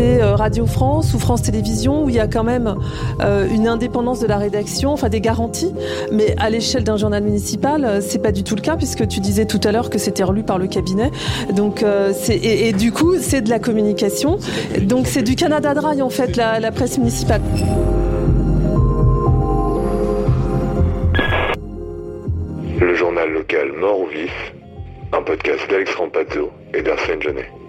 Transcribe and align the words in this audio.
c'est 0.00 0.22
Radio 0.22 0.64
France 0.64 1.12
ou 1.12 1.18
France 1.18 1.42
Télévisions 1.42 2.04
où 2.04 2.08
il 2.08 2.14
y 2.14 2.20
a 2.20 2.26
quand 2.26 2.44
même 2.44 2.74
une 3.20 3.68
indépendance 3.68 4.20
de 4.20 4.26
la 4.26 4.38
rédaction, 4.38 4.92
enfin 4.92 5.08
des 5.10 5.20
garanties. 5.20 5.72
Mais 6.10 6.34
à 6.38 6.48
l'échelle 6.48 6.84
d'un 6.84 6.96
journal 6.96 7.22
municipal, 7.22 8.00
c'est 8.00 8.22
pas 8.22 8.32
du 8.32 8.42
tout 8.42 8.54
le 8.54 8.62
cas 8.62 8.76
puisque 8.76 9.06
tu 9.08 9.20
disais 9.20 9.44
tout 9.44 9.60
à 9.62 9.72
l'heure 9.72 9.90
que 9.90 9.98
c'était 9.98 10.22
relu 10.22 10.42
par 10.42 10.58
le 10.58 10.68
cabinet. 10.68 11.10
Donc 11.54 11.84
et, 12.28 12.72
du 12.72 12.92
coup 12.92 13.16
c'est 13.18 13.42
de 13.42 13.50
la 13.50 13.58
communication. 13.58 14.38
Donc 14.80 15.06
c'est 15.06 15.22
du 15.22 15.34
Canada 15.34 15.74
Dry 15.74 16.00
en 16.00 16.10
fait 16.10 16.36
la, 16.36 16.60
la 16.60 16.72
presse 16.72 16.96
municipale. 16.96 17.42
Le 22.80 22.94
journal 22.94 23.30
local 23.30 23.72
Mort 23.78 24.00
ou 24.00 24.06
Vif, 24.06 24.54
un 25.12 25.22
podcast 25.22 25.60
d'Alex 25.68 25.94
Rampazzo 25.94 26.50
et 26.72 26.80
d'Arsène 26.80 27.20
Genet. 27.20 27.59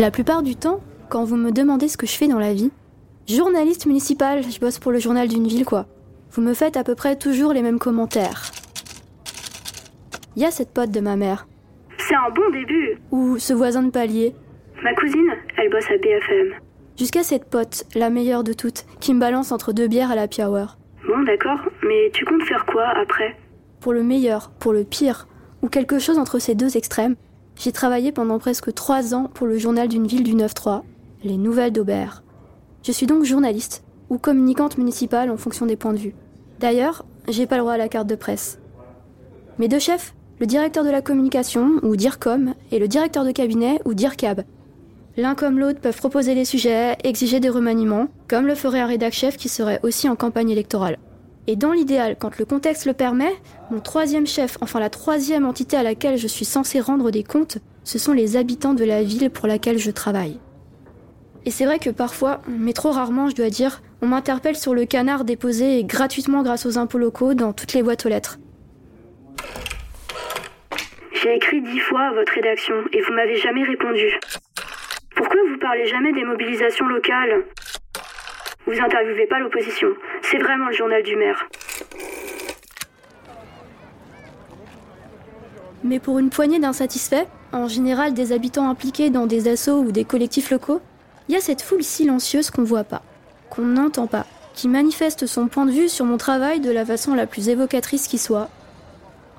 La 0.00 0.10
plupart 0.10 0.42
du 0.42 0.56
temps, 0.56 0.80
quand 1.10 1.24
vous 1.24 1.36
me 1.36 1.52
demandez 1.52 1.86
ce 1.86 1.98
que 1.98 2.06
je 2.06 2.16
fais 2.16 2.26
dans 2.26 2.38
la 2.38 2.54
vie, 2.54 2.70
journaliste 3.28 3.84
municipal, 3.84 4.42
je 4.42 4.58
bosse 4.58 4.78
pour 4.78 4.92
le 4.92 4.98
journal 4.98 5.28
d'une 5.28 5.46
ville 5.46 5.66
quoi. 5.66 5.84
Vous 6.32 6.40
me 6.40 6.54
faites 6.54 6.78
à 6.78 6.84
peu 6.84 6.94
près 6.94 7.16
toujours 7.16 7.52
les 7.52 7.60
mêmes 7.60 7.78
commentaires. 7.78 8.50
Il 10.36 10.42
y 10.42 10.46
a 10.46 10.50
cette 10.50 10.70
pote 10.70 10.90
de 10.90 11.00
ma 11.00 11.16
mère. 11.16 11.46
C'est 11.98 12.14
un 12.14 12.30
bon 12.34 12.48
début. 12.50 12.96
Ou 13.10 13.36
ce 13.36 13.52
voisin 13.52 13.82
de 13.82 13.90
palier. 13.90 14.34
Ma 14.82 14.94
cousine, 14.94 15.34
elle 15.58 15.68
bosse 15.68 15.90
à 15.90 15.98
BFM. 15.98 16.54
Jusqu'à 16.98 17.22
cette 17.22 17.50
pote, 17.50 17.84
la 17.94 18.08
meilleure 18.08 18.42
de 18.42 18.54
toutes, 18.54 18.86
qui 19.00 19.12
me 19.12 19.20
balance 19.20 19.52
entre 19.52 19.74
deux 19.74 19.86
bières 19.86 20.10
à 20.10 20.14
la 20.14 20.28
hour. 20.48 20.78
Bon, 21.06 21.22
d'accord, 21.24 21.60
mais 21.86 22.10
tu 22.14 22.24
comptes 22.24 22.44
faire 22.44 22.64
quoi 22.64 22.86
après? 22.96 23.36
Pour 23.80 23.92
le 23.92 24.02
meilleur, 24.02 24.50
pour 24.60 24.72
le 24.72 24.84
pire, 24.84 25.28
ou 25.60 25.68
quelque 25.68 25.98
chose 25.98 26.16
entre 26.16 26.38
ces 26.38 26.54
deux 26.54 26.78
extrêmes, 26.78 27.16
j'ai 27.60 27.72
travaillé 27.72 28.10
pendant 28.10 28.38
presque 28.38 28.72
trois 28.72 29.14
ans 29.14 29.28
pour 29.34 29.46
le 29.46 29.58
journal 29.58 29.86
d'une 29.86 30.06
ville 30.06 30.22
du 30.22 30.34
9-3, 30.34 30.80
Les 31.24 31.36
Nouvelles 31.36 31.74
d'Aubert. 31.74 32.22
Je 32.82 32.90
suis 32.90 33.04
donc 33.04 33.24
journaliste, 33.24 33.84
ou 34.08 34.16
communicante 34.16 34.78
municipale 34.78 35.30
en 35.30 35.36
fonction 35.36 35.66
des 35.66 35.76
points 35.76 35.92
de 35.92 35.98
vue. 35.98 36.14
D'ailleurs, 36.58 37.04
j'ai 37.28 37.46
pas 37.46 37.56
le 37.56 37.60
droit 37.60 37.74
à 37.74 37.78
la 37.78 37.90
carte 37.90 38.06
de 38.06 38.14
presse. 38.14 38.58
Mes 39.58 39.68
deux 39.68 39.78
chefs, 39.78 40.14
le 40.38 40.46
directeur 40.46 40.84
de 40.84 40.90
la 40.90 41.02
communication, 41.02 41.72
ou 41.82 41.96
DIRCOM, 41.96 42.54
et 42.72 42.78
le 42.78 42.88
directeur 42.88 43.26
de 43.26 43.30
cabinet, 43.30 43.78
ou 43.84 43.92
DIRCAB, 43.92 44.42
L'un 45.18 45.34
comme 45.34 45.58
l'autre 45.58 45.80
peuvent 45.80 45.98
proposer 45.98 46.34
des 46.34 46.46
sujets, 46.46 46.96
exiger 47.04 47.40
des 47.40 47.50
remaniements, 47.50 48.06
comme 48.26 48.46
le 48.46 48.54
ferait 48.54 48.80
un 48.80 48.86
rédac 48.86 49.12
chef 49.12 49.36
qui 49.36 49.50
serait 49.50 49.80
aussi 49.82 50.08
en 50.08 50.16
campagne 50.16 50.48
électorale. 50.48 50.98
Et 51.46 51.56
dans 51.56 51.72
l'idéal, 51.72 52.16
quand 52.18 52.38
le 52.38 52.44
contexte 52.44 52.86
le 52.86 52.92
permet, 52.92 53.32
mon 53.70 53.80
troisième 53.80 54.26
chef, 54.26 54.58
enfin 54.60 54.78
la 54.78 54.90
troisième 54.90 55.46
entité 55.46 55.76
à 55.76 55.82
laquelle 55.82 56.16
je 56.16 56.26
suis 56.26 56.44
censé 56.44 56.80
rendre 56.80 57.10
des 57.10 57.24
comptes, 57.24 57.58
ce 57.82 57.98
sont 57.98 58.12
les 58.12 58.36
habitants 58.36 58.74
de 58.74 58.84
la 58.84 59.02
ville 59.02 59.30
pour 59.30 59.48
laquelle 59.48 59.78
je 59.78 59.90
travaille. 59.90 60.38
Et 61.46 61.50
c'est 61.50 61.64
vrai 61.64 61.78
que 61.78 61.90
parfois, 61.90 62.42
mais 62.46 62.72
trop 62.72 62.90
rarement 62.90 63.28
je 63.28 63.34
dois 63.34 63.48
dire, 63.48 63.82
on 64.02 64.06
m'interpelle 64.06 64.56
sur 64.56 64.74
le 64.74 64.84
canard 64.84 65.24
déposé 65.24 65.82
gratuitement 65.84 66.42
grâce 66.42 66.66
aux 66.66 66.78
impôts 66.78 66.98
locaux 66.98 67.34
dans 67.34 67.52
toutes 67.52 67.72
les 67.72 67.82
boîtes 67.82 68.04
aux 68.04 68.10
lettres. 68.10 68.38
J'ai 71.22 71.34
écrit 71.34 71.60
dix 71.62 71.80
fois 71.80 72.02
à 72.02 72.12
votre 72.12 72.32
rédaction 72.32 72.74
et 72.92 73.00
vous 73.02 73.12
m'avez 73.12 73.36
jamais 73.36 73.64
répondu. 73.64 74.06
Pourquoi 75.16 75.40
vous 75.50 75.58
parlez 75.58 75.86
jamais 75.86 76.12
des 76.12 76.24
mobilisations 76.24 76.86
locales? 76.86 77.44
Vous 78.66 78.78
interviewez 78.78 79.26
pas 79.26 79.38
l'opposition. 79.38 79.88
C'est 80.22 80.38
vraiment 80.38 80.66
le 80.66 80.74
journal 80.74 81.02
du 81.02 81.16
maire. 81.16 81.48
Mais 85.82 85.98
pour 85.98 86.18
une 86.18 86.30
poignée 86.30 86.58
d'insatisfaits, 86.58 87.26
en 87.52 87.66
général 87.66 88.12
des 88.12 88.32
habitants 88.32 88.68
impliqués 88.68 89.10
dans 89.10 89.26
des 89.26 89.48
assauts 89.48 89.80
ou 89.80 89.92
des 89.92 90.04
collectifs 90.04 90.50
locaux, 90.50 90.80
il 91.28 91.34
y 91.34 91.38
a 91.38 91.40
cette 91.40 91.62
foule 91.62 91.82
silencieuse 91.82 92.50
qu'on 92.50 92.64
voit 92.64 92.84
pas, 92.84 93.02
qu'on 93.48 93.62
n'entend 93.62 94.06
pas, 94.06 94.26
qui 94.54 94.68
manifeste 94.68 95.26
son 95.26 95.48
point 95.48 95.64
de 95.64 95.70
vue 95.70 95.88
sur 95.88 96.04
mon 96.04 96.16
travail 96.16 96.60
de 96.60 96.70
la 96.70 96.84
façon 96.84 97.14
la 97.14 97.26
plus 97.26 97.48
évocatrice 97.48 98.08
qui 98.08 98.18
soit, 98.18 98.50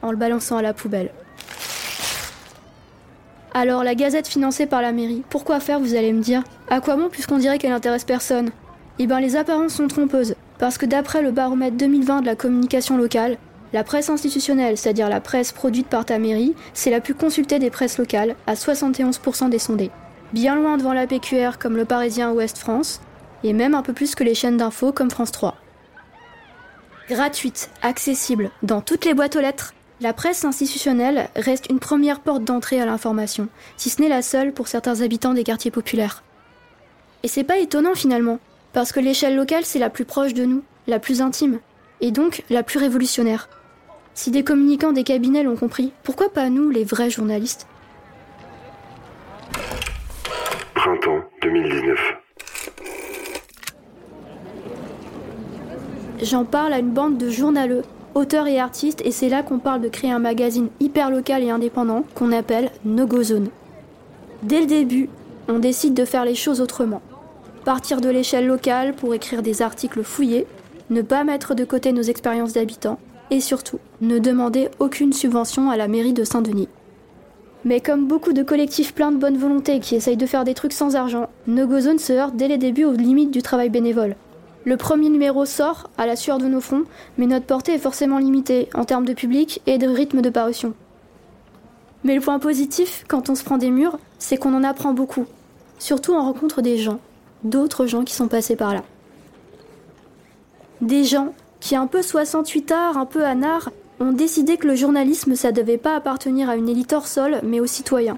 en 0.01 0.11
le 0.11 0.17
balançant 0.17 0.57
à 0.57 0.61
la 0.61 0.73
poubelle. 0.73 1.11
Alors, 3.53 3.83
la 3.83 3.95
gazette 3.95 4.27
financée 4.27 4.65
par 4.65 4.81
la 4.81 4.93
mairie, 4.93 5.23
pourquoi 5.29 5.59
faire, 5.59 5.79
vous 5.79 5.95
allez 5.95 6.13
me 6.13 6.21
dire? 6.21 6.43
À 6.69 6.79
quoi 6.79 6.95
bon, 6.95 7.09
puisqu'on 7.09 7.37
dirait 7.37 7.59
qu'elle 7.59 7.73
intéresse 7.73 8.05
personne? 8.05 8.49
Eh 8.99 9.07
ben, 9.07 9.19
les 9.19 9.35
apparences 9.35 9.73
sont 9.73 9.87
trompeuses. 9.87 10.35
Parce 10.59 10.77
que 10.77 10.85
d'après 10.85 11.21
le 11.21 11.31
baromètre 11.31 11.77
2020 11.77 12.21
de 12.21 12.25
la 12.25 12.35
communication 12.35 12.97
locale, 12.97 13.37
la 13.73 13.83
presse 13.83 14.09
institutionnelle, 14.09 14.77
c'est-à-dire 14.77 15.09
la 15.09 15.21
presse 15.21 15.51
produite 15.51 15.87
par 15.87 16.05
ta 16.05 16.19
mairie, 16.19 16.55
c'est 16.73 16.91
la 16.91 17.01
plus 17.01 17.15
consultée 17.15 17.57
des 17.57 17.69
presses 17.69 17.97
locales, 17.97 18.35
à 18.47 18.53
71% 18.53 19.49
des 19.49 19.59
sondés. 19.59 19.91
Bien 20.33 20.55
loin 20.55 20.77
devant 20.77 20.93
la 20.93 21.07
PQR 21.07 21.57
comme 21.57 21.77
le 21.77 21.85
Parisien 21.85 22.31
Ouest 22.31 22.57
France, 22.57 23.01
et 23.43 23.53
même 23.53 23.73
un 23.73 23.81
peu 23.81 23.93
plus 23.93 24.13
que 24.13 24.23
les 24.23 24.35
chaînes 24.35 24.57
d'infos 24.57 24.91
comme 24.91 25.09
France 25.09 25.31
3. 25.31 25.55
Gratuite, 27.09 27.69
accessible, 27.81 28.51
dans 28.61 28.81
toutes 28.81 29.05
les 29.05 29.13
boîtes 29.13 29.35
aux 29.35 29.41
lettres, 29.41 29.73
la 29.99 30.13
presse 30.13 30.45
institutionnelle 30.45 31.29
reste 31.35 31.69
une 31.69 31.79
première 31.79 32.21
porte 32.21 32.43
d'entrée 32.43 32.81
à 32.81 32.85
l'information, 32.85 33.47
si 33.77 33.89
ce 33.89 34.01
n'est 34.01 34.09
la 34.09 34.21
seule 34.21 34.51
pour 34.51 34.67
certains 34.67 35.01
habitants 35.01 35.33
des 35.33 35.43
quartiers 35.43 35.71
populaires. 35.71 36.23
Et 37.23 37.27
c'est 37.27 37.43
pas 37.43 37.59
étonnant 37.59 37.95
finalement, 37.95 38.39
parce 38.73 38.91
que 38.91 38.99
l'échelle 38.99 39.35
locale 39.35 39.65
c'est 39.65 39.79
la 39.79 39.89
plus 39.89 40.05
proche 40.05 40.33
de 40.33 40.45
nous, 40.45 40.63
la 40.87 40.99
plus 40.99 41.21
intime, 41.21 41.59
et 42.01 42.11
donc 42.11 42.43
la 42.49 42.63
plus 42.63 42.79
révolutionnaire. 42.79 43.49
Si 44.13 44.31
des 44.31 44.43
communicants 44.43 44.91
des 44.91 45.03
cabinets 45.03 45.43
l'ont 45.43 45.55
compris, 45.55 45.93
pourquoi 46.03 46.29
pas 46.29 46.49
nous, 46.49 46.69
les 46.69 46.83
vrais 46.83 47.09
journalistes? 47.09 47.67
Printemps 50.73 51.23
2019. 51.41 51.99
J'en 56.23 56.45
parle 56.45 56.73
à 56.73 56.79
une 56.79 56.91
bande 56.91 57.17
de 57.17 57.29
journaleux 57.29 57.83
auteur 58.13 58.47
et 58.47 58.59
artiste, 58.59 59.01
et 59.05 59.11
c'est 59.11 59.29
là 59.29 59.43
qu'on 59.43 59.59
parle 59.59 59.81
de 59.81 59.87
créer 59.89 60.11
un 60.11 60.19
magazine 60.19 60.69
hyper 60.79 61.09
local 61.09 61.43
et 61.43 61.49
indépendant 61.49 62.03
qu'on 62.13 62.31
appelle 62.31 62.69
No 62.83 63.07
Go 63.07 63.23
Zone. 63.23 63.49
Dès 64.43 64.59
le 64.59 64.65
début, 64.65 65.09
on 65.47 65.59
décide 65.59 65.93
de 65.93 66.05
faire 66.05 66.25
les 66.25 66.35
choses 66.35 66.61
autrement. 66.61 67.01
Partir 67.65 68.01
de 68.01 68.09
l'échelle 68.09 68.47
locale 68.47 68.95
pour 68.95 69.13
écrire 69.13 69.43
des 69.43 69.61
articles 69.61 70.03
fouillés, 70.03 70.47
ne 70.89 71.03
pas 71.03 71.23
mettre 71.23 71.53
de 71.53 71.63
côté 71.63 71.91
nos 71.91 72.01
expériences 72.01 72.53
d'habitants, 72.53 72.97
et 73.29 73.39
surtout, 73.39 73.79
ne 74.01 74.17
demander 74.17 74.69
aucune 74.79 75.13
subvention 75.13 75.69
à 75.69 75.77
la 75.77 75.87
mairie 75.87 76.13
de 76.13 76.23
Saint-Denis. 76.23 76.69
Mais 77.63 77.79
comme 77.79 78.07
beaucoup 78.07 78.33
de 78.33 78.41
collectifs 78.41 78.95
pleins 78.95 79.11
de 79.11 79.17
bonne 79.17 79.37
volonté 79.37 79.79
qui 79.79 79.95
essayent 79.95 80.17
de 80.17 80.25
faire 80.25 80.43
des 80.43 80.55
trucs 80.55 80.73
sans 80.73 80.95
argent, 80.95 81.29
No 81.45 81.67
Go 81.67 81.79
Zone 81.81 81.99
se 81.99 82.13
heurte 82.13 82.35
dès 82.35 82.47
les 82.47 82.57
débuts 82.57 82.85
aux 82.85 82.93
limites 82.93 83.31
du 83.31 83.43
travail 83.43 83.69
bénévole. 83.69 84.15
Le 84.65 84.77
premier 84.77 85.09
numéro 85.09 85.45
sort 85.45 85.91
à 85.99 86.07
la 86.07 86.15
sueur 86.15 86.39
de 86.39 86.47
nos 86.47 86.61
fronts, 86.61 86.85
mais 87.19 87.27
notre 87.27 87.45
portée 87.45 87.73
est 87.73 87.79
forcément 87.79 88.17
limitée 88.17 88.69
en 88.73 88.85
termes 88.85 89.05
de 89.05 89.13
public 89.13 89.61
et 89.67 89.77
de 89.77 89.87
rythme 89.87 90.21
de 90.21 90.29
parution. 90.31 90.73
Mais 92.03 92.15
le 92.15 92.21
point 92.21 92.39
positif, 92.39 93.05
quand 93.07 93.29
on 93.29 93.35
se 93.35 93.43
prend 93.43 93.57
des 93.57 93.69
murs, 93.69 93.99
c'est 94.17 94.37
qu'on 94.37 94.55
en 94.55 94.63
apprend 94.63 94.93
beaucoup. 94.93 95.25
Surtout 95.77 96.13
en 96.15 96.23
rencontre 96.23 96.63
des 96.63 96.77
gens, 96.77 96.99
d'autres 97.43 97.85
gens 97.85 98.03
qui 98.03 98.13
sont 98.13 98.27
passés 98.27 98.55
par 98.55 98.73
là. 98.73 98.83
Des 100.81 101.03
gens 101.03 101.33
qui, 101.59 101.75
un 101.75 101.87
peu 101.87 102.01
68 102.01 102.71
arts, 102.71 102.97
un 102.97 103.05
peu 103.05 103.23
anards, 103.23 103.69
ont 103.99 104.11
décidé 104.11 104.57
que 104.57 104.67
le 104.67 104.75
journalisme, 104.75 105.35
ça 105.35 105.51
devait 105.51 105.77
pas 105.77 105.95
appartenir 105.95 106.49
à 106.49 106.55
une 106.55 106.69
élite 106.69 106.93
hors 106.93 107.07
sol, 107.07 107.39
mais 107.43 107.59
aux 107.59 107.67
citoyens. 107.67 108.17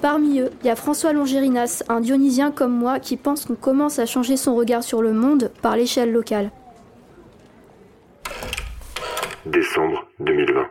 Parmi 0.00 0.40
eux, 0.40 0.50
il 0.62 0.66
y 0.66 0.70
a 0.70 0.74
François 0.74 1.12
Longérinas, 1.12 1.84
un 1.88 2.00
dionysien 2.00 2.50
comme 2.50 2.72
moi 2.72 2.98
qui 2.98 3.16
pense 3.16 3.44
qu'on 3.44 3.54
commence 3.54 3.98
à 3.98 4.06
changer 4.06 4.36
son 4.36 4.56
regard 4.56 4.82
sur 4.82 5.02
le 5.02 5.12
monde 5.12 5.52
par 5.60 5.76
l'échelle 5.76 6.10
locale. 6.10 6.50
Décembre 9.46 10.06
2020. 10.20 10.66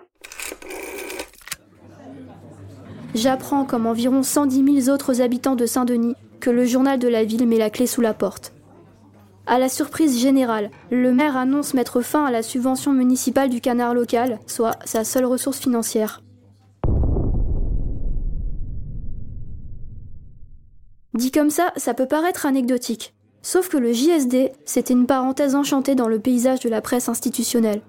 J'apprends, 3.13 3.65
comme 3.65 3.85
environ 3.88 4.23
110 4.23 4.83
000 4.83 4.94
autres 4.94 5.21
habitants 5.21 5.55
de 5.55 5.65
Saint-Denis, 5.65 6.15
que 6.41 6.49
le 6.49 6.65
journal 6.65 6.99
de 6.99 7.07
la 7.07 7.23
ville 7.23 7.47
met 7.47 7.57
la 7.57 7.69
clé 7.69 7.88
sous 7.88 8.01
la 8.01 8.13
porte. 8.13 8.51
À 9.47 9.57
la 9.59 9.69
surprise 9.69 10.19
générale, 10.19 10.69
le 10.89 11.13
maire 11.13 11.38
annonce 11.38 11.73
mettre 11.73 12.01
fin 12.01 12.25
à 12.25 12.31
la 12.31 12.43
subvention 12.43 12.91
municipale 12.91 13.49
du 13.49 13.61
canard 13.61 13.93
local, 13.93 14.39
soit 14.47 14.77
sa 14.83 15.05
seule 15.05 15.25
ressource 15.25 15.59
financière. 15.59 16.21
Dit 21.13 21.31
comme 21.31 21.49
ça, 21.49 21.71
ça 21.75 21.93
peut 21.93 22.07
paraître 22.07 22.45
anecdotique. 22.45 23.13
Sauf 23.41 23.69
que 23.69 23.77
le 23.77 23.91
JSD, 23.91 24.51
c'était 24.65 24.93
une 24.93 25.07
parenthèse 25.07 25.55
enchantée 25.55 25.95
dans 25.95 26.07
le 26.07 26.19
paysage 26.19 26.59
de 26.59 26.69
la 26.69 26.81
presse 26.81 27.09
institutionnelle. 27.09 27.81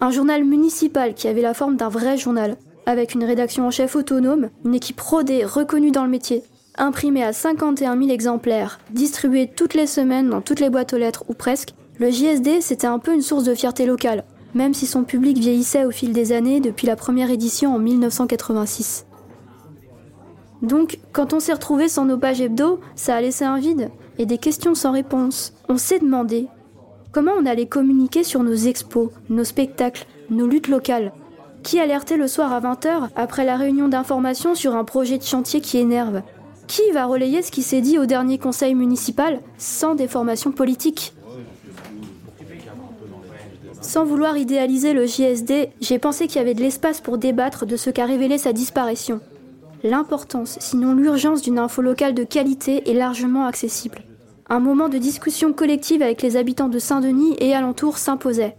Un 0.00 0.10
journal 0.10 0.44
municipal 0.44 1.14
qui 1.14 1.28
avait 1.28 1.42
la 1.42 1.54
forme 1.54 1.76
d'un 1.76 1.88
vrai 1.88 2.18
journal, 2.18 2.56
avec 2.86 3.14
une 3.14 3.24
rédaction 3.24 3.66
en 3.66 3.70
chef 3.70 3.96
autonome, 3.96 4.50
une 4.64 4.74
équipe 4.74 5.00
rodée, 5.00 5.44
reconnue 5.44 5.90
dans 5.90 6.04
le 6.04 6.10
métier, 6.10 6.42
imprimé 6.78 7.22
à 7.22 7.32
51 7.32 7.96
000 7.96 8.10
exemplaires, 8.10 8.78
distribué 8.90 9.50
toutes 9.54 9.74
les 9.74 9.86
semaines 9.86 10.30
dans 10.30 10.40
toutes 10.40 10.60
les 10.60 10.70
boîtes 10.70 10.92
aux 10.92 10.98
lettres 10.98 11.24
ou 11.28 11.34
presque, 11.34 11.74
le 11.98 12.10
JSD 12.10 12.60
c'était 12.60 12.86
un 12.86 12.98
peu 12.98 13.14
une 13.14 13.22
source 13.22 13.44
de 13.44 13.54
fierté 13.54 13.86
locale. 13.86 14.24
même 14.54 14.72
si 14.72 14.86
son 14.86 15.04
public 15.04 15.38
vieillissait 15.38 15.84
au 15.84 15.90
fil 15.90 16.12
des 16.12 16.32
années 16.32 16.60
depuis 16.60 16.86
la 16.86 16.96
première 16.96 17.30
édition 17.30 17.74
en 17.74 17.78
1986. 17.78 19.06
Donc, 20.62 20.98
quand 21.12 21.32
on 21.32 21.40
s'est 21.40 21.52
retrouvé 21.52 21.88
sans 21.88 22.04
nos 22.04 22.18
pages 22.18 22.40
hebdo, 22.40 22.80
ça 22.96 23.14
a 23.14 23.20
laissé 23.20 23.44
un 23.44 23.58
vide 23.58 23.90
et 24.18 24.26
des 24.26 24.38
questions 24.38 24.74
sans 24.74 24.92
réponse. 24.92 25.52
On 25.68 25.76
s'est 25.76 26.00
demandé 26.00 26.48
comment 27.12 27.32
on 27.38 27.46
allait 27.46 27.66
communiquer 27.66 28.24
sur 28.24 28.42
nos 28.42 28.54
expos, 28.54 29.10
nos 29.28 29.44
spectacles, 29.44 30.06
nos 30.30 30.46
luttes 30.46 30.68
locales. 30.68 31.12
Qui 31.62 31.78
alertait 31.78 32.16
le 32.16 32.28
soir 32.28 32.52
à 32.52 32.60
20h 32.60 33.08
après 33.14 33.44
la 33.44 33.56
réunion 33.56 33.88
d'information 33.88 34.54
sur 34.54 34.74
un 34.74 34.84
projet 34.84 35.18
de 35.18 35.22
chantier 35.22 35.60
qui 35.60 35.78
énerve? 35.78 36.22
Qui 36.68 36.92
va 36.92 37.06
relayer 37.06 37.42
ce 37.42 37.50
qui 37.50 37.62
s'est 37.62 37.80
dit 37.80 37.98
au 37.98 38.06
dernier 38.06 38.38
conseil 38.38 38.74
municipal 38.74 39.40
sans 39.56 39.94
déformation 39.94 40.52
politique 40.52 41.14
sans 43.80 44.04
vouloir 44.04 44.36
idéaliser 44.36 44.92
le 44.92 45.06
JSD, 45.06 45.70
j'ai 45.80 45.98
pensé 45.98 46.26
qu'il 46.26 46.36
y 46.36 46.40
avait 46.40 46.52
de 46.52 46.60
l'espace 46.60 47.00
pour 47.00 47.16
débattre 47.16 47.64
de 47.64 47.76
ce 47.76 47.88
qu'a 47.88 48.04
révélé 48.04 48.36
sa 48.36 48.52
disparition. 48.52 49.20
L'importance, 49.82 50.58
sinon 50.60 50.92
l'urgence 50.92 51.40
d'une 51.40 51.58
info 51.58 51.80
locale 51.80 52.12
de 52.12 52.24
qualité 52.24 52.90
est 52.90 52.94
largement 52.94 53.46
accessible. 53.46 54.02
Un 54.50 54.58
moment 54.58 54.88
de 54.88 54.98
discussion 54.98 55.52
collective 55.52 56.02
avec 56.02 56.20
les 56.20 56.36
habitants 56.36 56.68
de 56.68 56.78
Saint-Denis 56.78 57.36
et 57.38 57.54
alentours 57.54 57.98
s'imposait. 57.98 58.56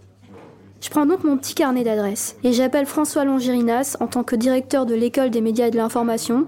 Je 0.81 0.89
prends 0.89 1.05
donc 1.05 1.23
mon 1.23 1.38
petit 1.38 1.53
carnet 1.53 1.83
d'adresses 1.83 2.38
et 2.44 2.53
j'appelle 2.53 2.85
François 2.85 3.25
Longirinas 3.25 3.97
en 4.00 4.07
tant 4.07 4.23
que 4.23 4.35
directeur 4.35 4.85
de 4.85 4.95
l'école 4.95 5.29
des 5.29 5.41
médias 5.41 5.67
et 5.67 5.71
de 5.71 5.77
l'information, 5.77 6.47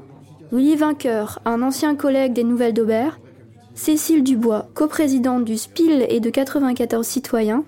Willy 0.51 0.75
Vainqueur, 0.75 1.39
un 1.45 1.61
ancien 1.61 1.95
collègue 1.95 2.33
des 2.33 2.43
Nouvelles 2.43 2.73
d'Aubert, 2.73 3.21
Cécile 3.73 4.21
Dubois, 4.21 4.67
coprésidente 4.73 5.45
du 5.45 5.57
SPIL 5.57 6.05
et 6.09 6.19
de 6.19 6.29
94 6.29 7.07
citoyens, 7.07 7.63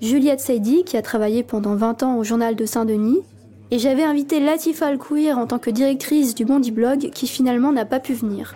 Juliette 0.00 0.40
Seydi, 0.40 0.84
qui 0.84 0.96
a 0.96 1.02
travaillé 1.02 1.42
pendant 1.42 1.74
20 1.74 2.02
ans 2.02 2.16
au 2.16 2.24
journal 2.24 2.56
de 2.56 2.64
Saint-Denis, 2.64 3.20
et 3.70 3.78
j'avais 3.78 4.04
invité 4.04 4.40
Latifa 4.40 4.86
Al-Kouir 4.86 5.36
en 5.36 5.46
tant 5.46 5.58
que 5.58 5.68
directrice 5.68 6.34
du 6.34 6.46
Bondi 6.46 6.70
Blog, 6.70 7.10
qui 7.12 7.26
finalement 7.26 7.72
n'a 7.72 7.84
pas 7.84 8.00
pu 8.00 8.14
venir. 8.14 8.54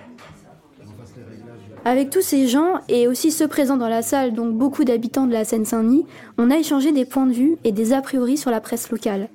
Avec 1.85 2.09
tous 2.09 2.23
ces 2.23 2.49
gens, 2.49 2.81
et 2.89 3.07
aussi 3.07 3.31
ceux 3.31 3.49
présents 3.49 3.77
dans 3.77 3.89
la 3.89 4.01
salle, 4.01 4.33
donc 4.33 4.55
beaucoup 4.55 4.85
d'habitants 4.85 5.27
de 5.27 5.33
la 5.33 5.45
Seine-Saint-Denis, 5.45 6.07
on 6.39 6.51
a 6.51 6.57
échangé 6.57 6.93
des 6.93 7.05
points 7.05 7.27
de 7.27 7.35
vue 7.35 7.59
et 7.65 7.73
des 7.73 7.93
a 7.93 8.01
priori 8.01 8.39
sur 8.39 8.51
la 8.51 8.63
presse 8.63 8.91
locale. 8.91 9.29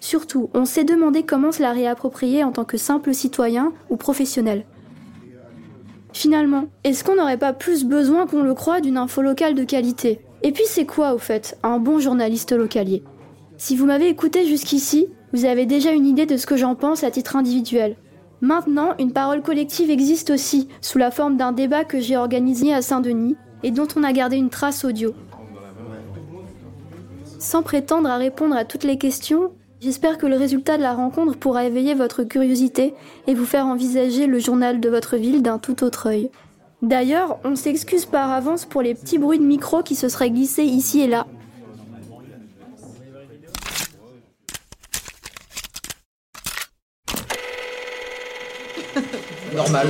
Surtout, 0.00 0.50
on 0.54 0.64
s'est 0.64 0.84
demandé 0.84 1.24
comment 1.24 1.52
se 1.52 1.62
la 1.62 1.72
réapproprier 1.72 2.44
en 2.44 2.52
tant 2.52 2.64
que 2.64 2.76
simple 2.76 3.14
citoyen 3.14 3.72
ou 3.90 3.96
professionnel. 3.96 4.64
Finalement, 6.12 6.66
est-ce 6.84 7.04
qu'on 7.04 7.16
n'aurait 7.16 7.38
pas 7.38 7.52
plus 7.52 7.84
besoin 7.84 8.26
qu'on 8.26 8.42
le 8.42 8.54
croit 8.54 8.80
d'une 8.80 8.96
info 8.96 9.22
locale 9.22 9.54
de 9.54 9.64
qualité? 9.64 10.20
Et 10.42 10.52
puis 10.52 10.64
c'est 10.66 10.86
quoi 10.86 11.14
au 11.14 11.18
fait 11.18 11.58
un 11.62 11.78
bon 11.78 11.98
journaliste 11.98 12.52
localier? 12.52 13.02
Si 13.56 13.76
vous 13.76 13.86
m'avez 13.86 14.08
écouté 14.08 14.46
jusqu'ici, 14.46 15.08
vous 15.32 15.44
avez 15.44 15.66
déjà 15.66 15.92
une 15.92 16.06
idée 16.06 16.26
de 16.26 16.36
ce 16.36 16.46
que 16.46 16.56
j'en 16.56 16.74
pense 16.74 17.04
à 17.04 17.10
titre 17.10 17.36
individuel. 17.36 17.96
Maintenant, 18.40 18.94
une 19.00 19.12
parole 19.12 19.42
collective 19.42 19.90
existe 19.90 20.30
aussi, 20.30 20.68
sous 20.80 20.98
la 20.98 21.10
forme 21.10 21.36
d'un 21.36 21.50
débat 21.50 21.84
que 21.84 21.98
j'ai 21.98 22.16
organisé 22.16 22.72
à 22.72 22.82
Saint-Denis 22.82 23.36
et 23.64 23.72
dont 23.72 23.88
on 23.96 24.04
a 24.04 24.12
gardé 24.12 24.36
une 24.36 24.48
trace 24.48 24.84
audio. 24.84 25.12
Sans 27.40 27.62
prétendre 27.62 28.08
à 28.08 28.16
répondre 28.16 28.56
à 28.56 28.64
toutes 28.64 28.84
les 28.84 28.96
questions, 28.96 29.50
j'espère 29.80 30.18
que 30.18 30.26
le 30.26 30.36
résultat 30.36 30.76
de 30.76 30.82
la 30.82 30.94
rencontre 30.94 31.36
pourra 31.36 31.64
éveiller 31.64 31.94
votre 31.94 32.24
curiosité 32.24 32.94
et 33.26 33.34
vous 33.34 33.44
faire 33.44 33.66
envisager 33.66 34.26
le 34.26 34.38
journal 34.38 34.80
de 34.80 34.88
votre 34.88 35.16
ville 35.16 35.42
d'un 35.42 35.58
tout 35.58 35.84
autre 35.84 36.08
œil. 36.08 36.30
D'ailleurs, 36.82 37.38
on 37.44 37.56
s'excuse 37.56 38.06
par 38.06 38.30
avance 38.30 38.64
pour 38.64 38.82
les 38.82 38.94
petits 38.94 39.18
bruits 39.18 39.38
de 39.38 39.44
micro 39.44 39.82
qui 39.82 39.96
se 39.96 40.08
seraient 40.08 40.30
glissés 40.30 40.64
ici 40.64 41.00
et 41.00 41.08
là. 41.08 41.26
Normal. 49.54 49.88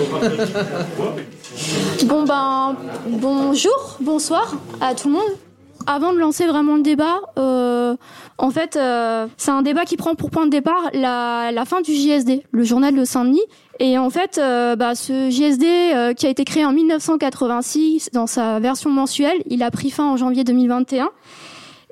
bon 2.06 2.24
ben, 2.24 2.76
bonjour, 3.06 3.98
bonsoir 4.00 4.54
à 4.80 4.94
tout 4.94 5.08
le 5.08 5.14
monde. 5.14 5.47
Avant 5.90 6.12
de 6.12 6.18
lancer 6.18 6.46
vraiment 6.46 6.76
le 6.76 6.82
débat, 6.82 7.20
euh, 7.38 7.96
en 8.36 8.50
fait, 8.50 8.76
euh, 8.76 9.26
c'est 9.38 9.50
un 9.50 9.62
débat 9.62 9.86
qui 9.86 9.96
prend 9.96 10.14
pour 10.14 10.30
point 10.30 10.44
de 10.44 10.50
départ 10.50 10.90
la, 10.92 11.50
la 11.50 11.64
fin 11.64 11.80
du 11.80 11.94
JSD, 11.94 12.42
le 12.50 12.62
journal 12.62 12.94
de 12.94 13.04
Saint-Denis, 13.06 13.40
et 13.80 13.96
en 13.96 14.10
fait, 14.10 14.38
euh, 14.38 14.76
bah, 14.76 14.94
ce 14.94 15.30
JSD 15.30 15.64
euh, 15.66 16.12
qui 16.12 16.26
a 16.26 16.30
été 16.30 16.44
créé 16.44 16.64
en 16.64 16.72
1986 16.72 18.10
dans 18.12 18.26
sa 18.26 18.58
version 18.58 18.90
mensuelle, 18.90 19.38
il 19.46 19.62
a 19.62 19.70
pris 19.70 19.90
fin 19.90 20.04
en 20.04 20.16
janvier 20.16 20.44
2021 20.44 21.10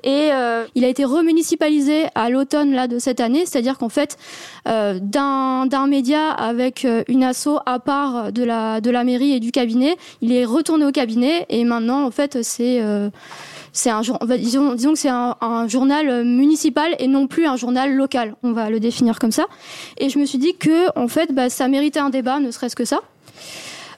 et 0.03 0.29
euh, 0.31 0.65
il 0.75 0.85
a 0.85 0.89
été 0.89 1.05
remunicipalisé 1.05 2.05
à 2.13 2.29
l'automne 2.29 2.71
là 2.71 2.87
de 2.87 2.99
cette 2.99 3.19
année, 3.19 3.45
c'est-à-dire 3.45 3.79
qu'en 3.79 3.89
fait 3.89 4.15
d'un 4.65 5.65
d'un 5.65 5.87
média 5.87 6.29
avec 6.29 6.85
une 7.07 7.23
asso 7.23 7.59
à 7.65 7.79
part 7.79 8.31
de 8.31 8.43
la 8.43 8.79
de 8.79 8.91
la 8.91 9.03
mairie 9.03 9.31
et 9.31 9.39
du 9.39 9.51
cabinet, 9.51 9.97
il 10.21 10.31
est 10.33 10.45
retourné 10.45 10.85
au 10.85 10.91
cabinet. 10.91 11.47
Et 11.49 11.63
maintenant 11.63 12.05
en 12.05 12.11
fait 12.11 12.43
c'est 12.43 12.79
c'est 13.77 13.91
un 13.91 14.01
disons, 14.37 14.73
disons 14.73 14.93
que 14.93 14.99
c'est 14.99 15.09
un, 15.09 15.67
journal 15.67 16.09
euh, 16.09 16.23
municipal 16.23 16.95
et 16.99 17.07
non 17.07 17.27
plus 17.27 17.45
un 17.45 17.55
journal 17.55 17.93
local. 17.93 18.35
On 18.41 18.51
va 18.51 18.69
le 18.69 18.79
définir 18.79 19.19
comme 19.19 19.31
ça. 19.31 19.45
Et 19.97 20.09
je 20.09 20.17
me 20.17 20.25
suis 20.25 20.39
dit 20.39 20.55
que 20.55 20.97
en 20.97 21.07
fait, 21.07 21.33
bah, 21.33 21.49
ça 21.49 21.67
méritait 21.67 21.99
un 21.99 22.09
débat, 22.09 22.39
ne 22.39 22.49
serait-ce 22.49 22.75
que 22.75 22.85
ça. 22.85 23.01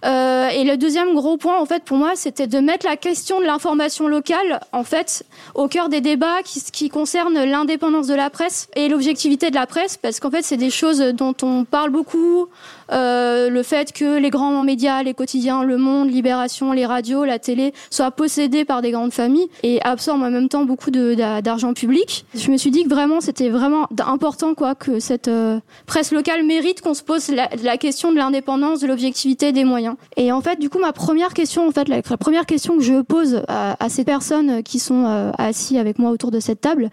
Euh, 0.05 0.49
et 0.49 0.63
le 0.63 0.77
deuxième 0.77 1.13
gros 1.13 1.37
point, 1.37 1.59
en 1.59 1.65
fait, 1.65 1.83
pour 1.83 1.97
moi, 1.97 2.11
c'était 2.15 2.47
de 2.47 2.59
mettre 2.59 2.85
la 2.85 2.95
question 2.95 3.39
de 3.39 3.45
l'information 3.45 4.07
locale, 4.07 4.61
en 4.71 4.83
fait, 4.83 5.25
au 5.55 5.67
cœur 5.67 5.89
des 5.89 6.01
débats 6.01 6.41
qui, 6.43 6.61
qui 6.71 6.89
concernent 6.89 7.43
l'indépendance 7.43 8.07
de 8.07 8.15
la 8.15 8.29
presse 8.29 8.69
et 8.75 8.87
l'objectivité 8.87 9.49
de 9.49 9.55
la 9.55 9.67
presse, 9.67 9.97
parce 9.97 10.19
qu'en 10.19 10.31
fait, 10.31 10.43
c'est 10.43 10.57
des 10.57 10.69
choses 10.69 10.99
dont 10.99 11.35
on 11.41 11.65
parle 11.65 11.89
beaucoup, 11.89 12.47
euh, 12.91 13.49
le 13.49 13.63
fait 13.63 13.93
que 13.93 14.17
les 14.17 14.29
grands 14.29 14.63
médias, 14.63 15.03
les 15.03 15.13
quotidiens, 15.13 15.63
Le 15.63 15.77
Monde, 15.77 16.09
Libération, 16.09 16.71
les 16.71 16.85
radios, 16.85 17.25
la 17.25 17.39
télé 17.39 17.73
soient 17.89 18.11
possédés 18.11 18.65
par 18.65 18.81
des 18.81 18.91
grandes 18.91 19.13
familles 19.13 19.47
et 19.63 19.81
absorbent 19.83 20.23
en 20.23 20.31
même 20.31 20.49
temps 20.49 20.65
beaucoup 20.65 20.91
d'argent 20.91 21.73
public. 21.73 22.25
Je 22.35 22.51
me 22.51 22.57
suis 22.57 22.71
dit 22.71 22.83
que 22.83 22.89
vraiment 22.89 23.21
c'était 23.21 23.49
vraiment 23.49 23.87
important 23.99 24.55
quoi 24.55 24.75
que 24.75 24.99
cette 24.99 25.27
euh, 25.27 25.59
presse 25.85 26.11
locale 26.11 26.45
mérite 26.45 26.81
qu'on 26.81 26.93
se 26.93 27.03
pose 27.03 27.29
la, 27.29 27.77
question 27.77 28.11
de 28.11 28.17
l'indépendance, 28.17 28.79
de 28.79 28.87
l'objectivité 28.87 29.51
des 29.51 29.63
moyens. 29.63 29.95
Et 30.17 30.31
en 30.31 30.41
fait, 30.41 30.59
du 30.59 30.69
coup, 30.69 30.79
ma 30.79 30.91
première 30.91 31.33
question, 31.33 31.67
en 31.67 31.71
fait, 31.71 31.87
la, 31.87 32.01
première 32.01 32.45
question 32.45 32.77
que 32.77 32.83
je 32.83 33.01
pose 33.01 33.43
à, 33.47 33.89
ces 33.89 34.03
personnes 34.03 34.63
qui 34.63 34.79
sont 34.79 35.05
euh, 35.05 35.31
assis 35.37 35.77
avec 35.77 35.99
moi 35.99 36.11
autour 36.11 36.31
de 36.31 36.39
cette 36.39 36.61
table, 36.61 36.89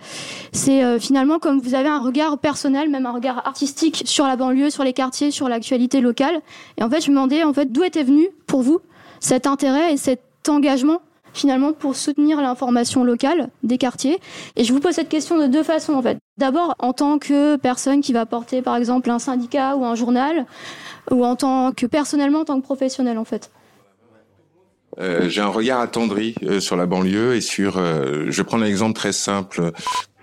c'est 0.52 0.84
euh, 0.84 0.98
finalement 0.98 1.38
comme 1.38 1.60
vous 1.60 1.74
avez 1.74 1.88
un 1.88 1.98
regard 1.98 2.38
personnel, 2.38 2.88
même 2.90 3.06
un 3.06 3.12
regard 3.12 3.46
artistique 3.46 4.02
sur 4.06 4.26
la 4.26 4.36
banlieue, 4.36 4.70
sur 4.70 4.84
les 4.84 4.92
quartiers, 4.92 5.30
sur 5.30 5.48
l'actualité 5.48 5.85
locale. 5.94 6.40
Et 6.78 6.82
en 6.82 6.90
fait, 6.90 7.00
je 7.00 7.10
me 7.10 7.16
demandais 7.16 7.42
en 7.44 7.52
fait 7.52 7.72
d'où 7.72 7.84
était 7.84 8.02
venu 8.02 8.28
pour 8.46 8.62
vous 8.62 8.80
cet 9.20 9.46
intérêt 9.46 9.92
et 9.92 9.96
cet 9.96 10.20
engagement 10.48 11.00
finalement 11.36 11.72
pour 11.72 11.96
soutenir 11.96 12.40
l'information 12.40 13.04
locale 13.04 13.50
des 13.62 13.78
quartiers? 13.78 14.18
Et 14.56 14.64
je 14.64 14.72
vous 14.72 14.80
pose 14.80 14.94
cette 14.94 15.08
question 15.08 15.38
de 15.38 15.46
deux 15.46 15.62
façons 15.62 15.94
en 15.94 16.02
fait. 16.02 16.18
D'abord 16.38 16.74
en 16.78 16.92
tant 16.92 17.18
que 17.18 17.56
personne 17.56 18.00
qui 18.00 18.12
va 18.12 18.26
porter 18.26 18.62
par 18.62 18.76
exemple 18.76 19.10
un 19.10 19.18
syndicat 19.18 19.76
ou 19.76 19.84
un 19.84 19.94
journal, 19.94 20.46
ou 21.10 21.24
en 21.24 21.36
tant 21.36 21.72
que 21.72 21.86
personnellement 21.86 22.40
en 22.40 22.44
tant 22.44 22.60
que 22.60 22.64
professionnel 22.64 23.18
en 23.18 23.24
fait. 23.24 23.50
Euh, 24.98 25.28
j'ai 25.28 25.42
un 25.42 25.48
regard 25.48 25.80
attendri 25.80 26.34
euh, 26.42 26.58
sur 26.58 26.76
la 26.76 26.86
banlieue 26.86 27.34
et 27.34 27.42
sur. 27.42 27.76
Euh, 27.76 28.26
je 28.28 28.42
prends 28.42 28.60
un 28.60 28.64
exemple 28.64 28.94
très 28.94 29.12
simple. 29.12 29.72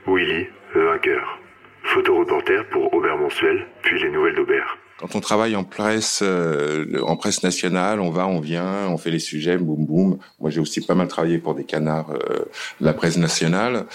Willy, 0.07 0.47
le 0.73 0.91
hacker, 0.91 1.39
photoreporter 1.83 2.63
pour 2.71 2.91
Aubert 2.93 3.17
Mensuel, 3.17 3.67
puis 3.83 4.01
les 4.01 4.09
Nouvelles 4.09 4.35
d'Aubert. 4.35 4.77
Quand 5.03 5.17
on 5.17 5.19
travaille 5.19 5.57
en 5.57 5.65
presse, 5.65 6.21
euh, 6.23 7.01
en 7.05 7.17
presse 7.17 7.43
nationale, 7.43 7.99
on 7.99 8.09
va, 8.09 8.25
on 8.25 8.39
vient, 8.39 8.87
on 8.87 8.97
fait 8.97 9.11
les 9.11 9.19
sujets, 9.19 9.57
boum 9.57 9.85
boum. 9.85 10.17
Moi, 10.39 10.49
j'ai 10.49 10.61
aussi 10.61 10.79
pas 10.79 10.95
mal 10.95 11.09
travaillé 11.09 11.39
pour 11.39 11.55
des 11.55 11.65
canards 11.65 12.11
euh, 12.11 12.45
la 12.79 12.93
presse 12.93 13.17
nationale. 13.17 13.85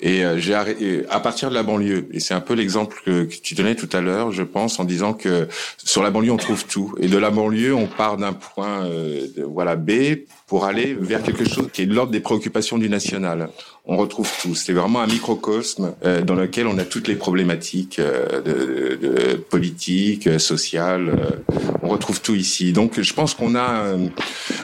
Et 0.00 0.24
euh, 0.24 0.38
j'ai 0.38 0.54
à 1.10 1.20
partir 1.20 1.50
de 1.50 1.54
la 1.54 1.62
banlieue. 1.62 2.08
Et 2.12 2.20
c'est 2.20 2.34
un 2.34 2.40
peu 2.40 2.54
l'exemple 2.54 2.96
que, 3.04 3.24
tu 3.24 3.54
donnais 3.54 3.74
tout 3.74 3.88
à 3.92 4.00
l'heure, 4.00 4.32
je 4.32 4.42
pense, 4.42 4.78
en 4.80 4.84
disant 4.84 5.14
que 5.14 5.48
sur 5.78 6.02
la 6.02 6.10
banlieue 6.10 6.32
on 6.32 6.36
trouve 6.36 6.66
tout. 6.66 6.94
Et 7.00 7.08
de 7.08 7.18
la 7.18 7.30
banlieue, 7.30 7.74
on 7.74 7.86
part 7.86 8.16
d'un 8.16 8.32
point, 8.32 8.88
voilà 9.46 9.76
B, 9.76 9.90
pour 10.46 10.64
aller 10.64 10.96
vers 10.98 11.22
quelque 11.22 11.44
chose 11.44 11.68
qui 11.72 11.82
est 11.82 11.86
de 11.86 11.94
l'ordre 11.94 12.12
des 12.12 12.20
préoccupations 12.20 12.78
du 12.78 12.88
national. 12.88 13.50
On 13.84 13.96
retrouve 13.96 14.30
tout. 14.40 14.54
C'est 14.54 14.72
vraiment 14.72 15.00
un 15.00 15.06
microcosme 15.06 15.94
euh, 16.04 16.22
dans 16.22 16.36
lequel 16.36 16.68
on 16.68 16.78
a 16.78 16.84
toutes 16.84 17.08
les 17.08 17.16
problématiques 17.16 17.98
euh, 17.98 18.40
de, 18.42 18.96
de, 18.96 19.34
politique, 19.34 20.28
euh, 20.28 20.38
sociale. 20.38 21.34
on 21.82 21.88
retrouve 21.88 22.20
tout 22.20 22.36
ici. 22.36 22.72
Donc, 22.72 23.00
je 23.00 23.12
pense 23.12 23.34
qu'on 23.34 23.56
a 23.56 23.96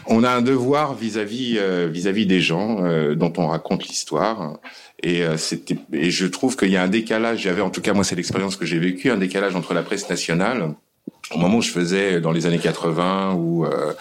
on 0.07 0.23
a 0.23 0.31
un 0.31 0.43
devoir 0.43 0.95
vis-à-vis 0.95 1.59
vis-à-vis 1.91 2.27
des 2.27 2.41
gens 2.41 2.83
dont 3.15 3.33
on 3.37 3.49
raconte 3.49 3.87
l'histoire. 3.87 4.59
Et, 5.03 5.25
c'était, 5.37 5.77
et 5.93 6.11
je 6.11 6.27
trouve 6.27 6.57
qu'il 6.57 6.71
y 6.71 6.77
a 6.77 6.83
un 6.83 6.89
décalage. 6.89 7.41
J'avais, 7.41 7.61
en 7.61 7.71
tout 7.71 7.81
cas, 7.81 7.93
moi, 7.93 8.05
c'est 8.05 8.15
l'expérience 8.15 8.57
que 8.57 8.65
j'ai 8.65 8.79
vécue, 8.79 9.11
un 9.11 9.17
décalage 9.17 9.57
entre 9.57 9.75
la 9.75 9.83
presse 9.83 10.09
nationale 10.09 10.75
au 11.35 11.39
moment 11.39 11.59
où 11.59 11.63
je 11.63 11.71
faisais 11.71 12.21
dans 12.21 12.33
les 12.33 12.47
années 12.47 12.59
80 12.59 13.35
où 13.35 13.65
euh, 13.65 13.93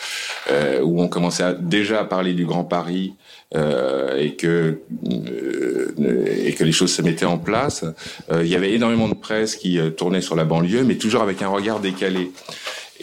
euh, 0.50 0.82
où 0.82 1.02
on 1.02 1.08
commençait 1.08 1.56
déjà 1.60 2.02
à 2.02 2.04
parler 2.04 2.34
du 2.34 2.46
Grand 2.46 2.64
Paris 2.64 3.14
euh, 3.56 4.18
et 4.18 4.36
que 4.36 4.80
euh, 5.10 6.26
et 6.46 6.54
que 6.54 6.64
les 6.64 6.72
choses 6.72 6.94
se 6.94 7.02
mettaient 7.02 7.26
en 7.26 7.38
place, 7.38 7.86
il 8.32 8.48
y 8.48 8.56
avait 8.56 8.74
énormément 8.74 9.08
de 9.08 9.14
presse 9.14 9.56
qui 9.56 9.80
tournait 9.98 10.22
sur 10.22 10.36
la 10.36 10.46
banlieue, 10.46 10.84
mais 10.84 10.96
toujours 10.96 11.22
avec 11.22 11.42
un 11.42 11.50
regard 11.50 11.80
décalé. 11.80 12.32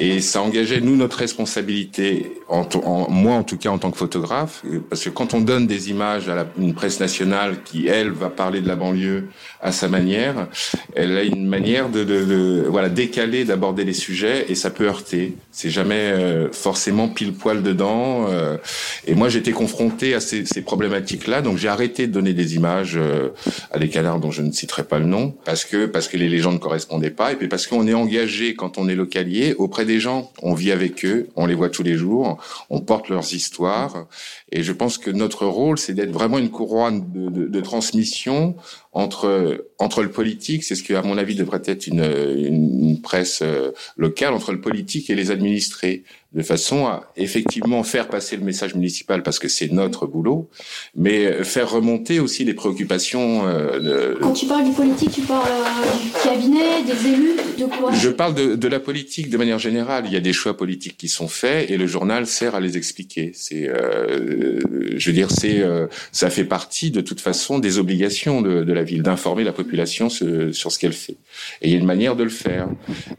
Et 0.01 0.21
ça 0.21 0.43
engageait, 0.43 0.81
nous, 0.81 0.95
notre 0.95 1.19
responsabilité, 1.19 2.31
en, 2.49 2.65
en, 2.85 3.11
moi 3.11 3.35
en 3.35 3.43
tout 3.43 3.57
cas 3.57 3.71
en 3.71 3.79
tant 3.79 3.91
que 3.91 3.97
photographe, 3.99 4.63
parce 4.89 5.03
que 5.03 5.11
quand 5.11 5.35
on 5.35 5.41
donne 5.41 5.67
des 5.67 5.91
images 5.91 6.29
à 6.29 6.37
la, 6.37 6.47
une 6.57 6.73
presse 6.73 7.01
nationale 7.01 7.65
qui, 7.65 7.89
elle, 7.89 8.11
va 8.11 8.31
parler 8.31 8.61
de 8.61 8.69
la 8.69 8.77
banlieue 8.77 9.27
à 9.61 9.73
sa 9.73 9.89
manière, 9.89 10.47
elle 10.95 11.19
a 11.19 11.25
une 11.25 11.49
manière 11.49 11.89
de, 11.89 12.05
de, 12.05 12.25
de 12.25 12.65
voilà 12.69 12.89
décaler, 12.89 13.45
d'aborder 13.45 13.85
les 13.85 13.93
sujets, 13.93 14.47
et 14.49 14.55
ça 14.55 14.71
peut 14.71 14.87
heurter. 14.87 15.35
C'est 15.51 15.71
jamais 15.71 16.13
euh, 16.13 16.53
forcément 16.53 17.09
pile 17.09 17.33
poil 17.33 17.65
dedans. 17.65 18.27
Euh, 18.29 18.57
et 19.05 19.17
moi, 19.17 19.29
j'étais 19.29 19.51
confronté 19.51 20.15
à 20.15 20.21
ces, 20.21 20.45
ces 20.45 20.63
problématiques-là, 20.63 21.43
donc 21.43 21.59
j'ai 21.59 21.67
arrêté 21.67 22.07
de 22.07 22.13
donner 22.13 22.35
des 22.35 22.55
images 22.55 22.95
euh, 22.97 23.31
à 23.73 23.81
des 23.81 23.89
canards 23.89 24.21
dont 24.21 24.31
je 24.31 24.43
ne 24.43 24.53
citerai 24.53 24.85
pas 24.85 25.01
le 25.01 25.07
nom, 25.07 25.35
parce 25.45 25.65
que 25.65 25.87
parce 25.87 26.07
que 26.07 26.17
les 26.17 26.29
légendes 26.29 26.55
ne 26.55 26.59
correspondaient 26.61 27.11
pas, 27.11 27.33
et 27.33 27.35
puis 27.35 27.49
parce 27.49 27.67
qu'on 27.67 27.89
est 27.89 27.95
engagé 27.95 28.55
quand 28.55 28.79
on 28.79 28.89
est 28.89 28.95
localier 28.95 29.57
auprès 29.59 29.88
des 29.89 29.99
gens. 29.99 30.31
On 30.43 30.55
vit 30.55 30.71
avec 30.71 31.05
eux, 31.05 31.29
on 31.35 31.47
les 31.47 31.55
voit 31.55 31.71
tous 31.71 31.83
les 31.83 31.97
jours, 31.97 32.39
on 32.71 32.81
porte 32.81 33.09
leurs 33.09 33.35
histoires. 33.35 34.07
Et 34.53 34.63
je 34.63 34.73
pense 34.73 34.99
que 34.99 35.11
notre 35.11 35.47
rôle, 35.47 35.79
c'est 35.79 35.95
d'être 35.95 36.13
vraiment 36.13 36.39
une 36.39 36.51
couronne 36.51 37.05
de, 37.13 37.61
transmission 37.61 38.55
entre 38.93 39.67
entre 39.79 40.03
le 40.03 40.11
politique, 40.11 40.63
c'est 40.65 40.77
ce 40.77 40.83
qui 40.83 40.95
à 40.95 41.03
mon 41.03 41.19
avis 41.19 41.35
devrait 41.35 41.63
être 41.65 41.87
une, 41.87 42.05
une, 42.05 43.01
presse 43.03 43.41
euh, 43.43 43.73
locale 43.97 44.33
entre 44.33 44.53
le 44.53 44.61
politique 44.61 45.11
et 45.11 45.15
les 45.15 45.31
administrés, 45.31 46.05
de 46.35 46.43
façon 46.43 46.87
à 46.87 47.11
effectivement 47.17 47.83
faire 47.83 48.09
passer 48.09 48.37
le 48.37 48.45
message 48.45 48.75
municipal 48.75 49.23
parce 49.23 49.39
que 49.39 49.49
c'est 49.49 49.73
notre 49.73 50.07
boulot, 50.07 50.51
mais 50.95 51.43
faire 51.43 51.71
remonter 51.71 52.21
aussi 52.21 52.45
les 52.45 52.53
préoccupations. 52.53 53.49
Euh, 53.49 54.13
de... 54.13 54.19
Quand 54.21 54.35
tu 54.35 54.45
parles 54.45 54.67
du 54.67 54.73
politique, 54.73 55.11
tu 55.11 55.23
parles 55.23 55.49
euh, 55.49 56.03
du 56.03 56.11
cabinet, 56.23 56.83
des 56.85 57.09
élus, 57.09 57.37
de 57.59 57.65
quoi? 57.65 57.93
Je 57.95 58.11
parle 58.11 58.35
de, 58.35 58.57
de, 58.57 58.69
la 58.69 58.79
politique 58.79 59.31
de 59.31 59.39
manière 59.39 59.59
générale. 59.59 60.05
Il 60.07 60.13
y 60.13 60.17
a 60.17 60.21
des 60.21 60.35
choix 60.35 60.55
politiques 60.55 60.99
qui 60.99 61.09
sont 61.09 61.29
faits 61.29 61.71
et 61.71 61.79
le 61.79 61.87
journal 61.87 62.27
sert 62.27 62.55
à 62.55 62.61
les 62.61 62.77
expliquer. 62.77 63.33
C'est, 63.35 63.67
euh, 63.67 64.61
je 64.97 65.07
veux 65.11 65.15
dire, 65.15 65.31
c'est, 65.31 65.61
euh, 65.61 65.87
ça 66.13 66.29
fait 66.29 66.45
partie 66.45 66.91
de 66.91 67.01
toute 67.01 67.23
façon 67.23 67.59
des 67.59 67.79
obligations 67.79 68.43
de, 68.43 68.65
de 68.65 68.73
la 68.75 68.83
ville 68.83 69.03
d'informer 69.03 69.45
la 69.45 69.53
population 69.53 70.11
sur, 70.11 70.55
sur 70.55 70.73
ce 70.73 70.79
qu'elle 70.79 70.93
fait. 70.93 71.17
Et 71.63 71.69
il 71.69 71.71
y 71.71 71.75
a 71.75 71.79
une 71.79 71.87
manière 71.87 72.17
de 72.17 72.25
le 72.25 72.31
faire. 72.31 72.69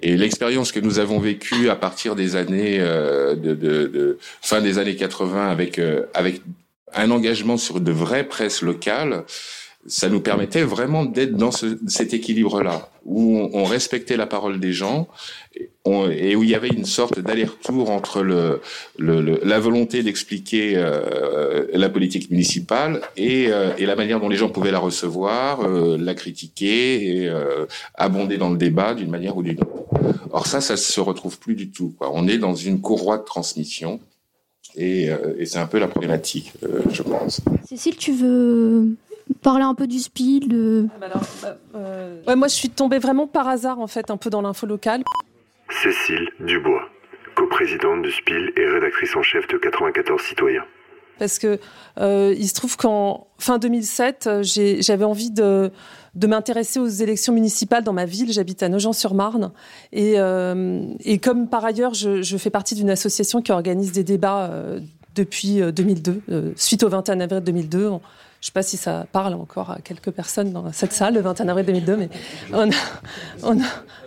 Et 0.04 0.16
l'expérience 0.16 0.72
que 0.72 0.80
nous 0.80 1.00
avons 1.00 1.20
vécue 1.20 1.70
à 1.70 1.76
partir 1.76 2.16
des 2.16 2.36
années 2.36 2.78
euh, 2.80 2.99
de, 3.36 3.54
de, 3.54 4.18
fin 4.42 4.62
des 4.62 4.78
années 4.78 4.96
80 4.96 5.50
avec 5.50 5.80
euh, 5.80 6.06
avec 6.14 6.42
un 6.94 7.12
engagement 7.12 7.58
sur 7.58 7.80
de 7.80 7.92
vraies 7.92 8.28
presses 8.28 8.62
locales, 8.62 9.24
ça 9.86 10.10
nous 10.10 10.22
permettait 10.22 10.64
vraiment 10.64 11.06
d'être 11.06 11.36
dans 11.36 11.52
ce, 11.52 11.78
cet 11.88 12.14
équilibre-là, 12.14 12.90
où 13.06 13.50
on, 13.54 13.64
respectait 13.64 14.18
la 14.18 14.28
parole 14.28 14.60
des 14.60 14.74
gens 14.74 15.08
on, 15.90 16.10
et 16.10 16.36
où 16.36 16.44
il 16.44 16.50
y 16.50 16.56
avait 16.56 16.70
une 16.70 16.86
sorte 16.86 17.20
d'aller-retour 17.20 17.90
entre 17.90 18.22
le, 18.22 18.62
le, 18.98 19.22
le, 19.22 19.40
la 19.44 19.60
volonté 19.60 20.04
d'expliquer 20.04 20.74
euh, 20.76 21.66
la 21.74 21.90
politique 21.90 22.30
municipale 22.32 23.02
et, 23.18 23.48
euh, 23.50 23.72
et, 23.78 23.86
la 23.86 23.96
manière 23.96 24.20
dont 24.20 24.30
les 24.30 24.38
gens 24.38 24.50
pouvaient 24.50 24.72
la 24.72 24.80
recevoir, 24.80 25.62
euh, 25.62 25.98
la 25.98 26.14
critiquer 26.14 27.24
et 27.24 27.28
euh, 27.28 27.66
abonder 27.96 28.38
dans 28.38 28.50
le 28.50 28.58
débat 28.58 28.94
d'une 28.94 29.10
manière 29.10 29.36
ou 29.38 29.44
d'une 29.44 29.60
autre. 29.62 29.86
Or 30.32 30.48
ça, 30.48 30.62
ça 30.62 30.78
se 30.78 31.02
retrouve 31.02 31.40
plus 31.40 31.56
du 31.56 31.72
tout. 31.72 31.94
Quoi. 31.98 32.12
On 32.14 32.28
est 32.28 32.38
dans 32.38 32.56
une 32.56 32.82
courroie 32.82 33.18
de 33.18 33.24
transmission. 33.24 34.00
Et, 34.76 35.10
euh, 35.10 35.36
et 35.38 35.46
c'est 35.46 35.60
un 35.60 35.66
peu 35.66 35.80
la 35.80 35.88
problématique, 35.88 36.54
euh, 36.64 36.82
je 36.92 37.02
pense. 37.02 37.42
Cécile, 37.68 37.98
tu 37.98 38.12
veux 38.14 38.96
parler 39.42 39.64
un 39.64 39.76
peu 39.76 39.88
du 39.88 40.00
SPIL 40.00 40.48
de... 40.48 40.88
Alors, 41.02 41.22
euh, 41.76 42.22
ouais, 42.28 42.36
Moi, 42.36 42.48
je 42.48 42.54
suis 42.54 42.70
tombée 42.70 43.00
vraiment 43.00 43.28
par 43.28 43.48
hasard, 43.48 43.80
en 43.80 43.88
fait, 43.88 44.12
un 44.12 44.18
peu 44.18 44.30
dans 44.30 44.42
l'info 44.42 44.68
locale. 44.68 45.04
Cécile 45.70 46.30
Dubois, 46.40 46.90
coprésidente 47.36 48.02
du 48.02 48.12
SPIL 48.12 48.52
et 48.56 48.66
rédactrice 48.66 49.16
en 49.16 49.22
chef 49.22 49.48
de 49.48 49.58
94 49.58 50.22
citoyens. 50.22 50.66
Parce 51.18 51.38
que 51.38 51.60
euh, 52.00 52.34
il 52.38 52.48
se 52.48 52.54
trouve 52.54 52.78
qu'en 52.78 53.28
fin 53.38 53.58
2007, 53.58 54.30
j'avais 54.42 55.04
envie 55.04 55.32
de, 55.32 55.70
de 56.16 56.28
m'intéresser 56.28 56.80
aux 56.80 56.88
élections 56.88 57.34
municipales 57.34 57.84
dans 57.84 57.94
ma 57.94 58.06
ville. 58.06 58.32
J'habite 58.32 58.64
à 58.64 58.70
Nogent-sur-Marne. 58.70 59.52
Et, 59.92 60.14
euh, 60.18 60.82
et, 61.04 61.20
comme 61.20 61.48
par 61.48 61.66
ailleurs, 61.66 61.94
je, 61.94 62.38
fais 62.38 62.50
partie 62.50 62.76
d'une 62.76 62.90
association 62.90 63.42
qui 63.42 63.52
organise 63.52 63.92
des 63.92 64.04
débats 64.04 64.50
euh, 64.52 64.80
depuis 65.16 65.62
2002, 65.62 66.22
euh, 66.30 66.52
suite 66.56 66.84
au 66.84 66.90
21 66.90 67.20
avril 67.20 67.42
2002. 67.42 67.92
Je 68.42 68.46
ne 68.46 68.48
sais 68.48 68.52
pas 68.54 68.64
si 68.64 68.78
ça 68.78 69.06
parle 69.12 69.34
encore 69.34 69.72
à 69.72 69.80
quelques 69.84 70.12
personnes 70.12 70.54
dans 70.54 70.72
cette 70.72 70.94
salle, 70.94 71.16
le 71.16 71.20
21 71.20 71.50
avril 71.50 71.66
2002, 71.66 71.98
mais 71.98 72.10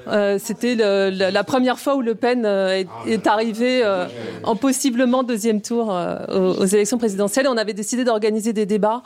euh, 0.08 0.38
c'était 0.42 0.74
la, 0.74 1.44
première 1.44 1.78
fois 1.78 1.96
où 1.96 2.00
Le 2.00 2.14
Pen 2.14 2.46
euh, 2.46 2.82
est, 3.06 3.26
arrivé 3.26 3.82
euh, 3.84 4.06
en 4.44 4.56
possiblement 4.56 5.22
deuxième 5.22 5.60
tour 5.60 5.94
aux, 6.30 6.64
élections 6.64 6.96
présidentielles. 6.96 7.46
On 7.46 7.58
avait 7.58 7.74
décidé 7.74 8.04
d'organiser 8.04 8.54
des 8.54 8.64
débats 8.64 9.02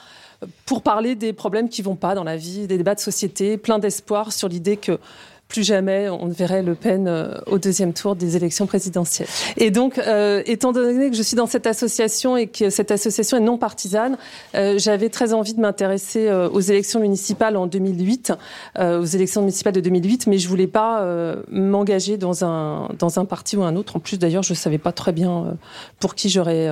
pour 0.65 0.83
parler 0.83 1.17
des 1.17 1.33
problèmes 1.33 1.69
qui 1.69 1.83
vont 1.83 1.97
pas 1.97 2.15
dans 2.15 2.23
la 2.25 2.37
vie, 2.37 2.69
des 2.69 2.77
débats 2.77 2.95
de 2.95 3.01
société, 3.01 3.57
plein 3.57 3.81
d'espoir 3.81 4.33
sur 4.33 4.49
l'idée 4.49 4.77
que 4.77 5.01
plus 5.49 5.65
jamais 5.65 6.09
on 6.09 6.27
ne 6.27 6.33
verrait 6.33 6.63
Le 6.63 6.75
Pen 6.75 7.07
euh, 7.09 7.35
au 7.47 7.59
deuxième 7.59 7.93
tour 7.93 8.17
des 8.17 8.37
élections 8.37 8.67
présidentielles. 8.67 9.29
Et 9.57 9.71
donc, 9.71 9.99
euh, 9.99 10.43
étant 10.47 10.73
donné 10.73 11.11
que 11.11 11.17
je 11.17 11.23
suis 11.23 11.37
dans 11.37 11.47
cette 11.47 11.67
association 11.67 12.37
et 12.37 12.47
que 12.47 12.71
cette 12.71 12.91
association 12.91 13.37
est 13.37 13.41
non 13.41 13.59
partisane, 13.59 14.17
euh, 14.55 14.79
j'avais 14.79 15.09
très 15.09 15.33
envie 15.33 15.55
de 15.55 15.61
m'intéresser 15.61 16.29
euh, 16.29 16.49
aux 16.49 16.61
élections 16.61 17.01
municipales 17.01 17.57
en 17.57 17.67
2008, 17.67 18.33
euh, 18.79 19.01
aux 19.01 19.05
élections 19.05 19.41
municipales 19.41 19.73
de 19.73 19.81
2008, 19.81 20.27
mais 20.27 20.39
je 20.39 20.49
voulais 20.49 20.67
pas 20.67 21.07
m'engager 21.51 22.17
dans 22.17 22.45
un 22.45 22.89
dans 22.99 23.19
un 23.19 23.25
parti 23.25 23.57
ou 23.57 23.63
un 23.63 23.77
autre. 23.77 23.97
En 23.97 24.01
plus, 24.01 24.19
d'ailleurs, 24.19 24.43
je 24.43 24.55
savais 24.55 24.79
pas 24.79 24.93
très 24.93 25.13
bien 25.13 25.57
pour 26.01 26.15
qui 26.15 26.29
j'aurais 26.29 26.69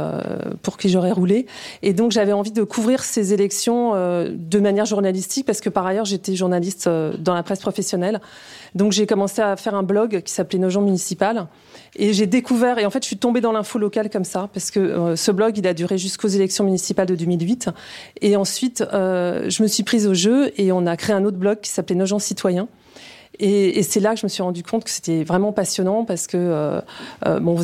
pour 0.62 0.76
qui 0.76 0.88
j'aurais 0.88 1.12
roulé. 1.12 1.46
Et 1.82 1.92
donc, 1.92 2.12
j'avais 2.12 2.32
envie 2.32 2.52
de 2.52 2.62
couvrir 2.62 3.04
ces 3.04 3.32
élections 3.32 3.92
de 3.94 4.58
manière 4.58 4.86
journalistique 4.86 5.46
parce 5.46 5.60
que 5.60 5.68
par 5.68 5.86
ailleurs, 5.86 6.04
j'étais 6.04 6.34
journaliste 6.34 6.88
dans 6.88 7.34
la 7.34 7.42
presse 7.42 7.60
professionnelle. 7.60 8.20
Donc 8.74 8.92
j'ai 8.92 9.06
commencé 9.06 9.40
à 9.40 9.56
faire 9.56 9.74
un 9.74 9.82
blog 9.82 10.22
qui 10.22 10.32
s'appelait 10.32 10.58
Nogent 10.58 10.80
Municipal. 10.80 11.46
Et 11.96 12.12
j'ai 12.12 12.26
découvert, 12.26 12.78
et 12.78 12.86
en 12.86 12.90
fait 12.90 13.02
je 13.02 13.06
suis 13.06 13.16
tombée 13.16 13.40
dans 13.40 13.52
l'info 13.52 13.78
locale 13.78 14.10
comme 14.10 14.24
ça, 14.24 14.48
parce 14.52 14.70
que 14.70 14.80
euh, 14.80 15.16
ce 15.16 15.30
blog 15.30 15.56
il 15.56 15.66
a 15.66 15.74
duré 15.74 15.96
jusqu'aux 15.96 16.28
élections 16.28 16.64
municipales 16.64 17.06
de 17.06 17.14
2008. 17.14 17.70
Et 18.20 18.36
ensuite 18.36 18.82
euh, 18.92 19.48
je 19.48 19.62
me 19.62 19.68
suis 19.68 19.84
prise 19.84 20.06
au 20.06 20.14
jeu 20.14 20.52
et 20.56 20.72
on 20.72 20.86
a 20.86 20.96
créé 20.96 21.14
un 21.14 21.24
autre 21.24 21.36
blog 21.36 21.60
qui 21.60 21.70
s'appelait 21.70 21.96
Nogent 21.96 22.18
Citoyen. 22.18 22.68
Et, 23.40 23.82
c'est 23.82 24.00
là 24.00 24.14
que 24.14 24.20
je 24.20 24.26
me 24.26 24.28
suis 24.28 24.42
rendu 24.42 24.62
compte 24.62 24.84
que 24.84 24.90
c'était 24.90 25.24
vraiment 25.24 25.52
passionnant 25.52 26.04
parce 26.04 26.26
que 26.26 26.36
euh, 26.36 26.80
euh, 27.26 27.40
bon, 27.40 27.56
je 27.56 27.62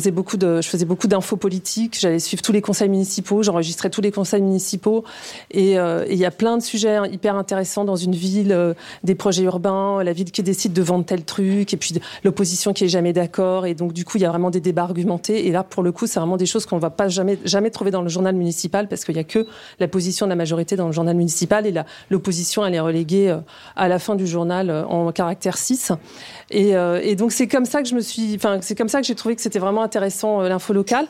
faisais 0.67 0.85
beaucoup 0.85 1.07
d'infos 1.07 1.37
politiques, 1.37 1.97
j'allais 1.99 2.19
suivre 2.19 2.41
tous 2.41 2.51
les 2.51 2.61
conseils 2.61 2.89
municipaux, 2.89 3.41
j'enregistrais 3.43 3.89
tous 3.89 4.01
les 4.01 4.11
conseils 4.11 4.41
municipaux, 4.41 5.03
et 5.49 5.79
euh, 5.79 6.05
il 6.09 6.17
y 6.17 6.25
a 6.25 6.31
plein 6.31 6.57
de 6.57 6.61
sujets 6.61 6.97
hyper 7.11 7.35
intéressants 7.35 7.85
dans 7.85 7.95
une 7.95 8.13
ville, 8.13 8.75
des 9.03 9.15
projets 9.15 9.43
urbains, 9.43 10.03
la 10.03 10.13
ville 10.13 10.31
qui 10.31 10.43
décide 10.43 10.73
de 10.73 10.81
vendre 10.81 11.05
tel 11.05 11.23
truc, 11.23 11.73
et 11.73 11.77
puis 11.77 11.95
l'opposition 12.23 12.73
qui 12.73 12.85
est 12.85 12.89
jamais 12.89 13.13
d'accord, 13.13 13.65
et 13.65 13.73
donc 13.73 13.93
du 13.93 14.05
coup 14.05 14.17
il 14.17 14.21
y 14.21 14.25
a 14.25 14.29
vraiment 14.29 14.51
des 14.51 14.61
débats 14.61 14.83
argumentés. 14.83 15.47
Et 15.47 15.51
là 15.51 15.63
pour 15.63 15.83
le 15.83 15.91
coup 15.91 16.07
c'est 16.07 16.19
vraiment 16.19 16.37
des 16.37 16.45
choses 16.45 16.65
qu'on 16.65 16.79
va 16.79 16.89
pas 16.89 17.07
jamais 17.07 17.39
jamais 17.45 17.69
trouver 17.69 17.91
dans 17.91 18.01
le 18.01 18.09
journal 18.09 18.35
municipal 18.35 18.87
parce 18.87 19.05
qu'il 19.05 19.15
y 19.15 19.19
a 19.19 19.23
que 19.23 19.47
la 19.79 19.87
position 19.87 20.25
de 20.25 20.29
la 20.31 20.35
majorité 20.35 20.75
dans 20.75 20.87
le 20.87 20.91
journal 20.91 21.15
municipal. 21.15 21.65
Et 21.65 21.73
l'opposition 22.09 22.65
elle 22.65 22.75
est 22.75 22.79
reléguée 22.79 23.35
à 23.75 23.87
la 23.87 23.99
fin 23.99 24.15
du 24.15 24.27
journal 24.27 24.71
en 24.89 25.11
caractère 25.11 25.57
6. 25.61 25.91
Et, 26.49 26.75
euh, 26.75 26.99
et 27.01 27.15
donc 27.15 27.31
c'est 27.31 27.47
comme 27.47 27.65
ça 27.65 27.81
que 27.81 27.87
je 27.87 27.95
me 27.95 28.01
suis, 28.01 28.35
enfin 28.35 28.59
c'est 28.61 28.77
comme 28.77 28.89
ça 28.89 28.99
que 28.99 29.07
j'ai 29.07 29.15
trouvé 29.15 29.35
que 29.35 29.41
c'était 29.41 29.59
vraiment 29.59 29.83
intéressant 29.83 30.41
euh, 30.41 30.49
l'info 30.49 30.73
locale. 30.73 31.07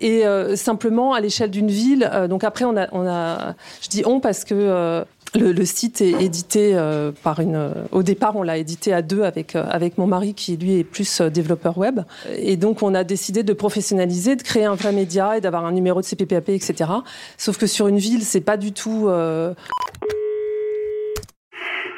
Et 0.00 0.24
euh, 0.24 0.54
simplement 0.54 1.12
à 1.12 1.20
l'échelle 1.20 1.50
d'une 1.50 1.68
ville. 1.68 2.08
Donc 2.30 2.44
après 2.44 2.64
on 2.64 2.76
a, 2.76 3.54
je 3.82 3.88
dis 3.88 4.02
on 4.06 4.20
parce 4.20 4.44
que 4.44 5.04
le, 5.34 5.64
site 5.64 6.00
est 6.00 6.22
édité 6.22 6.80
par 7.24 7.40
une. 7.40 7.74
Au 7.90 8.04
départ, 8.04 8.36
on 8.36 8.44
l'a 8.44 8.58
édité 8.58 8.92
à 8.92 9.02
deux 9.02 9.24
avec 9.24 9.56
avec 9.56 9.98
mon 9.98 10.06
mari 10.06 10.34
qui 10.34 10.56
lui 10.56 10.78
est 10.78 10.84
plus 10.84 11.20
développeur 11.20 11.76
web. 11.78 12.00
Et 12.36 12.56
donc, 12.56 12.84
on 12.84 12.94
a 12.94 13.02
décidé 13.02 13.42
de 13.42 13.52
professionnaliser, 13.52 14.36
de 14.36 14.42
créer 14.42 14.66
un 14.66 14.76
vrai 14.76 14.92
média 14.92 15.36
et 15.36 15.40
d'avoir 15.40 15.66
un 15.66 15.72
numéro 15.72 16.00
de 16.00 16.06
CPPAP, 16.06 16.50
etc. 16.50 16.90
Sauf 17.36 17.58
que 17.58 17.66
sur 17.66 17.88
une 17.88 17.98
ville, 17.98 18.22
c'est 18.22 18.40
pas 18.40 18.56
du 18.56 18.70
tout. 18.70 19.10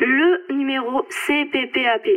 Le 0.01 0.47
numéro 0.51 1.07
CPPAP. 1.11 2.09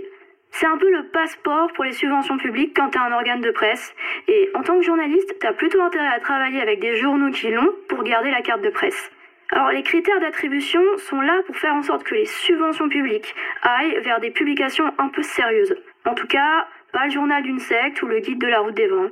C'est 0.52 0.66
un 0.66 0.78
peu 0.78 0.90
le 0.90 1.08
passeport 1.08 1.70
pour 1.74 1.84
les 1.84 1.92
subventions 1.92 2.38
publiques 2.38 2.74
quand 2.74 2.90
tu 2.92 2.98
as 2.98 3.04
un 3.04 3.12
organe 3.12 3.42
de 3.42 3.52
presse. 3.52 3.94
Et 4.30 4.50
en 4.56 4.62
tant 4.62 4.78
que 4.78 4.86
journaliste, 4.86 5.38
tu 5.38 5.46
as 5.46 5.52
plutôt 5.52 5.82
intérêt 5.82 6.08
à 6.08 6.22
travailler 6.22 6.62
avec 6.62 6.80
des 6.80 6.96
journaux 6.96 7.30
qui 7.32 7.52
l'ont 7.52 7.74
pour 7.90 8.04
garder 8.04 8.32
la 8.32 8.42
carte 8.42 8.62
de 8.62 8.70
presse. 8.70 9.12
Alors 9.52 9.72
les 9.72 9.84
critères 9.84 10.22
d'attribution 10.22 10.82
sont 10.98 11.20
là 11.20 11.42
pour 11.46 11.58
faire 11.58 11.74
en 11.74 11.84
sorte 11.84 12.06
que 12.06 12.16
les 12.16 12.25
subventions 12.25 12.88
publiques 12.88 13.36
aillent 13.63 14.00
vers 14.00 14.22
des 14.22 14.32
publications 14.32 14.90
un 14.98 15.10
peu 15.10 15.22
sérieuses. 15.22 15.75
En 16.06 16.13
tout 16.13 16.28
cas, 16.28 16.66
pas 16.94 17.06
le 17.06 17.12
journal 17.12 17.44
d'une 17.44 17.60
secte 17.60 18.02
ou 18.02 18.08
le 18.08 18.20
guide 18.20 18.40
de 18.40 18.48
la 18.48 18.62
route 18.62 18.75
des 18.75 18.88
vents. 18.88 19.10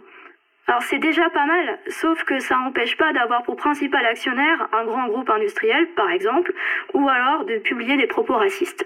Alors 0.67 0.83
c'est 0.83 0.99
déjà 0.99 1.29
pas 1.29 1.45
mal, 1.45 1.79
sauf 1.87 2.23
que 2.23 2.39
ça 2.39 2.55
n'empêche 2.57 2.95
pas 2.97 3.13
d'avoir 3.13 3.43
pour 3.43 3.55
principal 3.55 4.05
actionnaire 4.05 4.67
un 4.73 4.85
grand 4.85 5.07
groupe 5.07 5.29
industriel, 5.29 5.87
par 5.95 6.09
exemple, 6.09 6.53
ou 6.93 7.09
alors 7.09 7.45
de 7.45 7.57
publier 7.57 7.97
des 7.97 8.07
propos 8.07 8.35
racistes. 8.35 8.85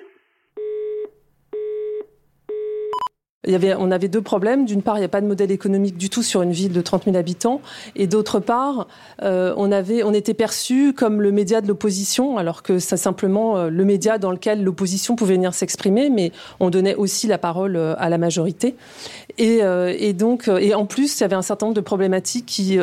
Il 3.46 3.52
y 3.52 3.56
avait, 3.56 3.76
on 3.76 3.92
avait 3.92 4.08
deux 4.08 4.22
problèmes. 4.22 4.66
D'une 4.66 4.82
part, 4.82 4.98
il 4.98 5.00
n'y 5.00 5.06
a 5.06 5.10
pas 5.10 5.22
de 5.22 5.28
modèle 5.28 5.52
économique 5.52 5.98
du 5.98 6.10
tout 6.10 6.24
sur 6.24 6.42
une 6.42 6.52
ville 6.52 6.74
de 6.74 6.82
30 6.82 7.06
000 7.06 7.16
habitants. 7.16 7.62
Et 7.96 8.08
d'autre 8.08 8.40
part, 8.40 8.88
euh, 9.22 9.54
on, 9.58 9.72
était 10.14 10.34
perçu 10.34 10.94
comme 10.94 11.22
le 11.22 11.32
média 11.32 11.62
de 11.62 11.68
l'opposition, 11.68 12.38
alors 12.38 12.64
que 12.64 12.80
c'est 12.80 12.98
simplement 12.98 13.58
euh, 13.58 13.70
le 13.70 13.86
média 13.86 14.18
dans 14.18 14.32
lequel 14.32 14.64
l'opposition 14.64 15.16
pouvait 15.16 15.36
venir 15.36 15.54
s'exprimer, 15.54 16.10
mais 16.10 16.32
on 16.60 16.70
donnait 16.70 16.96
aussi 16.96 17.28
la 17.28 17.38
parole 17.38 17.76
euh, 17.76 17.96
à 17.98 18.10
la 18.10 18.18
majorité. 18.18 18.76
Et, 19.38 20.14
donc, 20.14 20.48
et 20.48 20.74
en 20.74 20.86
plus, 20.86 21.20
il 21.20 21.22
y 21.22 21.24
avait 21.26 21.36
un 21.36 21.42
certain 21.42 21.66
nombre 21.66 21.76
de 21.76 21.82
problématiques 21.82 22.46
qui 22.46 22.80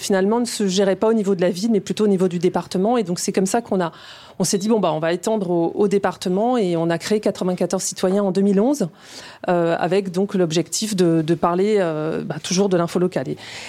finalement 0.00 0.40
ne 0.40 0.44
se 0.44 0.66
géraient 0.66 0.96
pas 0.96 1.08
au 1.08 1.12
niveau 1.12 1.36
de 1.36 1.40
la 1.40 1.50
ville, 1.50 1.70
mais 1.70 1.78
plutôt 1.78 2.04
au 2.04 2.08
niveau 2.08 2.26
du 2.26 2.40
département. 2.40 2.96
Et 2.96 3.04
donc, 3.04 3.20
c'est 3.20 3.30
comme 3.30 3.46
ça 3.46 3.60
qu'on 3.60 3.80
a 3.80 3.92
on 4.38 4.44
s'est 4.44 4.58
dit 4.58 4.68
bon 4.68 4.80
bah 4.80 4.92
on 4.92 4.98
va 4.98 5.12
étendre 5.12 5.50
au, 5.50 5.88
département 5.88 6.56
et 6.56 6.76
on 6.76 6.90
a 6.90 6.98
créé 6.98 7.20
94 7.20 7.82
citoyens 7.82 8.24
en 8.24 8.32
2011 8.32 8.88
euh, 9.48 9.76
avec 9.78 10.10
donc 10.10 10.34
l'objectif 10.34 10.96
de, 10.96 11.22
parler 11.34 11.76
euh, 11.78 12.22
bah, 12.24 12.36
toujours 12.42 12.68
de 12.68 12.76
l'info 12.76 12.98
locale. 12.98 13.26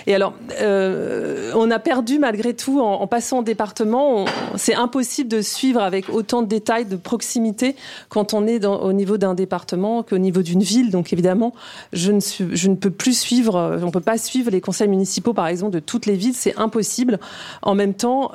Et, 0.08 0.16
alors 0.16 0.34
euh, 0.62 1.52
on 1.56 1.70
a 1.70 1.80
perdu 1.80 2.20
malgré 2.20 2.54
tout 2.54 2.80
en, 2.82 3.06
passant 3.08 3.40
au 3.40 3.44
département. 3.44 4.26
C'est 4.56 4.76
impossible 4.76 5.30
de 5.30 5.42
suivre 5.42 5.82
avec 5.82 6.10
autant 6.10 6.42
de 6.42 6.48
détails, 6.48 6.86
de 6.86 6.96
proximité 6.96 7.76
quand 8.10 8.34
on 8.34 8.48
est 8.48 8.66
au 8.66 8.94
niveau 8.94 9.18
d'un 9.18 9.36
département 9.36 10.04
qu'au 10.04 10.18
niveau 10.18 10.42
d'une 10.42 10.64
ville. 10.64 10.92
Donc 10.92 11.14
évidemment, 11.14 11.54
je 11.94 12.12
ne, 12.12 12.20
je 12.20 12.70
ne 12.70 12.76
peux 12.76 12.92
plus 12.92 13.18
suivre, 13.18 13.80
on 13.84 13.92
peut 13.92 14.00
pas 14.00 14.18
suivre 14.18 14.52
les 14.52 14.62
conseils 14.62 14.88
municipaux 14.88 15.34
par 15.34 15.48
exemple 15.48 15.72
de 15.72 15.80
toutes 15.80 16.06
les 16.06 16.16
villes, 16.16 16.34
c'est 16.36 16.58
impossible. 16.58 17.20
En 17.62 17.76
même 17.76 17.94
temps, 17.94 18.32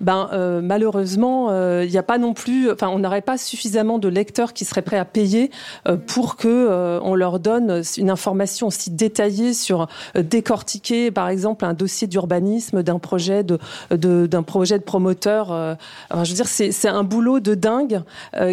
ben 0.00 0.60
malheureusement 0.62 1.31
il 1.32 1.52
euh, 1.52 1.86
n'y 1.86 1.98
a 1.98 2.02
pas 2.02 2.18
non 2.18 2.34
plus, 2.34 2.70
enfin, 2.70 2.88
on 2.88 2.98
n'aurait 2.98 3.22
pas 3.22 3.38
suffisamment 3.38 3.98
de 3.98 4.08
lecteurs 4.08 4.52
qui 4.52 4.64
seraient 4.64 4.82
prêts 4.82 4.98
à 4.98 5.04
payer 5.04 5.50
euh, 5.88 5.96
pour 5.96 6.36
que 6.36 6.48
euh, 6.48 7.00
on 7.02 7.14
leur 7.14 7.38
donne 7.38 7.82
une 7.96 8.10
information 8.10 8.68
aussi 8.68 8.90
détaillée 8.90 9.54
sur 9.54 9.88
décortiquer, 10.14 11.10
par 11.10 11.28
exemple, 11.28 11.64
un 11.64 11.74
dossier 11.74 12.06
d'urbanisme 12.06 12.82
d'un 12.82 12.98
projet 12.98 13.44
de, 13.44 13.58
d'un 13.90 14.42
projet 14.42 14.78
de 14.78 14.84
promoteur. 14.84 15.76
je 16.10 16.16
veux 16.16 16.34
dire, 16.34 16.46
c'est 16.46 16.88
un 16.88 17.04
boulot 17.04 17.40
de 17.40 17.54
dingue 17.54 18.02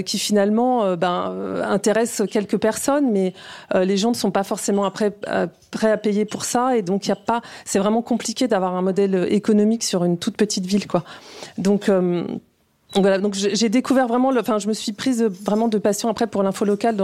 qui 0.06 0.18
finalement 0.18 0.96
ben, 0.96 1.62
intéresse 1.64 2.22
quelques 2.30 2.58
personnes, 2.58 3.12
mais 3.12 3.34
les 3.74 3.98
gens 3.98 4.10
ne 4.10 4.16
sont 4.16 4.32
pas 4.32 4.44
forcément 4.44 4.90
prêts 4.92 5.12
à 5.92 5.98
payer 5.98 6.26
pour 6.26 6.46
ça, 6.46 6.78
et 6.78 6.82
donc 6.82 7.06
il 7.06 7.10
y 7.10 7.12
a 7.12 7.18
pas. 7.18 7.42
C'est 7.66 7.80
vraiment 7.80 8.02
compliqué 8.02 8.48
d'avoir 8.48 8.76
un 8.76 8.82
modèle 8.82 9.28
économique 9.30 9.84
sur 9.84 10.04
une 10.04 10.18
toute 10.18 10.38
petite 10.38 10.66
ville, 10.66 10.88
quoi. 10.88 11.04
Donc 11.58 11.90
voilà, 12.96 13.20
donc 13.20 13.36
j'ai 13.36 13.70
découvert 13.70 14.08
vraiment, 14.08 14.32
enfin, 14.40 14.58
je 14.58 14.68
me 14.68 14.74
suis 14.74 14.94
prise 14.94 15.24
vraiment 15.24 15.68
de 15.68 15.78
passion 15.78 16.10
après 16.10 16.26
pour 16.26 16.42
l'info 16.42 16.66
locale 16.66 16.98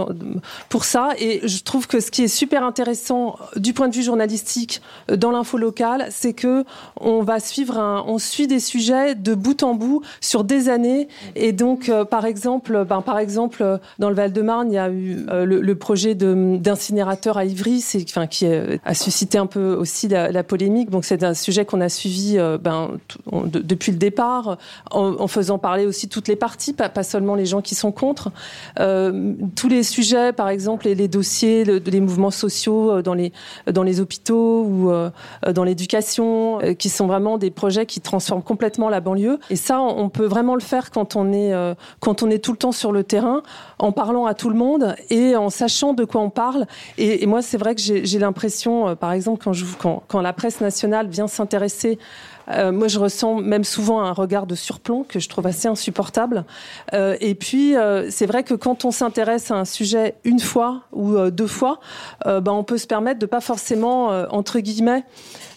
pour 0.68 0.84
ça, 0.84 1.10
et 1.16 1.46
je 1.46 1.62
trouve 1.62 1.86
que 1.86 2.00
ce 2.00 2.10
qui 2.10 2.24
est 2.24 2.28
super 2.28 2.64
intéressant 2.64 3.36
du 3.54 3.72
point 3.72 3.86
de 3.86 3.94
vue 3.94 4.02
journalistique 4.02 4.82
euh, 5.12 5.16
dans 5.16 5.30
l'info 5.30 5.58
locale, 5.58 6.08
c'est 6.10 6.32
que 6.32 6.64
on 7.00 7.22
va 7.22 7.38
suivre, 7.38 7.78
un, 7.78 8.04
on 8.08 8.18
suit 8.18 8.48
des 8.48 8.58
sujets 8.58 9.14
de 9.14 9.34
bout 9.34 9.62
en 9.62 9.74
bout 9.74 10.02
sur 10.20 10.42
des 10.42 10.68
années, 10.68 11.06
et 11.36 11.52
donc 11.52 11.88
euh, 11.88 12.04
par 12.04 12.26
exemple, 12.26 12.84
ben, 12.84 13.00
par 13.00 13.20
exemple 13.20 13.78
dans 14.00 14.08
le 14.08 14.16
Val-de-Marne, 14.16 14.72
il 14.72 14.74
y 14.74 14.78
a 14.78 14.90
eu 14.90 15.24
euh, 15.30 15.44
le, 15.44 15.74
projet 15.76 16.16
d'incinérateur 16.16 17.36
à 17.36 17.44
Ivry, 17.44 17.80
c'est, 17.80 18.02
enfin, 18.08 18.26
qui 18.26 18.46
a 18.46 18.94
suscité 18.94 19.38
un 19.38 19.46
peu 19.46 19.74
aussi 19.74 20.08
la, 20.08 20.42
polémique. 20.42 20.90
Donc 20.90 21.04
c'est 21.04 21.22
un 21.22 21.34
sujet 21.34 21.64
qu'on 21.64 21.80
a 21.80 21.88
suivi 21.88 22.38
ben, 22.60 22.92
depuis 23.30 23.92
le 23.92 23.98
départ, 23.98 24.56
en, 24.90 25.28
faisant 25.28 25.58
parler 25.76 25.86
aussi 25.86 26.08
toutes 26.08 26.28
les 26.28 26.36
parties, 26.36 26.72
pas, 26.72 27.02
seulement 27.02 27.34
les 27.34 27.44
gens 27.44 27.60
qui 27.60 27.74
sont 27.74 27.92
contre. 27.92 28.32
Euh, 28.80 29.34
tous 29.56 29.68
les 29.68 29.82
sujets, 29.82 30.32
par 30.32 30.48
exemple, 30.48 30.88
et 30.88 30.94
les 30.94 31.06
dossiers, 31.06 31.64
les 31.64 32.00
mouvements 32.00 32.30
sociaux 32.30 32.92
euh, 32.92 33.02
dans 33.02 33.12
les, 33.12 33.30
dans 33.70 33.82
les 33.82 34.00
hôpitaux 34.00 34.64
ou 34.64 34.90
euh, 34.90 35.10
dans 35.52 35.64
l'éducation, 35.64 36.60
qui 36.78 36.88
sont 36.88 37.06
vraiment 37.06 37.36
des 37.36 37.50
projets 37.50 37.84
qui 37.84 38.00
transforment 38.00 38.42
complètement 38.42 38.88
la 38.88 39.00
banlieue. 39.00 39.38
Et 39.50 39.56
ça, 39.56 39.78
on 39.78 40.08
peut 40.08 40.24
vraiment 40.24 40.54
le 40.54 40.62
faire 40.62 40.90
quand 40.90 41.14
on 41.14 41.30
est, 41.34 41.52
quand 42.00 42.22
on 42.22 42.30
est 42.30 42.38
tout 42.38 42.52
le 42.52 42.58
temps 42.58 42.72
sur 42.72 42.90
le 42.90 43.04
terrain, 43.04 43.42
en 43.78 43.92
parlant 43.92 44.24
à 44.24 44.32
tout 44.32 44.48
le 44.48 44.56
monde 44.56 44.94
et 45.10 45.36
en 45.36 45.50
sachant 45.50 45.92
de 45.92 46.04
quoi 46.04 46.22
on 46.22 46.30
parle. 46.30 46.64
Et, 46.96 47.26
moi, 47.26 47.42
c'est 47.42 47.58
vrai 47.58 47.74
que 47.74 47.82
j'ai 47.82 48.18
l'impression, 48.18 48.96
par 48.96 49.12
exemple, 49.12 49.44
quand, 49.78 50.02
quand 50.08 50.20
la 50.22 50.32
presse 50.32 50.62
nationale 50.62 51.08
vient 51.08 51.28
s'intéresser 51.28 51.98
euh, 52.48 52.72
moi, 52.72 52.88
je 52.88 52.98
ressens 52.98 53.40
même 53.40 53.64
souvent 53.64 54.00
un 54.00 54.12
regard 54.12 54.46
de 54.46 54.54
surplomb 54.54 55.04
que 55.04 55.18
je 55.18 55.28
trouve 55.28 55.46
assez 55.46 55.68
insupportable. 55.68 56.44
Euh, 56.92 57.16
et 57.20 57.34
puis, 57.34 57.76
euh, 57.76 58.10
c'est 58.10 58.26
vrai 58.26 58.44
que 58.44 58.54
quand 58.54 58.84
on 58.84 58.90
s'intéresse 58.90 59.50
à 59.50 59.56
un 59.56 59.64
sujet 59.64 60.14
une 60.24 60.40
fois 60.40 60.82
ou 60.92 61.16
deux 61.30 61.46
fois, 61.46 61.80
ben, 62.24 62.52
on 62.52 62.64
peut 62.64 62.78
se 62.78 62.86
permettre 62.86 63.18
de 63.18 63.26
pas 63.26 63.40
forcément, 63.40 64.08
entre 64.30 64.60
guillemets, 64.60 65.04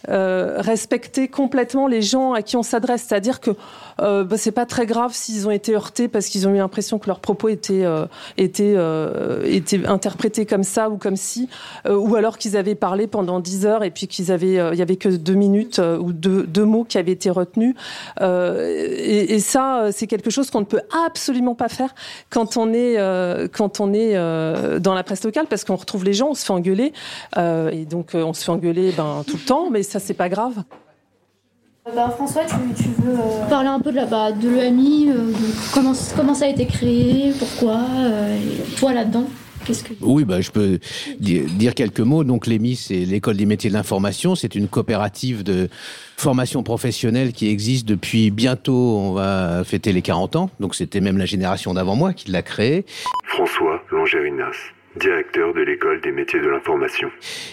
respecter 0.07 1.27
complètement 1.27 1.87
les 1.87 2.01
gens 2.01 2.33
à 2.33 2.41
qui 2.41 2.57
on 2.57 2.63
s'adresse. 2.63 3.05
C'est-à-dire 3.07 3.39
que 3.39 3.51
euh, 4.01 4.23
bah, 4.23 4.37
c'est 4.37 4.51
pas 4.51 4.65
très 4.65 4.85
grave 4.85 5.11
s'ils 5.13 5.47
ont 5.47 5.51
été 5.51 5.75
heurtés 5.75 6.07
parce 6.07 6.27
qu'ils 6.27 6.47
ont 6.47 6.53
eu 6.53 6.57
l'impression 6.57 6.99
que 6.99 7.07
leurs 7.07 7.19
propos 7.19 7.49
étaient 7.49 7.85
euh, 7.85 8.05
étaient 8.37 8.73
euh, 8.75 9.43
étaient 9.45 9.85
interprétés 9.85 10.45
comme 10.45 10.63
ça 10.63 10.89
ou 10.89 10.97
comme 10.97 11.15
si, 11.15 11.49
euh, 11.85 11.95
ou 11.95 12.15
alors 12.15 12.37
qu'ils 12.37 12.55
avaient 12.55 12.75
parlé 12.75 13.07
pendant 13.07 13.39
dix 13.39 13.65
heures 13.65 13.83
et 13.83 13.91
puis 13.91 14.07
qu'ils 14.07 14.31
avaient 14.31 14.59
avait 14.59 14.95
que 14.95 15.09
deux 15.09 15.33
minutes 15.33 15.79
ou 15.79 16.13
deux, 16.13 16.43
deux 16.43 16.65
mots 16.65 16.83
qui 16.83 16.97
avaient 16.97 17.11
été 17.11 17.29
retenus. 17.29 17.75
Et, 18.21 19.35
et, 19.35 19.39
ça, 19.39 19.89
c'est 19.91 20.07
quelque 20.07 20.29
chose 20.29 20.49
qu'on 20.49 20.61
ne 20.61 20.65
peut 20.65 20.81
absolument 21.05 21.55
pas 21.55 21.69
faire 21.69 21.93
quand 22.29 22.57
on 22.57 22.73
est 22.73 22.97
quand 23.51 23.79
on 23.79 23.93
est 23.93 24.13
dans 24.79 24.93
la 24.93 25.03
presse 25.03 25.23
locale 25.23 25.47
parce 25.47 25.63
qu'on 25.63 25.75
retrouve 25.75 26.05
les 26.05 26.13
gens, 26.13 26.29
on 26.29 26.33
se 26.33 26.45
fait 26.45 26.53
engueuler 26.53 26.93
et 27.37 27.85
donc 27.85 28.11
on 28.13 28.33
se 28.33 28.43
fait 28.43 28.51
engueuler 28.51 28.91
ben 28.95 29.23
tout 29.27 29.37
le 29.37 29.45
temps, 29.45 29.69
mais 29.69 29.83
ça 29.89 29.99
c'est 29.99 30.13
pas 30.13 30.29
grave. 30.29 30.63
Bah, 31.95 32.09
François, 32.15 32.43
tu, 32.45 32.83
veux 33.01 33.13
euh, 33.13 33.49
parler 33.49 33.69
un 33.69 33.79
peu 33.79 33.91
de, 33.91 33.95
la, 33.95 34.05
bah, 34.05 34.31
de 34.31 34.47
l'EMI, 34.47 35.09
euh, 35.09 35.31
comment, 35.73 35.93
comment 36.15 36.35
ça 36.35 36.45
a 36.45 36.49
été 36.49 36.65
créé, 36.67 37.33
pourquoi, 37.39 37.79
euh, 37.97 38.37
toi 38.77 38.93
là-dedans 38.93 39.27
que... 39.65 39.73
Oui, 40.01 40.23
bah, 40.23 40.41
je 40.41 40.51
peux 40.51 40.79
dire 41.19 41.75
quelques 41.75 41.99
mots. 41.99 42.23
Donc 42.23 42.47
l'EMI, 42.47 42.75
c'est 42.75 43.05
l'école 43.05 43.37
des 43.37 43.45
métiers 43.45 43.69
de 43.69 43.75
l'information. 43.75 44.33
C'est 44.33 44.55
une 44.55 44.67
coopérative 44.67 45.43
de 45.43 45.69
formation 46.17 46.63
professionnelle 46.63 47.33
qui 47.33 47.49
existe 47.49 47.85
depuis 47.85 48.31
bientôt, 48.31 48.97
on 48.97 49.13
va 49.13 49.63
fêter 49.63 49.91
les 49.91 50.01
40 50.01 50.35
ans. 50.37 50.49
Donc 50.59 50.75
c'était 50.75 51.01
même 51.01 51.17
la 51.17 51.25
génération 51.25 51.73
d'avant 51.73 51.95
moi 51.95 52.13
qui 52.13 52.31
l'a 52.31 52.41
créée. 52.41 52.85
François 53.25 53.81
Langerinas 53.91 54.55
directeur 54.99 55.53
de 55.53 55.61
l'école 55.61 56.01
des 56.01 56.11
métiers 56.11 56.39
de 56.39 56.47
l'information. 56.47 57.09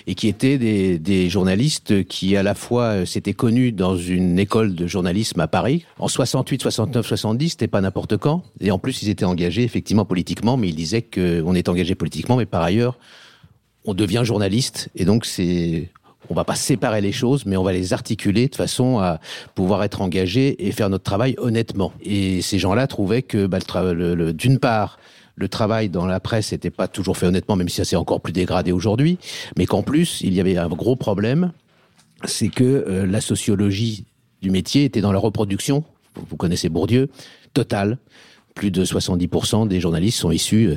Et 0.06 0.14
qui 0.14 0.28
étaient 0.28 0.58
des, 0.58 1.30
journalistes 1.30 2.04
qui 2.04 2.36
à 2.36 2.42
la 2.42 2.54
fois 2.54 2.84
euh, 2.84 3.04
s'étaient 3.04 3.32
connus 3.32 3.72
dans 3.72 3.96
une 3.96 4.38
école 4.38 4.74
de 4.74 4.86
journalisme 4.86 5.40
à 5.40 5.48
Paris 5.48 5.86
en 5.98 6.08
68, 6.08 6.62
69, 6.62 7.06
70, 7.06 7.50
c'était 7.50 7.68
pas 7.68 7.80
n'importe 7.80 8.16
quand. 8.16 8.42
Et 8.60 8.70
en 8.70 8.78
plus, 8.78 9.02
ils 9.02 9.08
étaient 9.08 9.24
engagés 9.24 9.62
effectivement 9.62 10.04
politiquement, 10.04 10.56
mais 10.56 10.68
ils 10.68 10.74
disaient 10.74 11.02
qu'on 11.02 11.54
est 11.54 11.68
engagé 11.68 11.94
politiquement, 11.94 12.36
mais 12.36 12.46
par 12.46 12.62
ailleurs, 12.62 12.98
on 13.84 13.94
devient 13.94 14.22
journaliste. 14.24 14.88
Et 14.94 15.04
donc, 15.04 15.24
c'est 15.24 15.90
on 16.28 16.34
va 16.34 16.44
pas 16.44 16.54
séparer 16.54 17.00
les 17.00 17.12
choses, 17.12 17.46
mais 17.46 17.56
on 17.56 17.62
va 17.62 17.72
les 17.72 17.92
articuler 17.92 18.48
de 18.48 18.54
façon 18.54 18.98
à 18.98 19.20
pouvoir 19.54 19.84
être 19.84 20.00
engagé 20.00 20.66
et 20.66 20.72
faire 20.72 20.90
notre 20.90 21.04
travail 21.04 21.36
honnêtement. 21.38 21.92
Et 22.02 22.42
ces 22.42 22.58
gens-là 22.58 22.86
trouvaient 22.86 23.22
que, 23.22 23.46
bah, 23.46 23.58
d'une 24.32 24.58
part, 24.58 24.98
le 25.36 25.48
travail 25.48 25.88
dans 25.88 26.06
la 26.06 26.18
presse 26.18 26.52
n'était 26.52 26.70
pas 26.70 26.88
toujours 26.88 27.16
fait 27.16 27.26
honnêtement, 27.26 27.56
même 27.56 27.68
si 27.68 27.76
ça 27.76 27.84
s'est 27.84 27.96
encore 27.96 28.20
plus 28.20 28.32
dégradé 28.32 28.72
aujourd'hui, 28.72 29.18
mais 29.56 29.66
qu'en 29.66 29.82
plus, 29.82 30.20
il 30.22 30.34
y 30.34 30.40
avait 30.40 30.56
un 30.56 30.68
gros 30.68 30.96
problème, 30.96 31.52
c'est 32.24 32.48
que 32.48 32.64
euh, 32.64 33.06
la 33.06 33.20
sociologie 33.20 34.06
du 34.40 34.50
métier 34.50 34.84
était 34.84 35.02
dans 35.02 35.12
la 35.12 35.18
reproduction, 35.18 35.84
vous 36.28 36.36
connaissez 36.36 36.68
Bourdieu, 36.68 37.10
totale. 37.52 37.98
Plus 38.54 38.70
de 38.70 38.86
70% 38.86 39.68
des 39.68 39.80
journalistes 39.80 40.18
sont 40.18 40.30
issus 40.30 40.68
euh, 40.68 40.76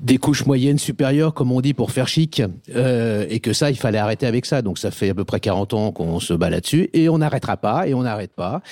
des 0.00 0.18
couches 0.18 0.46
moyennes 0.46 0.78
supérieures, 0.78 1.34
comme 1.34 1.52
on 1.52 1.60
dit, 1.60 1.74
pour 1.74 1.90
faire 1.90 2.08
chic, 2.08 2.42
euh, 2.74 3.26
et 3.28 3.40
que 3.40 3.52
ça, 3.52 3.70
il 3.70 3.76
fallait 3.76 3.98
arrêter 3.98 4.26
avec 4.26 4.46
ça. 4.46 4.62
Donc 4.62 4.78
ça 4.78 4.90
fait 4.90 5.10
à 5.10 5.14
peu 5.14 5.24
près 5.24 5.40
40 5.40 5.74
ans 5.74 5.92
qu'on 5.92 6.20
se 6.20 6.32
bat 6.32 6.50
là-dessus, 6.50 6.88
et 6.92 7.08
on 7.08 7.18
n'arrêtera 7.18 7.56
pas, 7.56 7.86
et 7.86 7.94
on 7.94 8.02
n'arrête 8.02 8.32
pas. 8.32 8.62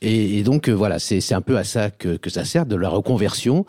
Et, 0.00 0.42
donc 0.42 0.68
euh, 0.68 0.72
voilà, 0.72 0.98
c'est 0.98 1.32
un 1.32 1.40
peu 1.40 1.56
à 1.56 1.64
ça 1.64 1.90
que, 1.90 2.16
que 2.16 2.30
ça 2.30 2.44
sert, 2.44 2.66
de 2.66 2.76
la 2.76 2.88
reconversion. 2.88 3.66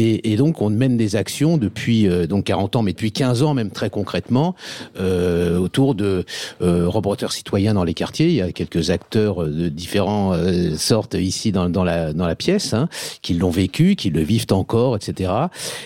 Et, 0.00 0.32
et 0.32 0.36
donc 0.36 0.62
on 0.62 0.70
mène 0.70 0.96
des 0.96 1.16
actions 1.16 1.58
depuis 1.58 2.08
euh, 2.08 2.26
donc 2.26 2.44
40 2.44 2.76
ans, 2.76 2.82
mais 2.82 2.92
depuis 2.92 3.12
15 3.12 3.42
ans 3.42 3.54
même 3.54 3.70
très 3.70 3.90
concrètement, 3.90 4.54
euh, 4.98 5.58
autour 5.58 5.94
de 5.94 6.24
euh, 6.62 6.90
citoyens 7.30 7.74
dans 7.74 7.84
les 7.84 7.94
quartiers. 7.94 8.28
Il 8.28 8.34
y 8.34 8.42
a 8.42 8.52
quelques 8.52 8.90
acteurs 8.90 9.46
de 9.46 9.68
différentes 9.68 10.36
sortes 10.76 11.14
ici 11.14 11.52
dans, 11.52 11.68
dans, 11.68 11.84
la, 11.84 12.12
dans 12.12 12.26
la 12.26 12.34
pièce, 12.34 12.72
hein, 12.74 12.88
qui 13.22 13.34
l'ont 13.34 13.50
vécu, 13.50 13.94
qui 13.94 14.10
le 14.10 14.22
vivent 14.22 14.46
encore, 14.50 14.96
etc. 14.96 15.32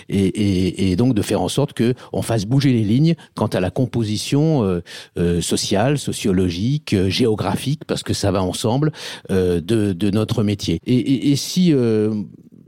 Et, 0.09 0.27
et 0.27 0.74
et, 0.79 0.96
donc 0.96 1.14
de 1.14 1.22
faire 1.22 1.40
en 1.40 1.48
sorte 1.48 1.72
que 1.72 1.94
on 2.12 2.22
fasse 2.22 2.46
bouger 2.46 2.72
les 2.72 2.85
lignes 2.85 3.14
quant 3.35 3.46
à 3.46 3.61
la 3.61 3.70
composition 3.70 4.64
euh, 4.64 4.83
euh, 5.18 5.40
sociale, 5.40 5.98
sociologique, 5.98 6.94
euh, 6.94 7.09
géographique, 7.09 7.85
parce 7.87 8.03
que 8.03 8.14
ça 8.14 8.31
va 8.31 8.42
ensemble 8.42 8.92
de, 9.31 9.61
de, 9.61 10.11
notre 10.11 10.42
métier. 10.42 10.81
Et, 10.87 11.37
si 11.37 11.74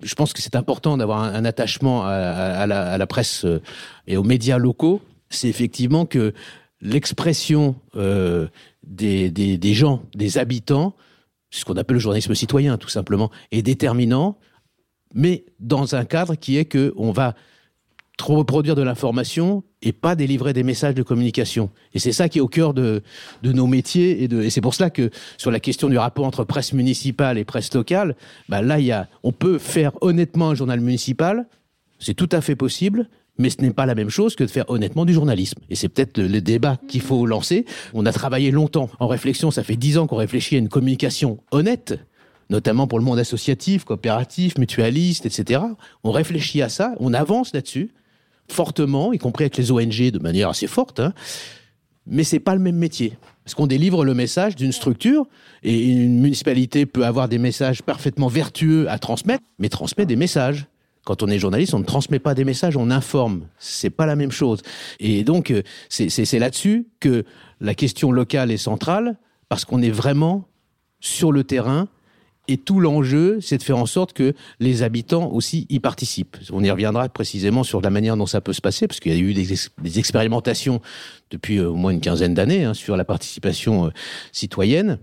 je 0.02 0.14
pense 0.14 0.32
que 0.32 0.42
c'est 0.42 0.56
important 0.56 0.96
d'avoir 0.96 1.22
un, 1.22 1.44
attachement 1.44 2.04
à, 2.06 2.66
la, 2.66 3.06
presse 3.06 3.46
et 4.06 4.16
aux 4.16 4.22
médias 4.22 4.58
locaux, 4.58 5.00
c'est 5.30 5.48
effectivement 5.48 6.06
que 6.06 6.34
l'expression 6.80 7.76
des, 7.94 9.30
des, 9.30 9.58
des 9.58 9.74
gens, 9.74 10.02
des 10.14 10.38
habitants, 10.38 10.94
ce 11.50 11.64
qu'on 11.64 11.76
appelle 11.76 11.94
le 11.94 12.00
journalisme 12.00 12.34
citoyen, 12.34 12.76
tout 12.76 12.88
simplement, 12.88 13.30
est 13.50 13.62
déterminant, 13.62 14.38
mais 15.14 15.44
dans 15.60 15.94
un 15.94 16.04
cadre 16.04 16.34
qui 16.34 16.56
est 16.58 16.66
que 16.66 16.92
on 16.96 17.12
va 17.12 17.34
trop 18.16 18.36
reproduire 18.36 18.74
de 18.74 18.82
l'information 18.82 19.62
et 19.82 19.92
pas 19.92 20.16
délivrer 20.16 20.52
des 20.52 20.62
messages 20.62 20.94
de 20.94 21.02
communication. 21.02 21.70
Et 21.94 21.98
c'est 21.98 22.12
ça 22.12 22.28
qui 22.28 22.38
est 22.38 22.40
au 22.40 22.48
cœur 22.48 22.72
de, 22.74 23.02
nos 23.42 23.66
métiers. 23.66 24.24
Et, 24.24 24.50
c'est 24.50 24.60
pour 24.60 24.74
cela 24.74 24.90
que 24.90 25.10
sur 25.36 25.50
la 25.50 25.60
question 25.60 25.88
du 25.88 25.98
rapport 25.98 26.24
entre 26.24 26.44
presse 26.44 26.72
municipale 26.72 27.38
et 27.38 27.44
presse 27.44 27.72
locale, 27.74 28.16
bah 28.48 28.62
là, 28.62 28.80
y 28.80 28.90
a, 28.90 29.08
on 29.22 29.32
peut 29.32 29.58
faire 29.58 29.92
honnêtement 30.00 30.50
un 30.50 30.54
journal 30.54 30.80
municipal, 30.80 31.46
c'est 31.98 32.14
tout 32.14 32.28
à 32.32 32.40
fait 32.40 32.56
possible, 32.56 33.08
mais 33.38 33.50
ce 33.50 33.60
n'est 33.60 33.72
pas 33.72 33.84
la 33.84 33.94
même 33.94 34.08
chose 34.08 34.34
que 34.34 34.44
de 34.44 34.50
faire 34.50 34.68
honnêtement 34.68 35.04
du 35.04 35.12
journalisme. 35.12 35.60
Et 35.68 35.74
c'est 35.74 35.88
peut-être 35.88 36.18
le, 36.18 36.40
débat 36.40 36.78
qu'il 36.88 37.02
faut 37.02 37.26
lancer. 37.26 37.66
On 37.92 38.06
a 38.06 38.12
travaillé 38.12 38.50
longtemps 38.50 38.88
en 38.98 39.06
réflexion, 39.06 39.50
ça 39.50 39.62
fait 39.62 39.76
dix 39.76 39.98
ans 39.98 40.06
qu'on 40.06 40.16
réfléchit 40.16 40.56
à 40.56 40.58
une 40.58 40.70
communication 40.70 41.38
honnête, 41.50 41.98
notamment 42.48 42.86
pour 42.86 42.98
le 42.98 43.04
monde 43.04 43.18
associatif, 43.18 43.84
coopératif, 43.84 44.56
mutualiste, 44.56 45.26
etc. 45.26 45.60
On 46.02 46.12
réfléchit 46.12 46.62
à 46.62 46.70
ça, 46.70 46.94
on 46.98 47.12
avance 47.12 47.52
là-dessus 47.52 47.90
fortement, 48.48 49.12
y 49.12 49.18
compris 49.18 49.44
avec 49.44 49.56
les 49.56 49.70
ONG 49.72 50.10
de 50.10 50.18
manière 50.18 50.48
assez 50.48 50.66
forte, 50.66 51.00
hein, 51.00 51.12
mais 52.06 52.24
c'est 52.24 52.40
pas 52.40 52.54
le 52.54 52.60
même 52.60 52.76
métier. 52.76 53.18
Parce 53.44 53.54
qu'on 53.54 53.66
délivre 53.66 54.04
le 54.04 54.14
message 54.14 54.56
d'une 54.56 54.72
structure, 54.72 55.26
et 55.62 55.90
une 55.90 56.20
municipalité 56.20 56.86
peut 56.86 57.04
avoir 57.04 57.28
des 57.28 57.38
messages 57.38 57.82
parfaitement 57.82 58.28
vertueux 58.28 58.88
à 58.90 58.98
transmettre, 58.98 59.44
mais 59.58 59.68
transmet 59.68 60.06
des 60.06 60.16
messages. 60.16 60.66
Quand 61.04 61.22
on 61.22 61.28
est 61.28 61.38
journaliste, 61.38 61.72
on 61.74 61.78
ne 61.78 61.84
transmet 61.84 62.18
pas 62.18 62.34
des 62.34 62.44
messages, 62.44 62.76
on 62.76 62.90
informe. 62.90 63.46
C'est 63.58 63.90
pas 63.90 64.06
la 64.06 64.16
même 64.16 64.32
chose. 64.32 64.62
Et 64.98 65.22
donc, 65.22 65.52
euh, 65.52 65.62
c'est 65.88 66.38
là-dessus 66.38 66.88
que 66.98 67.24
la 67.60 67.74
question 67.74 68.10
locale 68.10 68.50
est 68.50 68.56
centrale, 68.56 69.16
parce 69.48 69.64
qu'on 69.64 69.82
est 69.82 69.90
vraiment 69.90 70.48
sur 71.00 71.30
le 71.30 71.44
terrain 71.44 71.88
et 72.48 72.56
tout 72.56 72.80
l'enjeu, 72.80 73.38
c'est 73.40 73.58
de 73.58 73.62
faire 73.62 73.78
en 73.78 73.86
sorte 73.86 74.12
que 74.12 74.34
les 74.60 74.82
habitants 74.82 75.30
aussi 75.30 75.66
y 75.68 75.80
participent. 75.80 76.36
On 76.52 76.62
y 76.62 76.70
reviendra 76.70 77.08
précisément 77.08 77.64
sur 77.64 77.80
la 77.80 77.90
manière 77.90 78.16
dont 78.16 78.26
ça 78.26 78.40
peut 78.40 78.52
se 78.52 78.60
passer, 78.60 78.86
parce 78.86 79.00
qu'il 79.00 79.12
y 79.12 79.16
a 79.16 79.18
eu 79.18 79.34
des, 79.34 79.98
expérimentations 79.98 80.80
depuis 81.30 81.58
euh, 81.58 81.70
au 81.70 81.74
moins 81.74 81.90
une 81.90 82.00
quinzaine 82.00 82.34
d'années 82.34 82.64
hein, 82.64 82.74
sur 82.74 82.96
la 82.96 83.04
participation 83.04 83.86
euh, 83.86 83.90
citoyenne. 84.32 84.98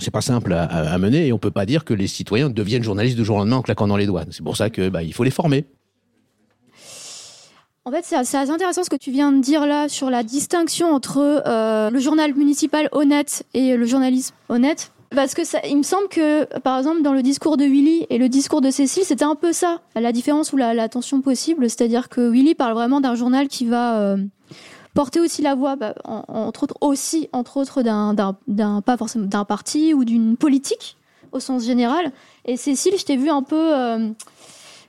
C'est 0.00 0.12
pas 0.12 0.20
simple 0.20 0.52
à, 0.52 0.96
mener 0.98 1.26
et 1.26 1.32
on 1.32 1.38
peut 1.38 1.50
pas 1.50 1.66
dire 1.66 1.84
que 1.84 1.92
les 1.92 2.06
citoyens 2.06 2.50
deviennent 2.50 2.84
journalistes 2.84 3.16
du 3.16 3.24
jour 3.24 3.34
au 3.34 3.38
lendemain 3.40 3.56
en 3.56 3.62
claquant 3.62 3.88
dans 3.88 3.96
les 3.96 4.06
doigts. 4.06 4.24
C'est 4.30 4.44
pour 4.44 4.56
ça 4.56 4.70
que 4.70 4.88
bah, 4.88 5.02
il 5.02 5.12
faut 5.12 5.24
les 5.24 5.32
former. 5.32 5.64
En 7.84 7.90
fait, 7.90 8.04
c'est 8.04 8.14
assez 8.14 8.36
intéressant 8.36 8.84
ce 8.84 8.90
que 8.90 8.96
tu 8.96 9.10
viens 9.10 9.32
de 9.32 9.40
dire 9.40 9.66
là 9.66 9.88
sur 9.88 10.08
la 10.08 10.22
distinction 10.22 10.92
entre 10.92 11.42
euh, 11.44 11.90
le 11.90 11.98
journal 11.98 12.32
municipal 12.34 12.88
honnête 12.92 13.44
et 13.54 13.76
le 13.76 13.86
journalisme 13.86 14.36
honnête. 14.48 14.92
Parce 15.14 15.34
que 15.34 15.44
ça, 15.44 15.60
il 15.66 15.78
me 15.78 15.82
semble 15.82 16.08
que, 16.08 16.44
par 16.58 16.78
exemple, 16.78 17.02
dans 17.02 17.14
le 17.14 17.22
discours 17.22 17.56
de 17.56 17.64
Willy 17.64 18.06
et 18.10 18.18
le 18.18 18.28
discours 18.28 18.60
de 18.60 18.70
Cécile, 18.70 19.04
c'était 19.04 19.24
un 19.24 19.34
peu 19.34 19.52
ça, 19.52 19.80
la 19.94 20.12
différence 20.12 20.52
ou 20.52 20.56
la, 20.56 20.88
tension 20.88 21.22
possible. 21.22 21.70
C'est-à-dire 21.70 22.08
que 22.08 22.20
Willy 22.20 22.54
parle 22.54 22.74
vraiment 22.74 23.00
d'un 23.00 23.14
journal 23.14 23.48
qui 23.48 23.64
va 23.64 23.98
euh, 24.00 24.18
porter 24.94 25.20
aussi 25.20 25.40
la 25.40 25.54
voix, 25.54 25.76
bah, 25.76 25.94
entre 26.04 26.64
autres 26.64 26.76
aussi, 26.82 27.28
entre 27.32 27.56
autres, 27.56 27.82
d'un, 27.82 28.14
d'un, 28.46 28.80
pas 28.82 28.96
forcément 28.96 29.26
d'un 29.26 29.44
parti 29.44 29.94
ou 29.94 30.04
d'une 30.04 30.36
politique 30.36 30.96
au 31.32 31.40
sens 31.40 31.64
général. 31.64 32.12
Et 32.44 32.56
Cécile, 32.56 32.94
je 32.98 33.04
t'ai 33.04 33.16
vu 33.16 33.30
un 33.30 33.42
peu. 33.42 33.76
Euh, 33.76 34.10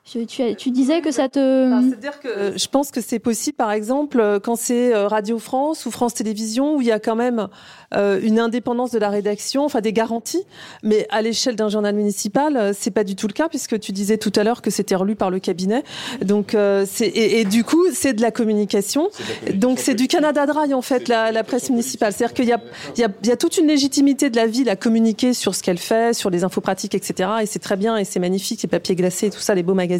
tu, 0.09 0.55
tu, 0.55 0.71
disais 0.71 1.01
que 1.01 1.11
ça 1.11 1.29
te. 1.29 1.39
C'est-à-dire 1.87 2.19
que 2.19 2.57
je 2.57 2.67
pense 2.67 2.91
que 2.91 3.01
c'est 3.01 3.19
possible, 3.19 3.55
par 3.55 3.71
exemple, 3.71 4.39
quand 4.43 4.55
c'est 4.55 4.93
euh, 4.93 5.07
Radio 5.07 5.37
France 5.39 5.85
ou 5.85 5.91
France 5.91 6.15
Télévisions, 6.15 6.75
où 6.75 6.81
il 6.81 6.87
y 6.87 6.91
a 6.91 6.99
quand 6.99 7.15
même 7.15 7.47
euh, 7.95 8.19
une 8.21 8.39
indépendance 8.39 8.91
de 8.91 8.99
la 8.99 9.09
rédaction, 9.09 9.65
enfin 9.65 9.81
des 9.81 9.93
garanties. 9.93 10.43
Mais 10.83 11.07
à 11.09 11.21
l'échelle 11.21 11.55
d'un 11.55 11.69
journal 11.69 11.95
municipal, 11.95 12.55
euh, 12.55 12.71
c'est 12.77 12.91
pas 12.91 13.03
du 13.03 13.15
tout 13.15 13.27
le 13.27 13.33
cas 13.33 13.49
puisque 13.49 13.79
tu 13.79 13.91
disais 13.91 14.17
tout 14.17 14.31
à 14.35 14.43
l'heure 14.43 14.61
que 14.61 14.69
c'était 14.69 14.95
relu 14.95 15.15
par 15.15 15.31
le 15.31 15.39
cabinet. 15.39 15.83
Donc 16.21 16.53
euh, 16.53 16.85
c'est 16.87 17.07
et, 17.07 17.45
du 17.45 17.63
coup 17.63 17.85
c'est 17.91 18.13
de 18.13 18.21
la 18.21 18.29
communication. 18.29 19.09
Donc 19.55 19.79
c'est 19.79 19.95
du 19.95 20.07
Canada 20.07 20.45
Dry 20.45 20.73
en 20.73 20.83
fait 20.83 21.07
la, 21.07 21.31
la 21.31 21.43
presse 21.43 21.71
municipale. 21.71 22.13
C'est-à-dire 22.13 22.35
qu'il 22.35 22.45
y 22.45 22.53
a, 22.53 22.61
il 22.95 23.01
y, 23.01 23.03
a, 23.03 23.09
il 23.23 23.27
y 23.27 23.31
a 23.31 23.37
toute 23.37 23.57
une 23.57 23.67
légitimité 23.67 24.29
de 24.29 24.35
la 24.35 24.45
ville 24.45 24.69
à 24.69 24.75
communiquer 24.75 25.33
sur 25.33 25.55
ce 25.55 25.63
qu'elle 25.63 25.79
fait, 25.79 26.13
sur 26.13 26.29
les 26.29 26.43
infos 26.43 26.61
pratiques, 26.61 26.93
etc. 26.93 27.29
Et 27.41 27.47
c'est 27.47 27.59
très 27.59 27.75
bien 27.75 27.97
et 27.97 28.05
c'est 28.05 28.19
magnifique, 28.19 28.61
les 28.61 28.69
papiers 28.69 28.95
glacés 28.95 29.27
et 29.27 29.31
tout 29.31 29.39
ça, 29.39 29.55
les 29.55 29.63
beaux 29.63 29.73
magazines. 29.73 29.98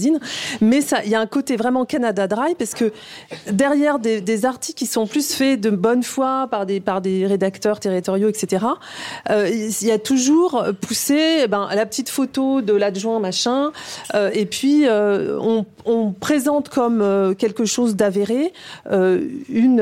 Mais 0.62 0.79
il 1.03 1.09
y 1.09 1.15
a 1.15 1.19
un 1.19 1.27
côté 1.27 1.55
vraiment 1.55 1.85
Canada 1.85 2.27
Dry 2.27 2.55
parce 2.57 2.73
que 2.73 2.91
derrière 3.51 3.99
des, 3.99 4.45
articles 4.45 4.77
qui 4.77 4.85
sont 4.85 5.05
plus 5.05 5.33
faits 5.33 5.59
de 5.59 5.69
bonne 5.69 6.03
foi 6.03 6.47
par 6.49 6.65
des 6.65 6.79
par 6.79 7.01
des 7.01 7.25
rédacteurs 7.25 7.79
territoriaux, 7.79 8.29
etc. 8.29 8.65
Euh, 9.29 9.49
il 9.49 9.88
y 9.88 9.91
a 9.91 9.99
toujours 9.99 10.63
poussé 10.81 11.41
eh 11.43 11.47
ben, 11.47 11.67
la 11.73 11.85
petite 11.85 12.09
photo 12.09 12.62
de 12.62 12.73
l'adjoint 12.73 13.19
machin, 13.19 13.71
euh, 14.13 14.29
et 14.33 14.45
puis 14.45 14.88
euh, 14.88 15.38
on, 15.39 15.65
présente 16.19 16.69
comme 16.69 17.35
quelque 17.38 17.65
chose 17.65 17.95
d'avéré 17.95 18.53
une, 18.89 19.81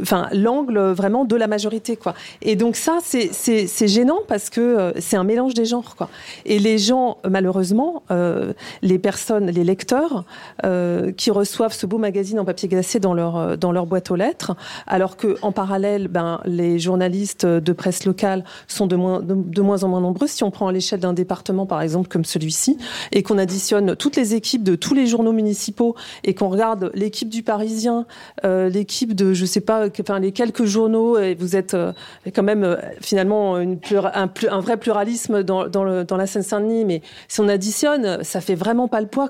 enfin 0.00 0.28
l'angle 0.32 0.78
vraiment 0.92 1.24
de 1.24 1.36
la 1.36 1.46
majorité, 1.46 1.96
quoi. 1.96 2.14
Et 2.42 2.56
donc 2.56 2.76
ça, 2.76 2.98
c'est 3.02 3.88
gênant 3.88 4.20
parce 4.28 4.50
que 4.50 4.92
c'est 4.98 5.16
un 5.16 5.24
mélange 5.24 5.54
des 5.54 5.64
genres, 5.64 5.96
quoi. 5.96 6.08
Et 6.44 6.58
les 6.58 6.78
gens, 6.78 7.18
malheureusement, 7.28 8.02
les 8.82 8.98
personnes, 8.98 9.41
les 9.50 9.64
lecteurs 9.64 10.24
qui 11.16 11.30
reçoivent 11.30 11.72
ce 11.72 11.86
beau 11.86 11.98
magazine 11.98 12.38
en 12.38 12.44
papier 12.44 12.68
glacé 12.68 13.00
dans 13.00 13.14
leur 13.14 13.56
dans 13.58 13.72
leur 13.72 13.86
boîte 13.86 14.10
aux 14.10 14.16
lettres, 14.16 14.54
alors 14.86 15.16
que 15.16 15.36
en 15.42 15.52
parallèle, 15.52 16.08
ben 16.08 16.40
les 16.44 16.78
journalistes 16.78 17.46
de 17.46 17.72
presse 17.72 18.04
locale 18.04 18.44
sont 18.68 18.86
de 18.86 18.96
moins, 18.96 19.20
de, 19.20 19.62
moins 19.62 19.84
en 19.84 19.88
moins 19.88 20.00
nombreux. 20.00 20.26
Si 20.26 20.44
on 20.44 20.50
prend 20.50 20.68
à 20.68 20.72
l'échelle 20.72 21.00
d'un 21.00 21.12
département, 21.12 21.66
par 21.66 21.82
exemple, 21.82 22.08
comme 22.08 22.24
celui-ci, 22.24 22.78
et 23.12 23.22
qu'on 23.22 23.38
additionne 23.38 23.96
toutes 23.96 24.16
les 24.16 24.34
équipes 24.34 24.62
de 24.62 24.74
tous 24.74 24.94
les 24.94 25.06
journaux 25.06 25.32
municipaux 25.32 25.94
et 26.24 26.34
qu'on 26.34 26.48
regarde 26.48 26.90
l'équipe 26.94 27.28
du 27.28 27.42
Parisien, 27.42 28.06
euh, 28.44 28.68
l'équipe 28.68 29.14
de, 29.14 29.32
je 29.32 29.44
sais 29.44 29.60
pas, 29.60 29.86
enfin 30.00 30.18
les 30.18 30.32
quelques 30.32 30.64
journaux, 30.64 31.18
et 31.18 31.34
vous 31.34 31.56
êtes 31.56 31.74
euh, 31.74 31.92
quand 32.34 32.42
même 32.42 32.64
euh, 32.64 32.76
finalement 33.00 33.56
un, 33.56 34.60
vrai 34.60 34.76
pluralisme 34.76 35.42
dans, 35.42 35.68
dans 35.68 36.16
la 36.16 36.26
Seine-Saint-Denis, 36.26 36.84
mais 36.84 37.02
si 37.28 37.40
on 37.40 37.48
additionne, 37.48 38.22
ça 38.22 38.40
fait 38.40 38.54
vraiment 38.54 38.88
pas 38.88 39.00
le 39.00 39.06
poids, 39.06 39.21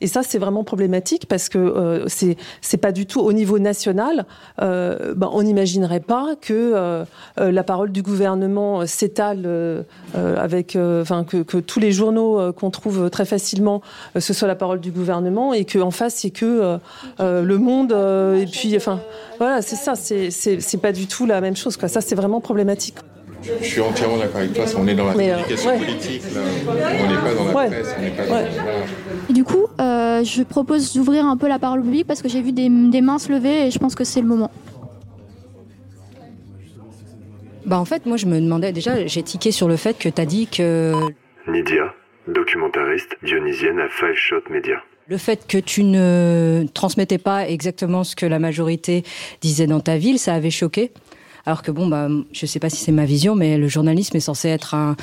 Et 0.00 0.06
ça, 0.06 0.22
c'est 0.22 0.38
vraiment 0.38 0.64
problématique 0.64 1.26
parce 1.26 1.48
que 1.48 1.58
euh, 1.58 2.06
c'est 2.08 2.76
pas 2.76 2.92
du 2.92 3.06
tout 3.06 3.20
au 3.20 3.32
niveau 3.32 3.58
national. 3.58 4.26
Euh, 4.60 5.14
ben, 5.14 5.28
on 5.32 5.42
n'imaginerait 5.42 6.00
pas 6.00 6.34
que 6.40 6.72
euh, 6.74 7.04
la 7.36 7.62
parole 7.62 7.90
du 7.92 8.02
gouvernement 8.02 8.86
s'étale 8.86 9.84
avec, 10.14 10.76
enfin 10.76 11.24
que, 11.24 11.42
que, 11.42 11.58
tous 11.58 11.80
les 11.80 11.92
journaux 11.92 12.52
qu'on 12.52 12.70
trouve 12.70 13.10
très 13.10 13.24
facilement, 13.24 13.82
ce 14.18 14.32
soit 14.32 14.48
la 14.48 14.54
parole 14.54 14.80
du 14.80 14.90
gouvernement 14.90 15.52
et 15.52 15.64
qu'en 15.64 15.90
face 15.90 16.14
c'est 16.16 16.30
que 16.30 16.78
le 17.18 17.58
Monde 17.58 17.92
et 17.92 18.46
puis 18.46 18.76
enfin 18.76 19.00
voilà 19.38 19.62
c'est 19.62 19.76
ça, 19.76 19.94
c'est 19.96 20.80
pas 20.80 20.92
du 20.92 21.06
tout 21.06 21.26
la 21.26 21.40
même 21.40 21.56
chose 21.56 21.76
quoi. 21.76 21.88
Ça 21.88 22.00
c'est 22.00 22.14
vraiment 22.14 22.40
problématique. 22.40 22.96
Je 23.42 23.64
suis 23.64 23.80
entièrement 23.80 24.18
d'accord 24.18 24.40
avec 24.40 24.52
toi. 24.52 24.64
On 24.76 24.86
est 24.88 24.94
dans 24.94 25.06
la 25.06 25.12
communication 25.12 25.78
politique, 25.78 26.22
on 26.28 27.08
n'est 27.08 27.16
pas 27.16 27.34
dans 27.34 27.44
la 27.46 27.52
presse, 27.52 27.94
on 27.96 28.02
n'est 28.02 28.10
pas 28.10 28.26
dans 28.26 29.30
Et 29.30 29.32
du 29.32 29.44
coup, 29.44 29.66
je 29.78 30.42
propose 30.42 30.94
d'ouvrir 30.94 31.26
un 31.26 31.36
peu 31.36 31.48
la 31.48 31.58
parole 31.58 31.82
publique 31.82 32.06
parce 32.06 32.22
que 32.22 32.28
j'ai 32.28 32.42
vu 32.42 32.52
des, 32.52 32.68
des 32.68 33.00
mains 33.00 33.18
se 33.18 33.30
lever 33.30 33.66
et 33.66 33.70
je 33.70 33.78
pense 33.78 33.94
que 33.94 34.04
c'est 34.04 34.20
le 34.20 34.26
moment. 34.26 34.50
Bah 37.66 37.78
en 37.78 37.84
fait, 37.84 38.06
moi 38.06 38.16
je 38.16 38.24
me 38.24 38.40
demandais 38.40 38.72
déjà, 38.72 39.06
j'ai 39.06 39.22
tiqué 39.22 39.52
sur 39.52 39.68
le 39.68 39.76
fait 39.76 39.98
que 39.98 40.08
tu 40.08 40.20
as 40.20 40.24
dit 40.24 40.46
que... 40.46 40.94
Nidia, 41.46 41.92
documentariste 42.26 43.16
dionysienne 43.22 43.78
à 43.78 43.88
Five 43.90 44.14
Shot 44.14 44.50
Media. 44.50 44.82
Le 45.06 45.18
fait 45.18 45.46
que 45.46 45.58
tu 45.58 45.84
ne 45.84 46.64
transmettais 46.72 47.18
pas 47.18 47.46
exactement 47.46 48.04
ce 48.04 48.16
que 48.16 48.24
la 48.24 48.38
majorité 48.38 49.04
disait 49.42 49.66
dans 49.66 49.80
ta 49.80 49.98
ville, 49.98 50.18
ça 50.18 50.32
avait 50.32 50.50
choqué. 50.50 50.92
Alors 51.48 51.62
que 51.62 51.70
bon, 51.70 51.86
bah, 51.86 52.08
je 52.30 52.44
sais 52.44 52.58
pas 52.58 52.68
si 52.68 52.76
c'est 52.76 52.92
ma 52.92 53.06
vision, 53.06 53.34
mais 53.34 53.56
le 53.56 53.68
journalisme 53.68 54.14
est 54.18 54.20
censé 54.20 54.48
être 54.48 54.74
un, 54.74 54.96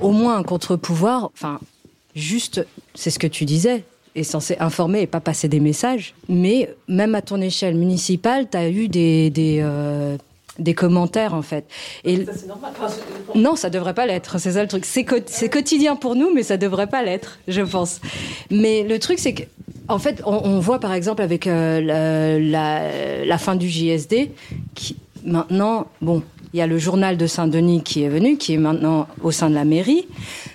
au 0.00 0.10
moins 0.10 0.38
un 0.38 0.42
contre-pouvoir. 0.42 1.30
Enfin, 1.34 1.60
juste, 2.16 2.66
c'est 2.94 3.10
ce 3.10 3.18
que 3.18 3.26
tu 3.26 3.44
disais, 3.44 3.84
est 4.14 4.22
censé 4.22 4.56
informer 4.58 5.02
et 5.02 5.06
pas 5.06 5.20
passer 5.20 5.48
des 5.48 5.60
messages. 5.60 6.14
Mais 6.30 6.74
même 6.88 7.14
à 7.14 7.20
ton 7.20 7.42
échelle 7.42 7.74
municipale, 7.74 8.48
tu 8.50 8.56
as 8.56 8.70
eu 8.70 8.88
des, 8.88 9.28
des, 9.28 9.58
euh, 9.60 10.16
des 10.58 10.72
commentaires 10.72 11.34
en 11.34 11.42
fait. 11.42 11.66
Et 12.04 12.24
ça, 12.24 12.32
c'est 12.34 12.46
normal. 12.46 12.72
non, 13.34 13.54
ça 13.54 13.68
devrait 13.68 13.92
pas 13.92 14.06
l'être. 14.06 14.38
C'est 14.38 14.52
ça 14.52 14.62
le 14.62 14.68
truc. 14.68 14.86
C'est, 14.86 15.04
quotidien 15.50 15.94
pour 15.94 16.14
nous, 16.16 16.32
mais 16.32 16.42
ça 16.42 16.56
devrait 16.56 16.86
pas 16.86 17.02
l'être, 17.02 17.38
je 17.48 17.60
pense. 17.60 18.00
Mais 18.50 18.82
le 18.82 18.98
truc, 18.98 19.18
c'est 19.18 19.34
que 19.34 19.42
en 19.88 19.98
fait, 19.98 20.22
on, 20.24 20.58
voit 20.58 20.80
par 20.80 20.94
exemple 20.94 21.20
avec 21.20 21.46
euh, 21.46 22.38
la, 22.40 23.24
la, 23.26 23.38
fin 23.38 23.56
du 23.56 23.68
JSD, 23.68 24.30
qui 24.74 24.96
maintenant, 25.24 25.86
bon, 26.00 26.22
il 26.52 26.58
y 26.58 26.60
a 26.60 26.66
le 26.66 26.78
journal 26.78 27.16
de 27.16 27.26
Saint-Denis 27.26 27.82
qui 27.82 28.02
est 28.02 28.08
venu, 28.08 28.36
qui 28.36 28.54
est 28.54 28.58
maintenant 28.58 29.08
au 29.22 29.30
sein 29.30 29.48
de 29.48 29.54
la 29.54 29.64
mairie, 29.64 30.06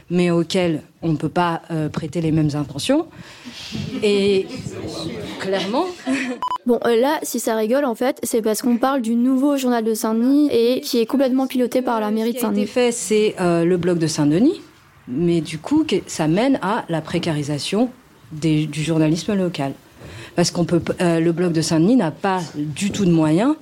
mais 0.10 0.30
auquel 0.30 0.84
on 1.02 1.10
ne 1.10 1.18
peut 1.18 1.30
pas 1.30 1.62
euh, 1.72 1.90
prêter 1.90 2.22
les 2.22 2.32
mêmes 2.32 2.52
intentions. 2.54 3.08
Et 4.04 4.48
clairement. 5.40 5.86
Bon, 6.66 6.82
euh, 6.86 7.00
là, 7.00 7.18
si 7.24 7.40
ça 7.40 7.56
rigole, 7.56 7.86
en 7.86 7.96
fait, 7.96 8.20
c'est 8.24 8.42
parce 8.42 8.62
qu'on 8.62 8.76
parle 8.76 9.02
du 9.02 9.16
nouveau 9.16 9.56
journal 9.56 9.86
de 9.86 9.94
Saint-Denis 9.94 10.50
et 10.52 10.82
qui 10.82 11.00
est 11.00 11.06
complètement 11.06 11.48
piloté 11.48 11.82
par 11.82 12.02
la 12.02 12.12
mairie 12.12 12.34
de 12.34 12.40
Saint-Denis. 12.40 12.64
Été 12.64 12.70
fait, 12.70 12.92
c'est 12.92 13.36
euh, 13.40 13.64
le 13.64 13.78
blog 13.78 14.00
de 14.00 14.08
Saint-Denis, 14.08 14.60
mais 15.08 15.40
du 15.40 15.60
coup, 15.60 15.86
ça 16.08 16.28
mène 16.28 16.60
à 16.62 16.84
la 16.90 17.00
précarisation 17.00 17.90
du 18.34 18.84
journalisme 18.84 19.34
local. 19.34 19.72
Parce 20.36 20.52
qu'on 20.52 20.66
peut, 20.66 20.82
le 21.00 21.32
blog 21.32 21.54
de 21.54 21.62
Saint-Denis 21.62 21.96
n'a 21.96 22.12
pas 22.12 22.42
du 22.54 22.92
tout 22.92 23.06
de 23.06 23.12
moyens 23.12 23.56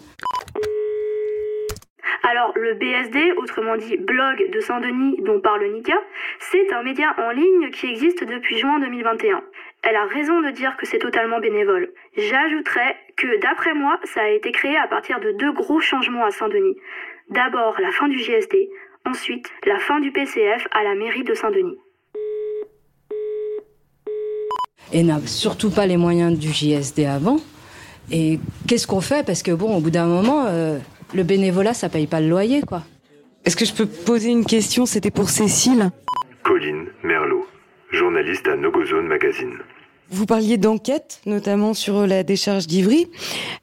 le 2.56 2.74
BSD, 2.76 3.34
autrement 3.38 3.76
dit 3.76 3.98
Blog 3.98 4.50
de 4.52 4.60
Saint-Denis 4.60 5.18
dont 5.24 5.40
parle 5.40 5.66
Nika, 5.74 5.98
c'est 6.40 6.72
un 6.74 6.84
média 6.84 7.14
en 7.18 7.32
ligne 7.32 7.70
qui 7.72 7.88
existe 7.88 8.24
depuis 8.24 8.58
juin 8.58 8.80
2021. 8.80 9.44
Elle 9.84 9.96
a 9.96 10.06
raison 10.06 10.42
de 10.42 10.52
dire 10.52 10.76
que 10.78 10.86
c'est 10.86 11.00
totalement 11.00 11.40
bénévole. 11.40 11.92
J'ajouterais 12.18 12.96
que 13.18 13.42
d'après 13.42 13.74
moi, 13.74 14.00
ça 14.04 14.22
a 14.22 14.30
été 14.30 14.52
créé 14.52 14.78
à 14.78 14.88
partir 14.88 15.20
de 15.20 15.32
deux 15.34 15.52
gros 15.52 15.80
changements 15.80 16.26
à 16.26 16.32
Saint-Denis. 16.32 16.76
D'abord 17.30 17.76
la 17.80 17.92
fin 17.92 18.08
du 18.08 18.18
JSD, 18.18 18.70
ensuite 19.06 19.52
la 19.66 19.78
fin 19.80 20.00
du 20.00 20.12
PCF 20.12 20.68
à 20.72 20.84
la 20.84 20.96
mairie 20.96 21.24
de 21.24 21.34
Saint-Denis. 21.34 21.78
Et 24.94 25.04
n'a 25.04 25.20
surtout 25.26 25.72
pas 25.72 25.86
les 25.86 25.98
moyens 25.98 26.38
du 26.38 26.50
JSD 26.50 27.06
avant. 27.06 27.38
Et 28.12 28.40
qu'est-ce 28.68 28.88
qu'on 28.88 29.02
fait? 29.02 29.26
Parce 29.26 29.44
que 29.44 29.52
bon, 29.52 29.76
au 29.76 29.80
bout 29.82 29.90
d'un 29.90 30.06
moment, 30.06 30.46
euh, 30.48 30.78
le 31.14 31.24
bénévolat, 31.24 31.74
ça 31.74 31.90
paye 31.90 32.08
pas 32.08 32.22
le 32.22 32.30
loyer, 32.30 32.62
quoi. 32.62 32.84
Est-ce 33.46 33.56
que 33.56 33.66
je 33.66 33.74
peux 33.74 33.86
poser 33.86 34.30
une 34.30 34.46
question? 34.46 34.86
C'était 34.86 35.12
pour 35.12 35.30
Cécile. 35.30 35.92
Colline 36.44 36.88
Merlot, 37.04 37.46
journaliste 37.92 38.48
à 38.48 38.56
Nogozone 38.56 39.08
Magazine. 39.08 39.54
Vous 40.10 40.26
parliez 40.26 40.58
d'enquête, 40.58 41.22
notamment 41.26 41.74
sur 41.74 42.06
la 42.06 42.24
décharge 42.24 42.68
d'Ivry. 42.68 43.08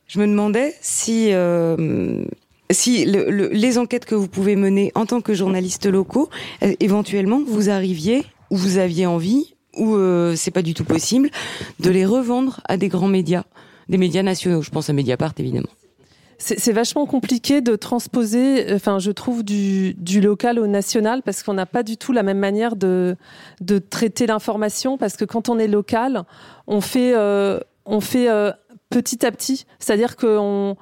Je 0.09 0.21
me 0.21 0.27
demandais 0.27 0.75
si, 0.81 1.29
euh, 1.33 2.25
si 2.71 3.05
les 3.05 3.79
enquêtes 3.79 4.05
que 4.05 4.15
vous 4.15 4.29
pouvez 4.29 4.57
mener 4.57 4.93
en 4.95 5.07
tant 5.07 5.21
que 5.21 5.35
journaliste 5.35 5.87
locaux, 5.87 6.31
euh, 6.63 6.75
éventuellement, 6.81 7.43
vous 7.47 7.71
arriviez 7.71 8.25
ou 8.51 8.57
vous 8.57 8.79
aviez 8.79 9.07
envie, 9.07 9.55
ou 9.77 9.95
euh, 9.95 10.35
c'est 10.37 10.51
pas 10.51 10.63
du 10.63 10.75
tout 10.75 10.85
possible, 10.85 11.31
de 11.81 11.91
les 11.91 12.05
revendre 12.05 12.61
à 12.69 12.77
des 12.77 12.89
grands 12.89 13.09
médias, 13.09 13.45
des 13.89 13.99
médias 13.99 14.23
nationaux. 14.23 14.63
Je 14.63 14.71
pense 14.71 14.91
à 14.91 14.93
Mediapart, 14.93 15.33
évidemment. 15.39 15.71
C'est 16.45 16.73
vachement 16.73 17.07
compliqué 17.07 17.61
de 17.61 17.77
transposer, 17.77 18.75
enfin, 18.75 18.99
je 18.99 19.13
trouve, 19.13 19.45
du, 19.45 19.95
local 20.21 20.59
au 20.59 20.67
national 20.67 21.23
parce 21.23 21.45
qu'on 21.45 21.55
n'a 21.55 21.67
pas 21.67 21.85
du 21.85 21.97
tout 21.97 22.13
la 22.13 22.25
même 22.25 22.41
manière 22.41 22.75
de, 22.75 23.17
traiter 23.91 24.27
l'information. 24.27 24.99
Parce 24.99 25.17
que 25.17 25.25
quand 25.25 25.49
on 25.49 25.61
est 25.61 25.69
local, 25.69 26.25
on 26.67 26.81
fait, 26.81 27.15
euh, 27.15 27.61
on 27.87 28.01
fait 28.01 28.29
euh, 28.29 28.51
petit 28.91 29.25
à 29.25 29.31
petit. 29.31 29.67
C'est-à-dire 29.79 30.17
qu'on. 30.17 30.77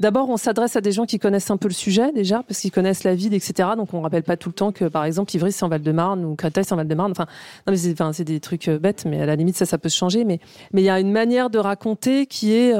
D'abord, 0.00 0.28
on 0.28 0.36
s'adresse 0.36 0.76
à 0.76 0.82
des 0.82 0.92
gens 0.92 1.06
qui 1.06 1.18
connaissent 1.18 1.50
un 1.50 1.56
peu 1.56 1.68
le 1.68 1.74
sujet 1.74 2.12
déjà, 2.12 2.42
parce 2.42 2.60
qu'ils 2.60 2.70
connaissent 2.70 3.02
la 3.02 3.14
ville, 3.14 3.32
etc. 3.32 3.70
Donc, 3.78 3.94
on 3.94 4.02
rappelle 4.02 4.24
pas 4.24 4.36
tout 4.36 4.50
le 4.50 4.54
temps 4.54 4.70
que, 4.70 4.84
par 4.84 5.06
exemple, 5.06 5.34
Ivry 5.34 5.50
c'est 5.50 5.64
en 5.64 5.70
Val-de-Marne 5.70 6.22
ou 6.26 6.34
Créteil 6.34 6.64
c'est 6.64 6.74
en 6.74 6.76
Val-de-Marne. 6.76 7.12
Enfin, 7.12 8.12
c'est, 8.12 8.24
des 8.24 8.40
trucs 8.40 8.68
euh, 8.68 8.78
bêtes, 8.78 9.06
mais 9.06 9.22
à 9.22 9.24
la 9.24 9.34
limite, 9.36 9.56
ça, 9.56 9.64
ça 9.64 9.78
peut 9.78 9.88
se 9.88 9.96
changer. 9.96 10.26
Mais 10.26 10.40
il 10.74 10.80
y 10.80 10.90
a 10.90 11.00
une 11.00 11.12
manière 11.12 11.48
de 11.48 11.58
raconter 11.58 12.26
qui 12.26 12.52
est 12.52 12.74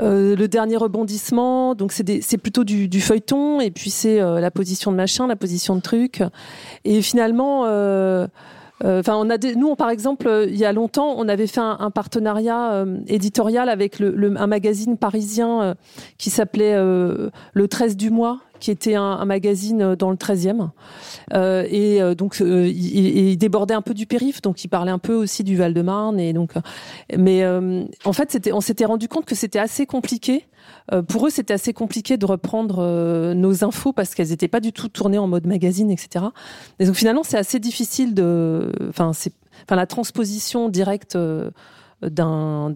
euh, 0.00 0.34
le 0.34 0.48
dernier 0.48 0.76
rebondissement, 0.76 1.76
donc 1.76 1.92
c'est 1.92 2.38
plutôt 2.38 2.64
du, 2.64 3.00
feuilleton, 3.00 3.60
et 3.60 3.70
puis 3.70 3.90
c'est 3.90 4.20
euh, 4.20 4.40
la 4.40 4.50
position 4.50 4.90
de 4.90 4.96
machin, 4.96 5.28
la 5.28 5.36
position 5.36 5.76
de 5.76 5.80
truc. 5.80 6.22
Et 6.84 7.00
finalement, 7.00 7.64
euh, 7.66 8.26
enfin, 8.84 9.16
on 9.16 9.30
a 9.30 9.38
nous, 9.56 9.74
par 9.76 9.90
exemple, 9.90 10.46
il 10.48 10.56
y 10.56 10.64
a 10.64 10.72
longtemps, 10.72 11.14
on 11.16 11.28
avait 11.28 11.46
fait 11.46 11.60
un, 11.60 11.90
partenariat 11.90 12.84
éditorial 13.06 13.68
avec 13.68 13.98
le, 13.98 14.34
un 14.38 14.46
magazine 14.46 14.96
parisien 14.96 15.74
qui 16.18 16.30
s'appelait 16.30 16.74
Le 16.76 17.68
13 17.68 17.96
du 17.96 18.10
mois, 18.10 18.40
qui 18.60 18.70
était 18.70 18.94
un, 18.94 19.24
magazine 19.24 19.94
dans 19.94 20.10
le 20.10 20.16
13e. 20.16 20.70
Euh, 21.32 21.66
et 21.70 22.00
donc, 22.14 22.40
il, 22.40 23.36
débordait 23.36 23.74
un 23.74 23.82
peu 23.82 23.94
du 23.94 24.06
périph', 24.06 24.42
donc 24.42 24.64
il 24.64 24.68
parlait 24.68 24.92
un 24.92 24.98
peu 24.98 25.14
aussi 25.14 25.44
du 25.44 25.56
Val-de-Marne. 25.56 26.20
Et 26.20 26.32
donc, 26.32 26.52
mais 27.16 27.44
en 27.46 28.12
fait, 28.12 28.50
on 28.52 28.60
s'était 28.60 28.84
rendu 28.84 29.08
compte 29.08 29.24
que 29.24 29.34
c'était 29.34 29.58
assez 29.58 29.86
compliqué. 29.86 30.46
Pour 31.08 31.26
eux, 31.26 31.30
c'était 31.30 31.54
assez 31.54 31.72
compliqué 31.72 32.16
de 32.16 32.26
reprendre 32.26 33.34
nos 33.34 33.64
infos 33.64 33.92
parce 33.92 34.14
qu'elles 34.14 34.28
n'étaient 34.28 34.48
pas 34.48 34.60
du 34.60 34.72
tout 34.72 34.88
tournées 34.88 35.18
en 35.18 35.26
mode 35.26 35.46
magazine, 35.46 35.90
etc. 35.90 36.26
Et 36.78 36.86
donc, 36.86 36.94
finalement, 36.94 37.22
c'est 37.22 37.38
assez 37.38 37.58
difficile 37.58 38.14
de, 38.14 38.70
enfin, 38.88 39.12
la 39.70 39.86
transposition 39.86 40.68
directe 40.68 41.16
d'un 42.02 42.70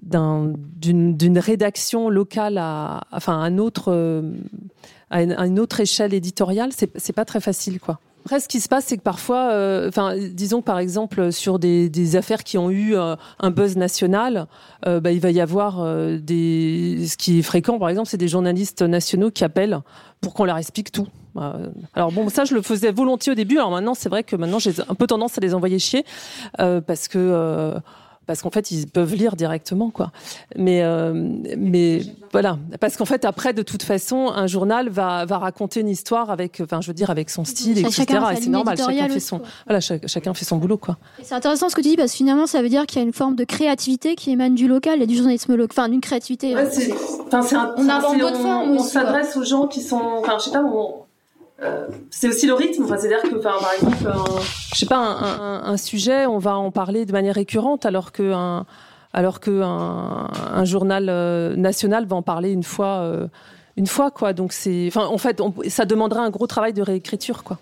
d'une 0.00 1.38
rédaction 1.38 2.08
locale 2.08 2.58
à, 2.58 3.02
enfin, 3.12 3.38
un 3.38 3.58
autre, 3.58 3.92
euh, 3.92 4.32
à, 5.10 5.22
une, 5.22 5.60
autre 5.60 5.80
échelle 5.80 6.14
éditoriale, 6.14 6.70
c'est 6.72 7.12
pas 7.12 7.24
très 7.24 7.40
facile, 7.40 7.80
quoi. 7.80 8.00
Après, 8.24 8.40
ce 8.40 8.48
qui 8.48 8.60
se 8.60 8.68
passe, 8.68 8.86
c'est 8.86 8.96
que 8.96 9.02
parfois, 9.02 9.50
euh, 9.50 9.88
enfin, 9.88 10.14
disons 10.16 10.62
par 10.62 10.78
exemple 10.78 11.32
sur 11.32 11.58
des, 11.58 11.88
des 11.88 12.16
affaires 12.16 12.44
qui 12.44 12.56
ont 12.56 12.70
eu 12.70 12.94
euh, 12.94 13.16
un 13.40 13.50
buzz 13.50 13.76
national, 13.76 14.46
bah, 14.84 15.12
il 15.12 15.20
va 15.20 15.30
y 15.30 15.40
avoir 15.40 15.84
des, 16.18 17.06
ce 17.06 17.16
qui 17.16 17.38
est 17.38 17.42
fréquent, 17.42 17.78
par 17.78 17.88
exemple, 17.88 18.08
c'est 18.08 18.16
des 18.16 18.28
journalistes 18.28 18.82
nationaux 18.82 19.30
qui 19.30 19.44
appellent 19.44 19.80
pour 20.20 20.34
qu'on 20.34 20.44
leur 20.44 20.56
explique 20.56 20.90
tout. 20.90 21.06
Alors 21.94 22.12
bon, 22.12 22.28
ça 22.28 22.44
je 22.44 22.54
le 22.54 22.62
faisais 22.62 22.90
volontiers 22.90 23.32
au 23.32 23.34
début. 23.34 23.58
Alors 23.58 23.70
maintenant, 23.70 23.94
c'est 23.94 24.08
vrai 24.08 24.24
que 24.24 24.34
maintenant 24.34 24.58
j'ai 24.58 24.72
un 24.88 24.94
peu 24.94 25.06
tendance 25.06 25.38
à 25.38 25.40
les 25.40 25.54
envoyer 25.54 25.78
chier 25.78 26.04
parce 26.58 27.06
que 27.06 27.74
parce 28.26 28.42
qu'en 28.42 28.50
fait 28.50 28.70
ils 28.70 28.86
peuvent 28.86 29.14
lire 29.14 29.36
directement 29.36 29.90
quoi. 29.90 30.12
Mais 30.56 30.82
euh, 30.82 31.12
mais 31.56 32.02
voilà, 32.32 32.58
parce 32.80 32.96
qu'en 32.96 33.04
fait 33.04 33.24
après 33.24 33.52
de 33.52 33.62
toute 33.62 33.82
façon 33.82 34.30
un 34.34 34.46
journal 34.46 34.88
va 34.88 35.24
va 35.24 35.38
raconter 35.38 35.80
une 35.80 35.88
histoire 35.88 36.30
avec, 36.30 36.60
enfin 36.62 36.80
je 36.80 36.88
veux 36.88 36.94
dire 36.94 37.10
avec 37.10 37.30
son 37.30 37.44
style 37.44 37.78
etc. 37.78 38.06
Et 38.32 38.36
c'est 38.40 38.48
normal, 38.48 38.76
chacun 38.76 39.08
fait 39.08 39.20
son 39.20 39.40
voilà 39.66 39.80
chacun 39.80 40.34
fait 40.34 40.44
son 40.44 40.56
boulot 40.56 40.78
quoi. 40.78 40.98
C'est 41.22 41.34
intéressant 41.34 41.68
ce 41.68 41.74
que 41.74 41.80
tu 41.80 41.88
dis 41.88 41.96
parce 41.96 42.12
que 42.12 42.16
finalement 42.16 42.46
ça 42.46 42.62
veut 42.62 42.68
dire 42.68 42.86
qu'il 42.86 43.00
y 43.00 43.04
a 43.04 43.06
une 43.06 43.12
forme 43.12 43.36
de 43.36 43.44
créativité 43.44 44.14
qui 44.14 44.30
émane 44.30 44.54
du 44.54 44.68
local 44.68 45.02
et 45.02 45.06
du 45.06 45.16
journalisme 45.16 45.54
local, 45.54 45.68
enfin 45.72 45.88
d'une 45.88 46.00
créativité. 46.00 46.54
Ouais, 46.54 46.68
on 47.32 47.88
invente 47.88 48.18
d'autres 48.18 48.40
formes. 48.40 48.70
On, 48.70 48.82
s'adresse 48.82 49.36
aux 49.36 49.44
gens 49.44 49.66
qui 49.66 49.80
sont, 49.80 50.00
enfin 50.20 50.36
je 50.38 50.44
sais 50.44 50.50
pas, 50.50 50.62
on, 50.62 51.01
euh, 51.62 51.86
c'est 52.10 52.28
aussi 52.28 52.46
le 52.46 52.54
rythme. 52.54 52.86
c'est-à-dire 52.86 53.22
que, 53.22 53.36
par 53.36 53.60
exemple, 53.74 54.08
un, 54.08 54.40
je 54.72 54.78
sais 54.78 54.86
pas, 54.86 54.98
un, 54.98 55.76
sujet, 55.76 56.26
on 56.26 56.38
va 56.38 56.56
en 56.56 56.70
parler 56.70 57.06
de 57.06 57.12
manière 57.12 57.34
récurrente, 57.34 57.86
alors 57.86 58.12
que 58.12 58.32
un, 58.32 58.66
alors 59.12 59.40
que 59.40 59.62
un, 59.62 60.64
journal 60.64 61.08
euh, 61.08 61.54
national 61.56 62.06
va 62.06 62.16
en 62.16 62.22
parler 62.22 62.50
une 62.50 62.62
fois, 62.62 63.00
euh, 63.00 63.28
une 63.76 63.86
fois, 63.86 64.10
quoi. 64.10 64.32
Donc 64.32 64.52
c'est, 64.52 64.90
en 64.96 65.18
fait, 65.18 65.40
ça 65.68 65.84
demanderait 65.84 66.20
un 66.20 66.30
gros 66.30 66.46
travail 66.46 66.72
de 66.72 66.82
réécriture, 66.82 67.44
quoi 67.44 67.58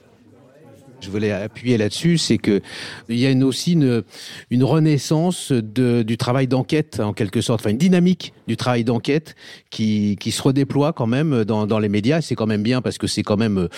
je 1.00 1.10
voulais 1.10 1.32
appuyer 1.32 1.76
là-dessus, 1.78 2.18
c'est 2.18 2.38
que 2.38 2.60
il 3.08 3.18
y 3.18 3.26
a 3.26 3.30
une, 3.30 3.44
aussi 3.44 3.72
une, 3.72 4.02
une 4.50 4.64
renaissance 4.64 5.52
de, 5.52 6.02
du 6.02 6.16
travail 6.16 6.46
d'enquête 6.46 7.00
en 7.00 7.12
quelque 7.12 7.40
sorte, 7.40 7.60
enfin 7.60 7.70
une 7.70 7.78
dynamique 7.78 8.32
du 8.46 8.56
travail 8.56 8.84
d'enquête 8.84 9.34
qui, 9.70 10.16
qui 10.20 10.30
se 10.30 10.42
redéploie 10.42 10.92
quand 10.92 11.06
même 11.06 11.44
dans, 11.44 11.66
dans 11.66 11.78
les 11.78 11.88
médias. 11.88 12.20
C'est 12.20 12.34
quand 12.34 12.46
même 12.46 12.62
bien 12.62 12.82
parce 12.82 12.98
que 12.98 13.06
c'est 13.06 13.22
quand 13.22 13.36
même 13.36 13.68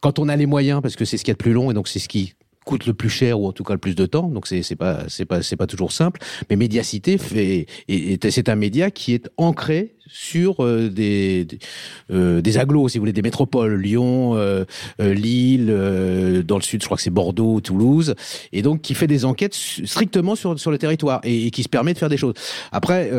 quand 0.00 0.18
on 0.18 0.28
a 0.28 0.36
les 0.36 0.46
moyens, 0.46 0.80
parce 0.82 0.96
que 0.96 1.04
c'est 1.04 1.16
ce 1.16 1.24
qui 1.24 1.30
est 1.30 1.34
le 1.34 1.38
plus 1.38 1.52
long 1.52 1.70
et 1.70 1.74
donc 1.74 1.88
c'est 1.88 1.98
ce 1.98 2.08
qui 2.08 2.34
coûte 2.64 2.84
le 2.84 2.92
plus 2.92 3.08
cher 3.08 3.40
ou 3.40 3.46
en 3.46 3.52
tout 3.52 3.64
cas 3.64 3.72
le 3.72 3.78
plus 3.78 3.94
de 3.94 4.04
temps. 4.04 4.28
Donc 4.28 4.46
c'est 4.46 4.62
c'est 4.62 4.76
pas 4.76 5.04
c'est 5.08 5.24
pas 5.24 5.42
c'est 5.42 5.56
pas 5.56 5.66
toujours 5.66 5.90
simple. 5.90 6.20
Mais 6.50 6.56
Médiacité 6.56 7.16
c'est 7.18 8.48
un 8.48 8.56
média 8.56 8.90
qui 8.90 9.14
est 9.14 9.30
ancré 9.38 9.94
sur 10.08 10.64
euh, 10.64 10.88
des 10.88 11.44
des, 11.44 11.58
euh, 12.10 12.40
des 12.40 12.58
agglos, 12.58 12.88
si 12.88 12.98
vous 12.98 13.02
voulez, 13.02 13.12
des 13.12 13.22
métropoles, 13.22 13.76
Lyon, 13.80 14.34
euh, 14.36 14.64
Lille, 14.98 15.66
dans 16.46 16.56
le 16.56 16.62
sud, 16.62 16.82
je 16.82 16.86
crois 16.86 16.96
que 16.96 17.02
c'est 17.02 17.10
Bordeaux, 17.10 17.60
Toulouse, 17.60 18.14
et 18.52 18.62
donc 18.62 18.80
qui 18.80 18.94
fait 18.94 19.06
des 19.06 19.24
enquêtes 19.24 19.54
strictement 19.54 20.34
sur 20.34 20.58
sur 20.58 20.70
le 20.70 20.78
territoire 20.78 21.20
et, 21.24 21.50
qui 21.50 21.62
se 21.62 21.68
permet 21.68 21.92
de 21.94 21.98
faire 21.98 22.08
des 22.08 22.16
choses. 22.16 22.34
Après, 22.72 23.10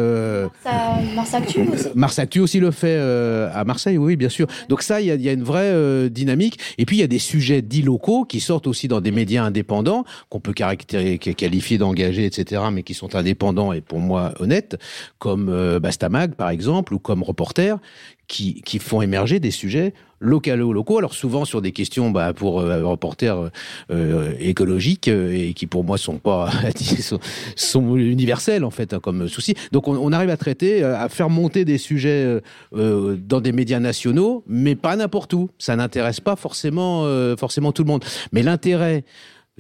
Mars 1.16 1.34
Actu 1.34 1.62
aussi. 1.62 1.88
Mars 1.96 2.20
Actu 2.20 2.40
aussi 2.40 2.60
le 2.60 2.72
fait 2.72 2.98
à 2.98 3.64
Marseille, 3.66 3.98
oui, 3.98 4.16
bien 4.16 4.30
sûr. 4.30 4.48
Donc 4.68 4.82
ça, 4.82 5.02
il 5.02 5.08
y 5.08 5.12
a, 5.12 5.16
y 5.16 5.30
a 5.30 5.34
une 5.34 5.44
vraie 5.44 6.10
dynamique. 6.10 6.60
Et 6.78 6.86
puis 6.86 6.98
il 6.98 7.00
y 7.00 7.04
a 7.04 7.08
des 7.08 7.20
sujets 7.20 7.62
dits 7.62 7.82
locaux 7.82 8.26
qui 8.26 8.40
sortent 8.40 8.68
aussi 8.68 8.88
dans 8.88 9.02
des 9.02 9.12
médias 9.12 9.44
indépendants 9.44 10.06
qu'on 10.30 10.40
peut 10.40 10.54
qualifier 10.54 11.78
d'engagés, 11.78 12.26
etc., 12.26 12.64
mais 12.72 12.84
qui 12.84 12.94
sont 12.94 13.16
indépendants 13.16 13.74
et 13.74 13.82
pour 13.82 14.00
moi 14.00 14.34
honnêtes, 14.40 14.78
comme 15.20 15.80
Bastamag 15.80 16.34
par 16.36 16.50
exemple 16.50 16.79
exemple, 16.80 16.94
ou 16.94 17.00
comme 17.00 17.24
reporters, 17.24 17.78
qui, 18.28 18.62
qui 18.62 18.80
font 18.80 19.02
émerger 19.02 19.40
des 19.40 19.52
sujets 19.52 19.94
locaux 20.20 20.56
locaux. 20.56 20.98
Alors 20.98 21.14
souvent 21.14 21.46
sur 21.46 21.62
des 21.62 21.72
questions 21.72 22.12
bah, 22.12 22.34
pour 22.34 22.60
euh, 22.60 22.86
reporters 22.86 23.50
euh, 23.90 24.34
écologiques 24.40 25.08
euh, 25.08 25.34
et 25.34 25.54
qui 25.54 25.66
pour 25.66 25.84
moi 25.84 25.98
sont 25.98 26.20
pas 26.20 26.50
sont, 27.56 27.96
universels 27.98 28.64
en 28.64 28.70
fait 28.70 28.94
hein, 28.94 29.00
comme 29.02 29.28
souci. 29.28 29.56
Donc 29.72 29.88
on, 29.88 29.98
on, 29.98 30.12
arrive 30.12 30.30
à 30.30 30.38
traiter, 30.38 30.84
à 30.84 31.10
faire 31.10 31.30
monter 31.30 31.66
des 31.66 31.78
sujets 31.78 32.40
euh, 32.76 33.18
dans 33.18 33.42
des 33.42 33.52
médias 33.52 33.80
nationaux, 33.80 34.44
mais 34.48 34.76
pas 34.76 34.96
n'importe 34.96 35.34
où. 35.34 35.50
Ça 35.58 35.76
n'intéresse 35.76 36.20
pas 36.20 36.36
forcément 36.36 37.06
forcément 37.36 37.72
tout 37.72 37.84
le 37.84 37.88
monde. 37.88 38.06
Mais 38.32 38.44
l'intérêt 38.44 39.04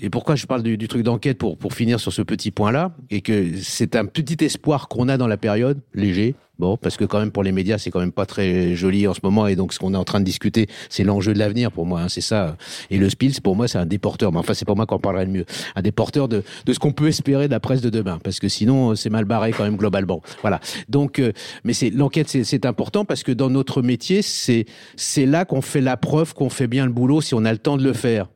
et 0.01 0.09
pourquoi 0.09 0.35
je 0.35 0.45
parle 0.45 0.63
du, 0.63 0.77
du 0.77 0.87
truc 0.87 1.03
d'enquête 1.03 1.37
pour, 1.37 1.57
pour 1.57 1.73
finir 1.73 1.99
sur 1.99 2.13
ce 2.13 2.21
petit 2.21 2.51
point-là, 2.51 2.95
et 3.09 3.21
que 3.21 3.57
c'est 3.61 3.95
un 3.95 4.05
petit 4.05 4.43
espoir 4.43 4.87
qu'on 4.87 5.09
a 5.09 5.17
dans 5.17 5.27
la 5.27 5.37
période, 5.37 5.79
léger, 5.93 6.35
Bon, 6.59 6.75
parce 6.75 6.97
que 6.97 7.05
quand 7.05 7.19
même 7.19 7.31
pour 7.31 7.41
les 7.41 7.53
médias, 7.53 7.77
c'est 7.77 7.89
quand 7.89 8.01
même 8.01 8.11
pas 8.11 8.25
très 8.25 8.75
joli 8.75 9.07
en 9.07 9.13
ce 9.13 9.21
moment, 9.23 9.47
et 9.47 9.55
donc 9.55 9.71
ce 9.73 9.79
qu'on 9.79 9.93
est 9.93 9.97
en 9.97 10.03
train 10.03 10.19
de 10.19 10.25
discuter, 10.25 10.67
c'est 10.89 11.05
l'enjeu 11.05 11.33
de 11.33 11.39
l'avenir 11.39 11.71
pour 11.71 11.85
moi. 11.85 12.01
Hein, 12.01 12.09
c'est 12.09 12.19
ça. 12.21 12.57
Et 12.89 12.97
le 12.97 13.09
Spills, 13.09 13.39
pour 13.41 13.55
moi, 13.55 13.69
c'est 13.69 13.77
un 13.77 13.85
déporteur. 13.85 14.33
Mais 14.33 14.39
enfin, 14.39 14.53
c'est 14.53 14.65
pour 14.65 14.75
moi 14.75 14.85
qu'on 14.85 14.99
parlerait 14.99 15.25
le 15.25 15.31
mieux. 15.31 15.45
Un 15.77 15.81
déporteur 15.81 16.27
de, 16.27 16.43
de 16.65 16.73
ce 16.73 16.79
qu'on 16.79 16.91
peut 16.91 17.07
espérer 17.07 17.47
de 17.47 17.51
la 17.51 17.61
presse 17.61 17.79
de 17.79 17.89
demain, 17.89 18.19
parce 18.21 18.39
que 18.39 18.49
sinon, 18.49 18.93
c'est 18.95 19.09
mal 19.09 19.23
barré 19.23 19.53
quand 19.53 19.63
même 19.63 19.77
globalement. 19.77 20.21
Voilà. 20.41 20.59
Donc, 20.89 21.19
euh, 21.19 21.31
mais 21.63 21.71
c'est 21.71 21.91
l'enquête, 21.91 22.27
c'est 22.27 22.65
important 22.65 23.05
parce 23.05 23.23
que 23.23 23.31
dans 23.31 23.49
notre 23.49 23.81
métier, 23.81 24.21
c'est 24.21 24.65
c'est 24.97 25.25
là 25.25 25.45
qu'on 25.45 25.61
fait 25.61 25.81
la 25.81 25.95
preuve 25.95 26.33
qu'on 26.33 26.49
fait 26.49 26.67
bien 26.67 26.85
le 26.85 26.91
boulot 26.91 27.21
si 27.21 27.33
on 27.35 27.45
a 27.45 27.53
le 27.53 27.57
temps 27.57 27.77
de 27.77 27.83
le 27.83 27.93
faire. 27.93 28.27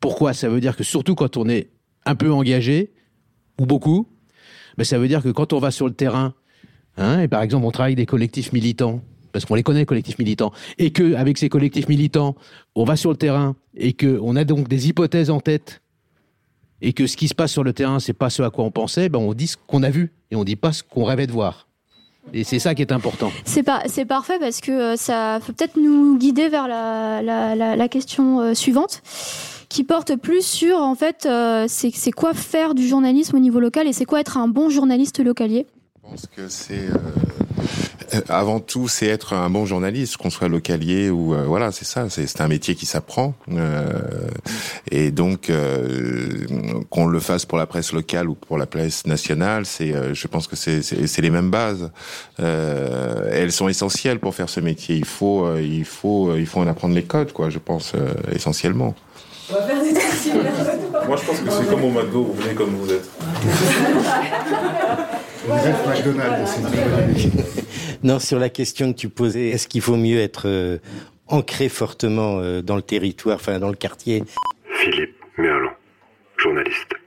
Pourquoi 0.00 0.32
Ça 0.32 0.48
veut 0.48 0.60
dire 0.60 0.76
que 0.76 0.84
surtout 0.84 1.14
quand 1.14 1.36
on 1.36 1.48
est 1.48 1.70
un 2.06 2.14
peu 2.14 2.32
engagé 2.32 2.92
ou 3.58 3.66
beaucoup, 3.66 4.06
ben 4.78 4.84
ça 4.84 4.98
veut 4.98 5.08
dire 5.08 5.22
que 5.22 5.28
quand 5.28 5.52
on 5.52 5.58
va 5.58 5.70
sur 5.70 5.86
le 5.86 5.94
terrain 5.94 6.34
Hein, 6.96 7.20
et 7.20 7.28
par 7.28 7.42
exemple, 7.42 7.66
on 7.66 7.70
travaille 7.70 7.92
avec 7.92 7.98
des 7.98 8.06
collectifs 8.06 8.52
militants, 8.52 9.00
parce 9.32 9.44
qu'on 9.44 9.54
les 9.54 9.62
connaît, 9.62 9.80
les 9.80 9.86
collectifs 9.86 10.18
militants, 10.18 10.52
et 10.78 10.90
que 10.90 11.14
avec 11.14 11.38
ces 11.38 11.48
collectifs 11.48 11.88
militants, 11.88 12.36
on 12.74 12.84
va 12.84 12.96
sur 12.96 13.10
le 13.10 13.16
terrain 13.16 13.56
et 13.76 13.92
que 13.92 14.18
on 14.22 14.36
a 14.36 14.44
donc 14.44 14.68
des 14.68 14.88
hypothèses 14.88 15.30
en 15.30 15.40
tête 15.40 15.82
et 16.82 16.92
que 16.92 17.06
ce 17.06 17.16
qui 17.16 17.28
se 17.28 17.34
passe 17.34 17.52
sur 17.52 17.64
le 17.64 17.72
terrain, 17.72 18.00
c'est 18.00 18.12
pas 18.12 18.30
ce 18.30 18.42
à 18.42 18.50
quoi 18.50 18.64
on 18.64 18.70
pensait, 18.70 19.08
ben 19.08 19.18
on 19.18 19.34
dit 19.34 19.46
ce 19.46 19.56
qu'on 19.66 19.82
a 19.82 19.90
vu 19.90 20.12
et 20.30 20.36
on 20.36 20.44
dit 20.44 20.56
pas 20.56 20.72
ce 20.72 20.82
qu'on 20.82 21.04
rêvait 21.04 21.26
de 21.26 21.32
voir. 21.32 21.68
Et 22.32 22.44
c'est 22.44 22.58
ça 22.58 22.74
qui 22.74 22.82
est 22.82 22.92
important. 22.92 23.32
C'est 23.44 23.62
pas, 23.62 23.82
parfait 24.06 24.38
parce 24.38 24.60
que 24.60 24.70
euh, 24.70 24.96
ça 24.96 25.40
peut 25.44 25.52
peut-être 25.52 25.76
nous 25.76 26.18
guider 26.18 26.48
vers 26.48 26.68
la 26.68 27.88
question 27.88 28.40
euh, 28.40 28.54
suivante 28.54 29.02
qui 29.70 29.84
porte 29.84 30.16
plus 30.16 30.44
sur 30.44 30.76
en 30.76 30.94
fait 30.94 31.24
euh, 31.24 31.64
c'est, 31.68 32.12
quoi 32.12 32.34
faire 32.34 32.74
du 32.74 32.86
journalisme 32.86 33.36
au 33.36 33.40
niveau 33.40 33.60
local 33.60 33.86
et 33.86 33.94
c'est 33.94 34.04
quoi 34.04 34.20
être 34.20 34.36
un 34.36 34.48
bon 34.48 34.68
journaliste 34.68 35.24
localier? 35.24 35.66
Je 36.02 36.10
pense 36.10 36.26
que 36.26 36.48
c'est 36.48 36.88
euh, 36.90 38.20
avant 38.28 38.60
tout, 38.60 38.88
c'est 38.88 39.06
être 39.06 39.32
un 39.32 39.48
bon 39.50 39.66
journaliste, 39.66 40.16
qu'on 40.16 40.30
soit 40.30 40.48
localier 40.48 41.10
ou 41.10 41.34
euh, 41.34 41.44
voilà, 41.44 41.72
c'est 41.72 41.84
ça. 41.84 42.08
C'est 42.10 42.40
un 42.40 42.48
métier 42.48 42.74
qui 42.74 42.86
s'apprend 42.86 43.34
euh, 43.52 43.86
et 44.90 45.10
donc 45.10 45.50
euh, 45.50 46.46
qu'on 46.90 47.06
le 47.06 47.20
fasse 47.20 47.46
pour 47.46 47.58
la 47.58 47.66
presse 47.66 47.92
locale 47.92 48.28
ou 48.28 48.34
pour 48.34 48.58
la 48.58 48.66
presse 48.66 49.06
nationale, 49.06 49.66
c'est, 49.66 49.94
euh, 49.94 50.14
je 50.14 50.26
pense 50.26 50.46
que 50.46 50.56
c'est 50.56 51.20
les 51.20 51.30
mêmes 51.30 51.50
bases. 51.50 51.90
elles 52.38 53.52
sont 53.52 53.68
essentielles 53.68 54.18
pour 54.18 54.34
faire 54.34 54.48
ce 54.48 54.60
métier. 54.60 54.96
Il 54.96 55.04
faut, 55.04 55.56
il 55.56 55.84
faut, 55.84 56.34
il 56.36 56.46
faut 56.46 56.60
en 56.60 56.66
apprendre 56.66 56.94
les 56.94 57.04
codes, 57.04 57.32
quoi. 57.32 57.50
Je 57.50 57.58
pense 57.58 57.92
essentiellement. 58.32 58.94
On 59.50 59.54
va 59.54 59.62
faire 59.62 59.82
des 59.82 59.92
Moi, 61.06 61.16
je 61.16 61.26
pense 61.26 61.40
que 61.40 61.50
c'est 61.50 61.68
comme 61.68 61.84
au 61.84 61.90
McDo, 61.90 62.22
vous 62.22 62.34
venez 62.34 62.54
comme 62.54 62.70
vous 62.70 62.92
êtes. 62.92 63.10
non, 68.04 68.18
sur 68.18 68.38
la 68.38 68.48
question 68.48 68.92
que 68.92 68.98
tu 68.98 69.08
posais, 69.08 69.48
est-ce 69.48 69.66
qu'il 69.66 69.80
faut 69.80 69.96
mieux 69.96 70.20
être 70.20 70.46
euh, 70.46 70.78
ancré 71.26 71.68
fortement 71.68 72.38
euh, 72.38 72.62
dans 72.62 72.76
le 72.76 72.82
territoire, 72.82 73.36
enfin 73.36 73.58
dans 73.58 73.70
le 73.70 73.76
quartier? 73.76 74.22
Philippe 74.74 75.16
Merlon, 75.36 75.70
journaliste 76.36 76.99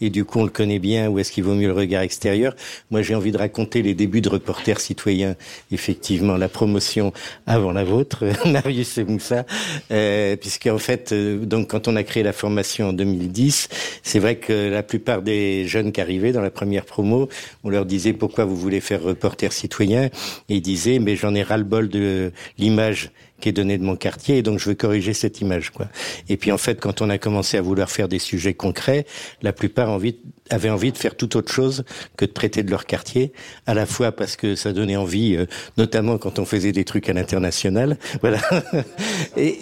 et 0.00 0.10
du 0.10 0.24
coup 0.24 0.40
on 0.40 0.44
le 0.44 0.50
connaît 0.50 0.78
bien, 0.78 1.08
ou 1.08 1.18
est-ce 1.18 1.32
qu'il 1.32 1.44
vaut 1.44 1.54
mieux 1.54 1.68
le 1.68 1.72
regard 1.72 2.02
extérieur. 2.02 2.54
Moi 2.90 3.02
j'ai 3.02 3.14
envie 3.14 3.32
de 3.32 3.38
raconter 3.38 3.82
les 3.82 3.94
débuts 3.94 4.20
de 4.20 4.28
reporter 4.28 4.80
citoyen, 4.80 5.36
effectivement 5.72 6.36
la 6.36 6.48
promotion 6.48 7.12
avant 7.46 7.72
la 7.72 7.84
vôtre, 7.84 8.24
Marius 8.46 8.98
et 8.98 9.04
Moussa, 9.04 9.44
euh, 9.90 10.36
puisque 10.36 10.66
en 10.66 10.78
fait, 10.78 11.12
euh, 11.12 11.44
donc 11.44 11.68
quand 11.70 11.88
on 11.88 11.96
a 11.96 12.02
créé 12.02 12.22
la 12.22 12.32
formation 12.32 12.88
en 12.88 12.92
2010, 12.92 13.68
c'est 14.02 14.18
vrai 14.18 14.36
que 14.36 14.70
la 14.70 14.82
plupart 14.82 15.22
des 15.22 15.66
jeunes 15.66 15.92
qui 15.92 16.00
arrivaient 16.00 16.32
dans 16.32 16.42
la 16.42 16.50
première 16.50 16.84
promo, 16.84 17.28
on 17.64 17.70
leur 17.70 17.86
disait 17.86 18.12
pourquoi 18.12 18.44
vous 18.44 18.56
voulez 18.56 18.80
faire 18.80 19.02
reporter 19.02 19.52
citoyen, 19.52 20.06
et 20.48 20.56
ils 20.56 20.62
disaient 20.62 20.98
mais 20.98 21.16
j'en 21.16 21.34
ai 21.34 21.42
ras-le-bol 21.42 21.88
de 21.88 22.32
l'image 22.58 23.10
qui 23.40 23.48
est 23.48 23.52
donné 23.52 23.78
de 23.78 23.84
mon 23.84 23.96
quartier, 23.96 24.38
et 24.38 24.42
donc 24.42 24.58
je 24.58 24.68
veux 24.68 24.74
corriger 24.74 25.12
cette 25.12 25.40
image. 25.40 25.70
Quoi. 25.70 25.88
Et 26.28 26.36
puis 26.36 26.52
en 26.52 26.58
fait, 26.58 26.80
quand 26.80 27.02
on 27.02 27.10
a 27.10 27.18
commencé 27.18 27.56
à 27.56 27.62
vouloir 27.62 27.90
faire 27.90 28.08
des 28.08 28.18
sujets 28.18 28.54
concrets, 28.54 29.06
la 29.42 29.52
plupart 29.52 29.90
envie, 29.90 30.16
avaient 30.50 30.70
envie 30.70 30.92
de 30.92 30.98
faire 30.98 31.16
tout 31.16 31.36
autre 31.36 31.52
chose 31.52 31.84
que 32.16 32.24
de 32.24 32.30
traiter 32.30 32.62
de 32.62 32.70
leur 32.70 32.86
quartier, 32.86 33.32
à 33.66 33.74
la 33.74 33.86
fois 33.86 34.12
parce 34.12 34.36
que 34.36 34.54
ça 34.54 34.72
donnait 34.72 34.96
envie, 34.96 35.36
euh, 35.36 35.46
notamment 35.76 36.18
quand 36.18 36.38
on 36.38 36.44
faisait 36.44 36.72
des 36.72 36.84
trucs 36.84 37.08
à 37.08 37.12
l'international, 37.12 37.98
voilà. 38.20 38.40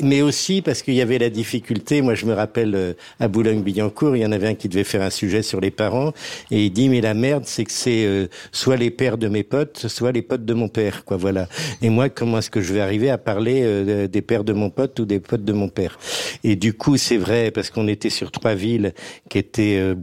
mais 0.01 0.23
aussi 0.23 0.62
parce 0.62 0.83
qu'il 0.83 0.94
y 0.94 1.01
avait 1.01 1.18
la 1.18 1.31
difficulté. 1.31 2.03
Moi, 2.03 2.14
je 2.14 2.27
me 2.27 2.35
rappelle 2.35 2.75
euh, 2.75 2.92
à 3.20 3.29
Boulogne-Billancourt, 3.29 4.16
il 4.16 4.23
y 4.23 4.27
en 4.27 4.33
avait 4.33 4.49
un 4.49 4.55
qui 4.55 4.68
devait 4.68 4.85
faire 4.85 5.03
un 5.03 5.11
sujet 5.11 5.42
sur 5.42 5.61
les 5.61 5.70
parents, 5.70 6.12
et 6.51 6.64
il 6.66 6.70
dit 6.70 6.88
mais 6.88 7.01
la 7.01 7.14
merde, 7.14 7.44
c'est 7.47 7.64
que 7.64 7.73
c'est 7.73 8.05
euh, 8.05 8.27
soit 8.53 8.77
les 8.77 8.90
pères 8.90 9.18
de 9.18 9.29
mes 9.29 9.42
potes, 9.42 9.88
soit 9.88 10.12
les 10.12 10.23
potes 10.23 10.44
de 10.44 10.55
mon 10.55 10.68
père, 10.68 11.05
quoi. 11.05 11.16
Voilà. 11.16 11.49
Et 11.83 11.90
moi, 11.90 12.09
comment 12.09 12.38
est-ce 12.38 12.51
que 12.51 12.61
je 12.61 12.73
vais 12.73 12.81
arriver 12.81 13.11
à 13.11 13.18
parler 13.18 13.62
euh, 13.64 14.07
des 14.07 14.23
pères 14.23 14.44
de 14.44 14.53
mon 14.53 14.70
pote 14.70 14.99
ou 15.01 15.05
des 15.05 15.20
potes 15.20 15.44
de 15.44 15.53
mon 15.53 15.68
père? 15.68 15.99
Et 16.42 16.57
du 16.57 16.75
coup, 16.75 16.97
c'est 16.97 17.16
vrai 17.16 17.51
parce 17.51 17.70
qu'on 17.70 17.88
était 17.88 18.11
sur 18.11 18.31
trois 18.31 18.55
villes 18.55 18.94
qui 19.29 19.38
étaient 19.38 19.79
euh, 19.79 19.94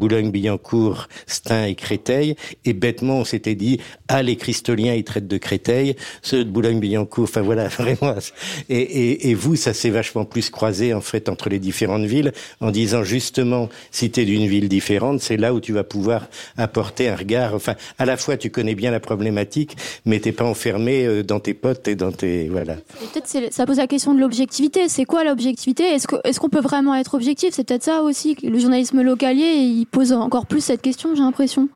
Boulogne-Billancourt, 0.72 1.08
Stein 1.28 1.66
et 1.66 1.76
Créteil. 1.76 2.36
Et 2.66 2.74
bêtement, 2.74 3.18
on 3.18 3.26
s'était 3.26 3.56
dit 3.56 3.80
ah 4.08 4.24
les 4.24 4.36
Cristoliens 4.36 4.94
ils 4.94 5.04
traitent 5.04 5.28
de 5.28 5.38
Créteil, 5.38 5.96
ceux 6.22 6.44
de 6.44 6.50
Boulogne-Billancourt. 6.50 7.24
Enfin 7.24 7.42
voilà, 7.42 7.68
vraiment. 7.80 8.16
Et, 8.70 8.80
et, 8.80 9.30
et 9.30 9.34
vous, 9.34 9.56
ça 9.56 9.74
s'est 9.74 9.90
vachement 9.90 10.26
plus 10.26 10.50
croisé 10.50 10.94
en 10.94 11.02
fait 11.02 11.30
entre 11.30 11.50
les 11.50 11.60
différentes 11.60 12.06
villes 12.06 12.34
en 12.60 12.72
disant 12.72 13.04
justement 13.04 13.70
si 13.92 14.10
t'es 14.12 14.26
d'une 14.26 14.48
ville 14.48 14.70
différente, 14.70 15.22
c'est 15.22 15.38
là 15.38 15.54
où 15.54 15.60
tu 15.60 15.74
vas 15.74 15.84
pouvoir 15.84 16.28
apporter 16.58 17.10
un 17.10 17.16
regard. 17.16 17.54
Enfin, 17.56 17.76
à 18.00 18.06
la 18.06 18.18
fois 18.18 18.38
tu 18.38 18.50
connais 18.50 18.76
bien 18.76 18.92
la 18.92 19.00
problématique, 19.00 19.76
mais 20.06 20.20
t'es 20.20 20.32
pas 20.32 20.46
enfermé 20.46 21.06
euh, 21.06 21.24
dans 21.24 21.40
tes 21.40 21.54
potes 21.54 21.88
et 21.88 21.96
dans 21.96 22.12
tes 22.12 22.50
voilà. 22.50 22.76
Peut-être 23.14 23.54
ça 23.54 23.66
pose 23.66 23.78
la 23.78 23.88
question 23.88 24.14
de 24.14 24.20
l'objectivité. 24.20 24.90
C'est 24.90 25.06
quoi 25.06 25.24
l'objectivité? 25.24 25.84
Est-ce 25.84 26.08
qu'on 26.08 26.20
est 26.24 26.38
qu'on 26.38 26.50
peut 26.50 26.62
vraiment 26.62 26.96
être 26.96 27.14
objectif? 27.14 27.54
C'est 27.54 27.64
peut-être 27.64 27.84
ça 27.84 28.02
aussi. 28.02 28.36
Le 28.42 28.58
journalisme 28.58 29.02
localier, 29.02 29.54
il 29.58 29.86
pose 29.86 30.12
encore 30.12 30.48
plus 30.48 30.61
cette 30.62 30.82
question, 30.82 31.16
j'ai 31.16 31.22
l'impression. 31.22 31.70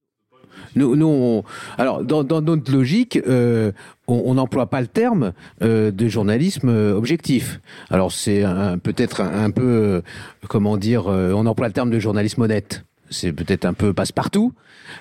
Nous, 0.75 1.43
alors 1.77 2.03
dans, 2.03 2.41
notre 2.41 2.71
logique, 2.71 3.19
euh, 3.27 3.71
on 4.07 4.33
n'emploie 4.33 4.69
pas 4.69 4.81
le 4.81 4.87
terme 4.87 5.31
euh, 5.61 5.91
de 5.91 6.07
journalisme 6.07 6.69
euh, 6.69 6.93
objectif. 6.93 7.61
Alors 7.89 8.11
c'est 8.11 8.43
peut-être 8.83 9.21
un, 9.21 9.51
peu, 9.51 10.01
comment 10.47 10.77
dire, 10.77 11.07
on 11.07 11.45
emploie 11.45 11.67
le 11.67 11.73
terme 11.73 11.89
de 11.89 11.99
journalisme 11.99 12.41
honnête 12.41 12.83
c'est 13.11 13.31
peut-être 13.31 13.65
un 13.65 13.73
peu 13.73 13.93
passe-partout, 13.93 14.53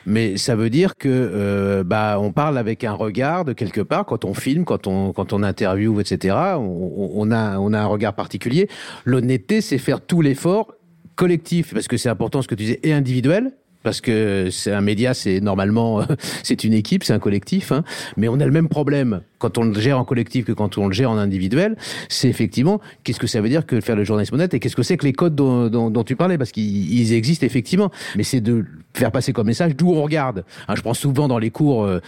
mais 0.05 0.37
ça 0.37 0.55
veut 0.57 0.69
dire 0.69 0.95
que 0.95 1.83
bah 1.87 2.19
on 2.21 2.33
parle 2.33 2.59
avec 2.59 2.85
un 2.85 2.93
regard 2.93 3.47
de 3.47 3.55
quelque 3.55 3.81
part 3.81 4.05
quand 4.05 4.27
on 4.27 4.35
filme, 4.35 4.67
quand 4.67 4.87
on 4.87 5.15
quand 5.15 5.33
on 5.33 5.43
interview, 5.43 5.99
etc. 6.01 6.37
On, 6.59 7.13
on 7.15 7.31
a 7.31 7.59
on 7.59 7.73
a 7.73 7.81
un 7.81 7.87
regard 7.87 8.13
particulier. 8.13 8.69
L'honnêteté, 9.07 9.63
c'est 9.63 9.79
faire 9.79 10.03
tout 10.03 10.21
l'effort 10.21 10.75
collectif 11.17 11.73
parce 11.73 11.89
que 11.89 11.97
c'est 11.97 12.11
important 12.11 12.43
ce 12.43 12.47
que 12.47 12.55
tu 12.55 12.65
disais 12.65 12.81
et 12.83 12.93
individuel 12.93 13.53
parce 13.85 14.01
que 14.01 14.49
c'est 14.51 14.73
un 14.73 14.81
média, 14.81 15.15
c'est 15.15 15.41
normalement 15.41 16.03
c'est 16.43 16.65
une 16.65 16.73
équipe, 16.73 17.05
c'est 17.05 17.13
un 17.13 17.21
collectif, 17.21 17.71
hein, 17.71 17.85
mais 18.17 18.27
on 18.29 18.41
a 18.41 18.47
le 18.47 18.51
même 18.51 18.69
problème 18.69 19.21
quand 19.39 19.59
on 19.59 19.65
le 19.65 19.79
gère 19.79 19.99
en 19.99 20.05
collectif 20.05 20.47
que 20.47 20.53
quand 20.53 20.79
on 20.79 20.89
le 20.89 20.93
gère 20.93 21.11
en 21.11 21.19
individuel. 21.19 21.77
C'est 22.09 22.29
effectivement 22.29 22.81
qu'est-ce 23.05 23.21
que 23.21 23.27
ça 23.27 23.41
veut 23.41 23.49
dire 23.49 23.67
que 23.67 23.81
faire 23.81 23.95
le 23.95 24.03
journalisme 24.03 24.35
honnête 24.35 24.55
et 24.55 24.59
qu'est-ce 24.59 24.75
que 24.75 24.83
c'est 24.83 24.97
que 24.97 25.05
les 25.05 25.13
codes 25.13 25.37
dont, 25.37 25.69
dont, 25.69 25.91
dont 25.91 26.03
tu 26.03 26.17
parlais? 26.17 26.39
Parce 26.39 26.51
qu'ils 26.51 27.13
existent 27.13 27.47
effectivement, 27.47 27.91
mais 28.17 28.25
c'est 28.25 28.41
de 28.41 28.65
faire 28.95 29.13
passer 29.13 29.33
comme 29.33 29.47
message 29.47 29.77
d'où 29.77 29.93
on 29.93 30.03
regarde. 30.03 30.45
Hein, 30.67 30.75
je 30.77 30.81
prends 30.81 30.95
souvent 30.95 31.29
dans 31.29 31.39
les 31.39 31.51
cours 31.51 31.85
euh, 31.85 32.01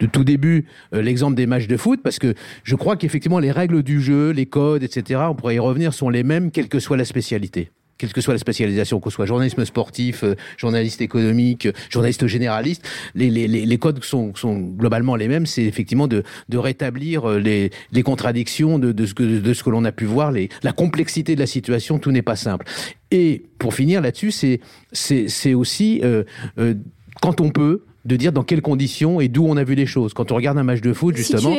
de 0.00 0.06
tout 0.06 0.24
début 0.24 0.66
euh, 0.94 1.02
l'exemple 1.02 1.34
des 1.34 1.46
matchs 1.46 1.66
de 1.66 1.76
foot 1.76 2.00
parce 2.02 2.18
que 2.18 2.34
je 2.62 2.76
crois 2.76 2.96
qu'effectivement 2.96 3.38
les 3.38 3.50
règles 3.50 3.82
du 3.82 4.00
jeu, 4.00 4.30
les 4.30 4.46
codes, 4.46 4.82
etc. 4.82 5.20
On 5.28 5.34
pourrait 5.34 5.56
y 5.56 5.58
revenir 5.58 5.92
sont 5.92 6.08
les 6.08 6.22
mêmes 6.22 6.50
quelle 6.50 6.68
que 6.68 6.78
soit 6.78 6.96
la 6.96 7.04
spécialité 7.04 7.70
quelle 7.98 8.12
que 8.12 8.20
soit 8.20 8.34
la 8.34 8.38
spécialisation, 8.38 9.00
ce 9.02 9.10
soit 9.10 9.26
journalisme 9.26 9.64
sportif, 9.64 10.24
euh, 10.24 10.34
journaliste 10.56 11.00
économique, 11.00 11.66
euh, 11.66 11.72
journaliste 11.90 12.26
généraliste, 12.26 12.86
les, 13.14 13.30
les, 13.30 13.48
les 13.48 13.78
codes 13.78 14.02
sont, 14.04 14.34
sont 14.34 14.58
globalement 14.58 15.16
les 15.16 15.28
mêmes. 15.28 15.46
C'est 15.46 15.64
effectivement 15.64 16.08
de, 16.08 16.22
de 16.48 16.58
rétablir 16.58 17.28
euh, 17.28 17.38
les, 17.38 17.70
les 17.92 18.02
contradictions 18.02 18.78
de, 18.78 18.92
de 18.92 19.06
ce 19.06 19.14
que, 19.14 19.22
de 19.22 19.54
ce 19.54 19.62
que 19.62 19.70
l'on 19.70 19.84
a 19.84 19.92
pu 19.92 20.04
voir, 20.04 20.32
les, 20.32 20.48
la 20.62 20.72
complexité 20.72 21.34
de 21.34 21.40
la 21.40 21.46
situation. 21.46 21.98
Tout 21.98 22.10
n'est 22.10 22.22
pas 22.22 22.36
simple. 22.36 22.66
Et 23.10 23.44
pour 23.58 23.74
finir 23.74 24.00
là-dessus, 24.00 24.32
c'est 24.32 24.60
c'est 24.92 25.54
aussi 25.54 26.00
euh, 26.02 26.24
euh, 26.58 26.74
quand 27.22 27.40
on 27.40 27.50
peut 27.50 27.82
de 28.06 28.16
dire 28.16 28.32
dans 28.32 28.42
quelles 28.42 28.62
conditions 28.62 29.20
et 29.20 29.28
d'où 29.28 29.44
on 29.46 29.56
a 29.56 29.64
vu 29.64 29.74
les 29.74 29.86
choses. 29.86 30.14
Quand 30.14 30.32
on 30.32 30.36
regarde 30.36 30.58
un 30.58 30.62
match 30.62 30.80
de 30.80 30.92
foot, 30.92 31.16
justement, 31.16 31.54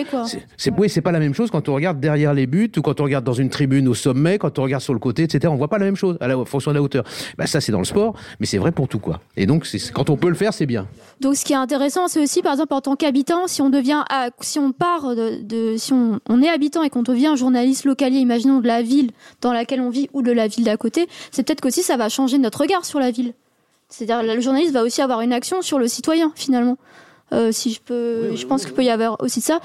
c'est 0.58 0.74
oui, 0.78 0.90
c'est 0.90 1.02
pas 1.02 1.12
la 1.12 1.20
même 1.20 1.34
chose 1.34 1.50
quand 1.52 1.70
on 1.70 1.74
regarde 1.74 2.00
derrière 2.00 2.34
les 2.34 2.48
buts 2.48 2.72
ou 2.78 2.82
quand 2.82 3.02
on 3.02 3.04
regarde 3.04 3.26
dans 3.26 3.34
une 3.34 3.50
tribune 3.50 3.88
au 3.88 3.94
sommet, 3.94 4.38
quand 4.38 4.60
on 4.60 4.64
regarde 4.64 4.84
sur 4.84 4.94
le 4.94 5.00
côté, 5.00 5.24
etc. 5.24 5.52
On 5.52 5.58
voit 5.58 5.68
pas 5.68 5.78
la 5.78 5.86
même 5.86 5.96
chose 5.96 6.18
à 6.22 6.28
la 6.28 6.46
fonction 6.46 6.72
de 6.72 6.76
la 6.76 6.82
hauteur. 6.82 7.04
Bah, 7.38 7.48
ça, 7.48 7.62
c'est 7.62 7.72
dans 7.72 7.80
le 7.80 7.86
sport, 7.86 8.16
mais 8.40 8.46
c'est 8.46 8.58
vrai 8.58 8.72
pour 8.72 8.88
tout 8.88 9.00
quoi. 9.00 9.20
Et 9.36 9.46
donc, 9.46 9.68
quand 9.94 10.10
on 10.10 10.18
peut 10.18 10.30
le 10.30 10.36
faire, 10.36 10.54
c'est 10.54 10.66
bien. 10.66 10.88
Donc, 11.20 11.36
ce 11.36 11.44
qui 11.44 11.54
est 11.54 11.58
intéressant, 11.58 12.08
c'est 12.08 12.22
aussi, 12.22 12.42
par 12.42 12.54
exemple, 12.54 12.74
en 12.74 12.82
tant 12.82 12.96
qu'habitant, 12.96 13.48
si 13.48 13.62
on 13.62 13.70
devient, 13.70 14.04
si 14.42 14.60
on 14.60 14.72
part 14.72 15.16
de, 15.16 15.76
si 15.78 15.94
on, 15.94 16.20
on, 16.30 16.42
est 16.42 16.50
habitant 16.50 16.84
et 16.84 16.90
qu'on 16.90 17.04
devient 17.04 17.34
journaliste 17.36 17.86
localier, 17.86 18.20
imaginons 18.20 18.60
de 18.60 18.68
la 18.68 18.82
ville 18.82 19.12
dans 19.42 19.54
laquelle 19.54 19.82
on 19.82 19.90
vit 19.90 20.10
ou 20.14 20.22
de 20.22 20.32
la 20.32 20.48
ville 20.48 20.64
d'à 20.64 20.78
côté, 20.78 21.08
c'est 21.32 21.46
peut-être 21.46 21.62
qu'aussi 21.62 21.84
ça 21.84 21.98
va 21.98 22.10
changer 22.10 22.38
notre 22.38 22.62
regard 22.62 22.86
sur 22.86 23.00
la 23.00 23.12
ville. 23.12 23.34
C'est-à-dire 23.90 24.36
le 24.36 24.42
journaliste 24.42 24.74
va 24.74 24.84
aussi 24.84 25.02
avoir 25.02 25.22
une 25.22 25.34
action 25.34 25.62
sur 25.62 25.80
le 25.80 25.88
citoyen 25.88 26.32
finalement. 26.36 26.78
Euh, 27.34 27.52
si 27.52 27.74
je 27.74 27.82
peux, 27.82 28.36
je 28.36 28.46
pense 28.46 28.66
qu'il 28.66 28.74
peut 28.74 28.84
y 28.84 28.90
avoir 28.90 29.22
aussi 29.22 29.42
ça. 29.42 29.60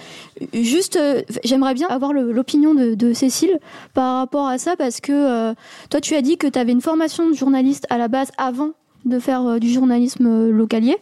Juste, 0.52 0.96
euh, 0.96 1.22
j'aimerais 1.44 1.74
bien 1.74 1.86
avoir 1.88 2.12
l'opinion 2.12 2.74
de, 2.74 3.12
Cécile 3.12 3.58
par 3.94 4.18
rapport 4.18 4.48
à 4.48 4.58
ça 4.58 4.74
parce 4.76 5.00
que 5.00 5.12
euh, 5.12 5.54
toi, 5.90 6.00
tu 6.00 6.14
as 6.14 6.22
dit 6.22 6.38
que 6.38 6.46
tu 6.46 6.58
avais 6.58 6.72
une 6.72 6.80
formation 6.80 7.28
de 7.28 7.34
journaliste 7.34 7.86
à 7.90 7.98
la 7.98 8.08
base 8.08 8.30
avant 8.36 8.70
de 9.04 9.18
faire 9.18 9.58
du 9.58 9.68
journalisme 9.68 10.48
localier. 10.50 10.96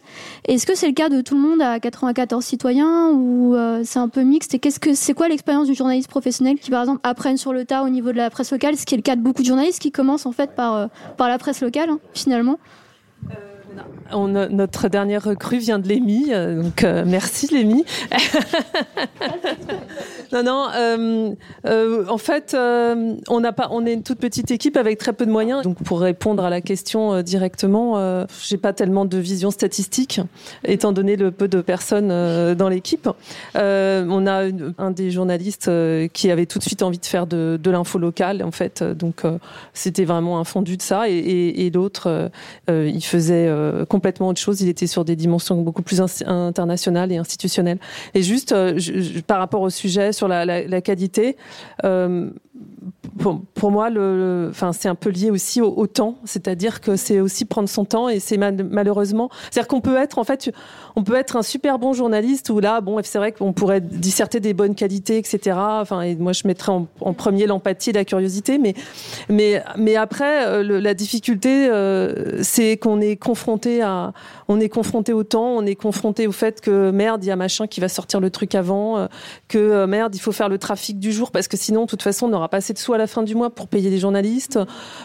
Est-ce 0.47 0.65
que 0.65 0.75
c'est 0.75 0.87
le 0.87 0.93
cas 0.93 1.09
de 1.09 1.21
tout 1.21 1.35
le 1.35 1.41
monde 1.41 1.61
à 1.61 1.79
94 1.79 2.43
citoyens 2.43 3.09
ou 3.11 3.55
c'est 3.83 3.99
un 3.99 4.09
peu 4.09 4.23
mixte? 4.23 4.55
Et 4.55 4.59
qu'est-ce 4.59 4.79
que 4.79 4.95
c'est 4.95 5.13
quoi 5.13 5.27
l'expérience 5.27 5.67
du 5.67 5.75
journaliste 5.75 6.09
professionnel 6.09 6.57
qui, 6.57 6.71
par 6.71 6.81
exemple, 6.81 6.99
apprennent 7.03 7.37
sur 7.37 7.53
le 7.53 7.63
tas 7.63 7.83
au 7.83 7.89
niveau 7.89 8.11
de 8.11 8.17
la 8.17 8.31
presse 8.31 8.51
locale, 8.51 8.75
ce 8.75 8.87
qui 8.87 8.95
est 8.95 8.97
le 8.97 9.03
cas 9.03 9.15
de 9.15 9.21
beaucoup 9.21 9.43
de 9.43 9.47
journalistes 9.47 9.79
qui 9.79 9.91
commencent 9.91 10.25
en 10.25 10.31
fait 10.31 10.55
par 10.55 10.89
par 11.15 11.29
la 11.29 11.37
presse 11.37 11.61
locale 11.61 11.91
hein, 11.91 11.99
finalement? 12.15 12.57
euh, 13.29 13.50
notre 14.13 14.89
dernière 14.89 15.23
recrue 15.23 15.57
vient 15.57 15.79
de 15.79 15.87
Lémi, 15.87 16.27
euh, 16.31 16.61
donc 16.61 16.83
euh, 16.83 17.03
merci 17.05 17.47
Lémi. 17.47 17.85
non, 20.33 20.43
non. 20.43 21.35
Euh, 21.65 22.05
en 22.07 22.17
fait, 22.17 22.55
on 22.55 23.39
n'a 23.39 23.51
pas, 23.51 23.69
on 23.71 23.85
est 23.85 23.93
une 23.93 24.03
toute 24.03 24.19
petite 24.19 24.51
équipe 24.51 24.77
avec 24.77 24.97
très 24.97 25.13
peu 25.13 25.25
de 25.25 25.31
moyens. 25.31 25.63
Donc 25.63 25.81
pour 25.83 26.01
répondre 26.01 26.43
à 26.43 26.49
la 26.49 26.61
question 26.61 27.21
directement, 27.21 28.25
j'ai 28.43 28.57
pas 28.57 28.73
tellement 28.73 29.05
de 29.05 29.17
vision 29.17 29.51
statistique, 29.51 30.21
étant 30.65 30.91
donné 30.91 31.15
le 31.15 31.31
peu 31.31 31.47
de 31.47 31.61
personnes 31.61 32.55
dans 32.55 32.69
l'équipe. 32.69 33.09
on 33.55 34.27
a 34.27 34.43
un 34.77 34.91
des 34.91 35.11
journalistes 35.11 35.69
qui 36.13 36.31
avait 36.31 36.45
tout 36.45 36.59
de 36.59 36.63
suite 36.63 36.81
envie 36.81 36.99
de 36.99 37.05
faire 37.05 37.27
de, 37.27 37.59
de 37.61 37.71
l'info 37.71 37.99
locale, 37.99 38.43
en 38.43 38.51
fait. 38.51 38.83
Donc 38.83 39.23
c'était 39.73 40.05
vraiment 40.05 40.39
un 40.39 40.43
fondu 40.43 40.77
de 40.77 40.81
ça, 40.81 41.09
et, 41.09 41.13
et, 41.13 41.65
et 41.65 41.69
l'autre, 41.69 42.29
il 42.67 43.03
faisait 43.03 43.49
complètement 43.89 44.29
autre 44.29 44.39
chose. 44.39 44.61
Il 44.61 44.69
était 44.69 44.87
sur 44.87 45.05
des 45.05 45.15
dimensions 45.15 45.61
beaucoup 45.61 45.81
plus 45.81 46.01
internationales 46.25 47.11
et 47.11 47.17
institutionnelles. 47.17 47.79
Et 48.13 48.21
juste 48.21 48.51
euh, 48.51 48.79
par 49.27 49.39
rapport 49.39 49.61
au 49.61 49.69
sujet 49.69 50.11
sur 50.13 50.27
la 50.27 50.81
qualité, 50.81 51.37
euh, 51.83 52.29
pour, 53.17 53.71
moi, 53.71 53.89
enfin, 54.49 54.73
c'est 54.73 54.87
un 54.87 54.95
peu 54.95 55.09
lié 55.09 55.31
aussi 55.31 55.61
au, 55.61 55.87
temps, 55.87 56.15
c'est-à-dire 56.23 56.81
que 56.81 56.95
c'est 56.95 57.19
aussi 57.19 57.45
prendre 57.45 57.67
son 57.67 57.85
temps 57.85 58.07
et 58.07 58.19
c'est 58.19 58.37
malheureusement, 58.37 59.29
c'est-à-dire 59.49 59.67
qu'on 59.67 59.81
peut 59.81 59.97
être 59.97 60.17
en 60.17 60.23
fait, 60.23 60.51
on 60.95 61.03
peut 61.03 61.15
être 61.15 61.35
un 61.35 61.41
super 61.41 61.79
bon 61.79 61.93
journaliste 61.93 62.49
où 62.49 62.59
là, 62.59 62.79
bon, 62.81 62.99
c'est 63.03 63.17
vrai 63.17 63.31
qu'on 63.31 63.53
pourrait 63.53 63.81
disserter 63.81 64.39
des 64.39 64.53
bonnes 64.53 64.75
qualités, 64.75 65.17
etc. 65.17 65.57
Enfin, 65.57 66.01
et 66.01 66.15
moi, 66.15 66.33
je 66.33 66.47
mettrais 66.47 66.71
en, 66.71 67.13
premier 67.13 67.47
l'empathie 67.47 67.89
et 67.89 67.93
la 67.93 68.05
curiosité, 68.05 68.57
mais 68.57 68.75
mais 69.29 69.95
après, 69.95 70.45
euh, 70.45 70.79
la 70.79 70.93
difficulté, 70.93 71.69
euh, 71.69 72.41
c'est 72.43 72.77
qu'on 72.77 73.01
est 73.01 73.15
confronté 73.15 73.81
à, 73.81 74.13
on 74.47 74.59
est 74.59 74.69
confronté 74.69 75.13
au 75.13 75.23
temps, 75.23 75.55
on 75.57 75.65
est 75.65 75.75
confronté 75.75 76.27
au 76.27 76.31
fait 76.31 76.61
que 76.61 76.91
merde, 76.91 77.23
il 77.23 77.27
y 77.27 77.31
a 77.31 77.35
machin 77.35 77.67
qui 77.67 77.79
va 77.79 77.89
sortir 77.89 78.19
le 78.19 78.29
truc 78.29 78.55
avant, 78.55 78.97
euh, 78.97 79.07
que 79.47 79.85
merde, 79.85 80.15
il 80.15 80.19
faut 80.19 80.31
faire 80.31 80.49
le 80.49 80.57
trafic 80.57 80.99
du 80.99 81.11
jour 81.11 81.31
parce 81.31 81.47
que 81.47 81.57
sinon, 81.57 81.81
de 81.83 81.87
toute 81.87 82.03
façon, 82.03 82.27
on 82.27 82.29
n'aura 82.29 82.49
pas 82.49 82.57
assez 82.57 82.73
de 82.73 82.79
à 82.99 83.00
la 83.01 83.07
fin 83.07 83.23
du 83.23 83.35
mois 83.35 83.49
pour 83.49 83.67
payer 83.67 83.89
des 83.89 83.99
journalistes. 83.99 84.59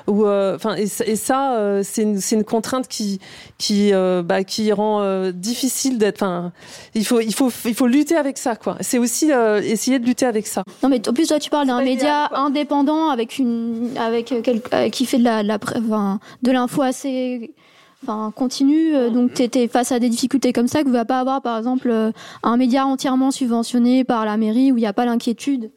Ou 0.07 0.27
enfin, 0.27 0.75
et, 0.77 0.87
ça, 0.87 1.81
c'est 1.83 2.03
une, 2.03 2.21
une, 2.33 2.45
contrainte 2.45 2.89
qui 2.89 3.19
qui 3.59 3.93
bah, 4.25 4.45
qui 4.45 4.73
rend 4.73 5.31
difficile 5.33 5.99
d'être. 5.99 6.23
Enfin, 6.23 6.53
il 6.95 7.05
faut, 7.05 7.21
il 7.21 7.35
faut, 7.35 7.51
il 7.65 7.75
faut 7.75 7.87
lutter 7.87 8.17
avec 8.17 8.39
ça, 8.39 8.57
quoi. 8.57 8.77
C'est 8.81 8.99
aussi 8.99 9.33
euh, 9.33 9.61
essayer 9.63 9.99
de 9.99 10.07
lutter 10.07 10.27
avec 10.27 10.47
ça. 10.47 10.63
Non, 10.83 10.89
mais 10.89 11.07
en 11.09 11.13
plus, 11.13 11.29
toi, 11.29 11.39
tu 11.39 11.51
parles 11.51 11.67
d'un 11.67 11.83
média 11.83 12.29
indépendant 12.35 13.09
avec 13.09 13.39
une, 13.39 13.91
avec 13.99 14.33
euh, 14.33 14.43
euh, 14.73 14.89
qui 14.89 15.07
fait 15.07 15.19
de 15.19 15.25
la, 15.25 15.43
la 15.43 15.59
de 15.59 16.53
l'info 16.53 16.83
assez 16.83 17.55
enfin 18.03 18.31
continue 18.37 18.93
donc 19.11 19.35
tu 19.35 19.43
étais 19.43 19.69
face 19.69 19.91
à 19.91 19.99
des 19.99 20.11
difficultés 20.11 20.53
comme 20.53 20.69
ça 20.69 20.83
que 20.83 20.87
vous 20.87 20.93
va 20.93 21.07
pas 21.07 21.19
avoir 21.19 21.41
par 21.41 21.57
exemple 21.57 22.13
un 22.43 22.57
média 22.57 22.87
entièrement 22.87 23.31
subventionné 23.31 24.05
par 24.05 24.27
la 24.27 24.37
mairie 24.37 24.71
où 24.71 24.77
il 24.77 24.81
n'y 24.81 24.87
a 24.87 24.93
pas 24.93 25.07
l'inquiétude 25.07 25.71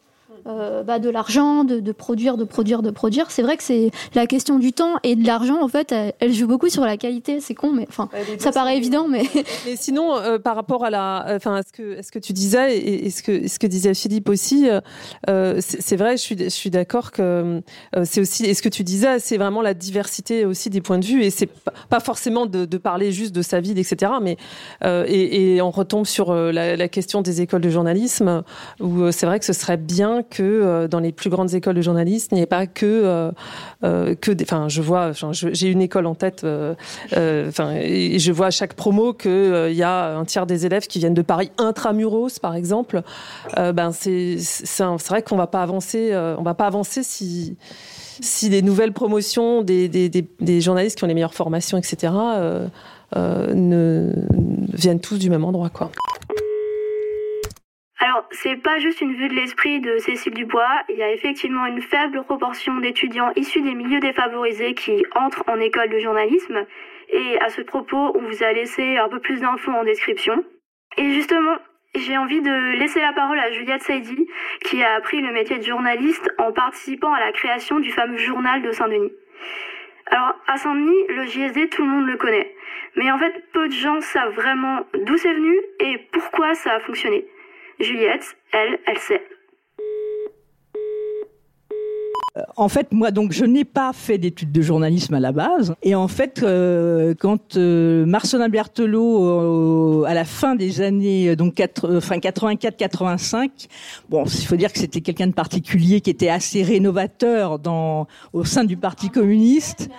euh, 0.47 0.83
bah, 0.83 0.99
de 0.99 1.09
l'argent, 1.09 1.63
de, 1.63 1.79
de, 1.79 1.91
produire, 1.91 2.37
de 2.37 2.43
produire, 2.43 2.81
de 2.81 2.91
produire. 2.91 3.29
C'est 3.29 3.41
vrai 3.41 3.57
que 3.57 3.63
c'est 3.63 3.91
la 4.15 4.25
question 4.25 4.57
du 4.57 4.71
temps 4.71 4.95
et 5.03 5.15
de 5.15 5.25
l'argent, 5.25 5.61
en 5.61 5.67
fait, 5.67 5.93
elle, 6.19 6.33
joue 6.33 6.47
beaucoup 6.47 6.69
sur 6.69 6.85
la 6.85 6.97
qualité. 6.97 7.41
C'est 7.41 7.55
con, 7.55 7.73
mais 7.73 7.85
enfin, 7.89 8.09
ça 8.37 8.51
paraît 8.51 8.77
évident, 8.77 9.07
mais. 9.07 9.23
Mais 9.65 9.75
sinon, 9.75 10.17
euh, 10.17 10.39
par 10.39 10.55
rapport 10.55 10.85
à 10.85 10.89
la, 10.89 11.25
enfin, 11.35 11.55
à 11.55 11.63
ce 11.63 11.73
que, 11.73 12.01
ce 12.01 12.11
que 12.11 12.19
tu 12.19 12.33
disais 12.33 12.77
et, 12.77 13.07
et, 13.07 13.09
ce 13.09 13.21
que, 13.21 13.47
ce 13.47 13.59
que 13.59 13.67
disait 13.67 13.93
Philippe 13.93 14.29
aussi, 14.29 14.69
euh, 15.29 15.59
c'est 15.59 15.97
vrai, 15.97 16.11
je 16.15 16.21
suis, 16.21 16.37
je 16.37 16.49
suis 16.49 16.69
d'accord 16.69 17.11
que 17.11 17.61
c'est 18.03 18.21
aussi, 18.21 18.45
et 18.45 18.53
ce 18.53 18.61
que 18.61 18.69
tu 18.69 18.83
disais, 18.83 19.19
c'est 19.19 19.37
vraiment 19.37 19.61
la 19.61 19.73
diversité 19.73 20.45
aussi 20.45 20.69
des 20.69 20.81
points 20.81 20.99
de 20.99 21.05
vue 21.05 21.23
et 21.23 21.31
c'est 21.31 21.49
pas 21.89 21.99
forcément 21.99 22.45
de, 22.45 22.65
de, 22.65 22.77
parler 22.77 23.11
juste 23.11 23.35
de 23.35 23.41
sa 23.41 23.59
vie, 23.59 23.71
etc. 23.71 24.13
Mais 24.21 24.37
et, 24.85 25.55
et, 25.55 25.61
on 25.61 25.71
retombe 25.71 26.05
sur 26.05 26.33
la, 26.33 26.75
la, 26.75 26.87
question 26.87 27.21
des 27.21 27.41
écoles 27.41 27.61
de 27.61 27.69
journalisme 27.69 28.43
où 28.79 29.11
c'est 29.11 29.25
vrai 29.25 29.39
que 29.39 29.45
ce 29.45 29.53
serait 29.53 29.77
bien 29.77 30.23
que 30.29 30.43
euh, 30.43 30.87
dans 30.87 30.99
les 30.99 31.11
plus 31.11 31.29
grandes 31.29 31.53
écoles 31.53 31.75
de 31.75 31.81
journalisme, 31.81 32.29
il 32.31 32.35
n'y 32.35 32.41
ait 32.41 32.47
pas 32.47 32.67
que 32.67 32.85
euh, 32.85 33.31
euh, 33.83 34.15
que 34.15 34.31
des. 34.31 34.43
Enfin, 34.43 34.69
je 34.69 34.81
vois, 34.81 35.11
j'ai 35.31 35.67
une 35.67 35.81
école 35.81 36.05
en 36.05 36.15
tête. 36.15 36.45
Enfin, 36.45 37.75
je 37.81 38.31
vois 38.31 38.47
à 38.47 38.51
chaque 38.51 38.73
promo 38.73 39.13
que 39.13 39.69
il 39.69 39.75
y 39.75 39.83
a 39.83 40.15
un 40.15 40.25
tiers 40.25 40.45
des 40.45 40.65
élèves 40.65 40.87
qui 40.87 40.99
viennent 40.99 41.13
de 41.13 41.21
Paris 41.21 41.51
intramuros, 41.57 42.39
par 42.39 42.55
exemple. 42.55 43.01
ben 43.55 43.91
c'est 43.91 44.37
c'est 44.39 44.83
vrai 45.09 45.21
qu'on 45.23 45.37
va 45.37 45.47
pas 45.47 45.63
avancer. 45.63 46.11
on 46.37 46.43
va 46.43 46.53
pas 46.53 46.67
avancer 46.67 47.03
si 47.03 47.57
si 48.21 48.49
les 48.49 48.61
nouvelles 48.61 48.91
promotions 48.91 49.61
des, 49.61 49.87
des, 49.87 50.09
des, 50.09 50.27
des, 50.41 50.59
journalistes 50.59 50.97
qui 50.97 51.05
ont 51.05 51.07
les 51.07 51.13
meilleures 51.13 51.33
formations, 51.33 51.77
etc., 51.77 52.11
ne, 53.15 54.13
viennent 54.73 54.99
tous 54.99 55.17
du 55.17 55.29
même 55.29 55.45
endroit, 55.45 55.69
quoi. 55.69 55.89
Alors, 58.01 58.25
c'est 58.31 58.55
pas 58.55 58.79
juste 58.79 59.01
une 59.01 59.13
vue 59.13 59.27
de 59.27 59.33
l'esprit 59.33 59.81
de 59.81 59.97
Cécile 59.97 60.33
Dubois, 60.33 60.83
il 60.87 60.95
y 60.95 61.03
a 61.03 61.11
effectivement 61.11 61.65
une 61.65 61.81
faible 61.81 62.23
proportion 62.23 62.77
d'étudiants 62.77 63.33
issus 63.35 63.61
des 63.61 63.73
milieux 63.73 63.99
défavorisés 63.99 64.73
qui 64.73 65.03
entrent 65.15 65.43
en 65.47 65.59
école 65.59 65.89
de 65.89 65.99
journalisme. 65.99 66.65
Et 67.09 67.37
à 67.41 67.49
ce 67.49 67.61
propos, 67.61 68.13
on 68.15 68.21
vous 68.21 68.41
a 68.41 68.53
laissé 68.53 68.95
un 68.97 69.09
peu 69.09 69.19
plus 69.19 69.41
d'infos 69.41 69.73
en 69.73 69.83
description. 69.83 70.45
Et 70.95 71.09
justement, 71.09 71.57
j'ai 71.93 72.17
envie 72.17 72.41
de 72.41 72.77
laisser 72.77 73.01
la 73.01 73.11
parole 73.11 73.37
à 73.37 73.51
Juliette 73.51 73.81
Saidi, 73.81 74.27
qui 74.63 74.81
a 74.81 74.93
appris 74.95 75.19
le 75.19 75.33
métier 75.33 75.57
de 75.57 75.63
journaliste 75.63 76.29
en 76.37 76.53
participant 76.53 77.13
à 77.13 77.19
la 77.19 77.33
création 77.33 77.81
du 77.81 77.91
fameux 77.91 78.17
journal 78.17 78.61
de 78.61 78.71
Saint-Denis. 78.71 79.11
Alors, 80.05 80.35
à 80.47 80.55
Saint-Denis, 80.55 81.05
le 81.09 81.25
JSD, 81.25 81.67
tout 81.67 81.83
le 81.83 81.89
monde 81.89 82.07
le 82.07 82.15
connaît. 82.15 82.55
Mais 82.95 83.11
en 83.11 83.17
fait, 83.17 83.43
peu 83.51 83.67
de 83.67 83.73
gens 83.73 83.99
savent 83.99 84.35
vraiment 84.35 84.85
d'où 84.93 85.17
c'est 85.17 85.33
venu 85.33 85.53
et 85.81 85.97
pourquoi 86.13 86.53
ça 86.53 86.75
a 86.75 86.79
fonctionné. 86.79 87.25
Juliette, 87.79 88.35
elle, 88.51 88.79
elle 88.85 88.97
sait. 88.97 89.21
Euh, 92.37 92.41
en 92.57 92.69
fait, 92.69 92.91
moi, 92.91 93.11
donc, 93.11 93.31
je 93.31 93.45
n'ai 93.45 93.63
pas 93.63 93.91
fait 93.93 94.17
d'études 94.17 94.51
de 94.51 94.61
journalisme 94.61 95.13
à 95.13 95.19
la 95.19 95.31
base. 95.31 95.73
Et 95.81 95.95
en 95.95 96.07
fait, 96.07 96.43
euh, 96.43 97.13
quand 97.17 97.57
euh, 97.57 98.05
Marcelin 98.05 98.49
Berthelot, 98.49 100.05
à 100.05 100.13
la 100.13 100.25
fin 100.25 100.55
des 100.55 100.81
années 100.81 101.35
donc 101.35 101.55
84-85, 101.55 103.67
bon, 104.09 104.23
il 104.25 104.45
faut 104.45 104.55
dire 104.55 104.73
que 104.73 104.79
c'était 104.79 105.01
quelqu'un 105.01 105.27
de 105.27 105.33
particulier 105.33 106.01
qui 106.01 106.09
était 106.09 106.29
assez 106.29 106.63
rénovateur 106.63 107.59
dans 107.59 108.07
au 108.33 108.43
sein 108.43 108.63
du 108.63 108.77
Parti 108.77 109.09
communiste 109.09 109.89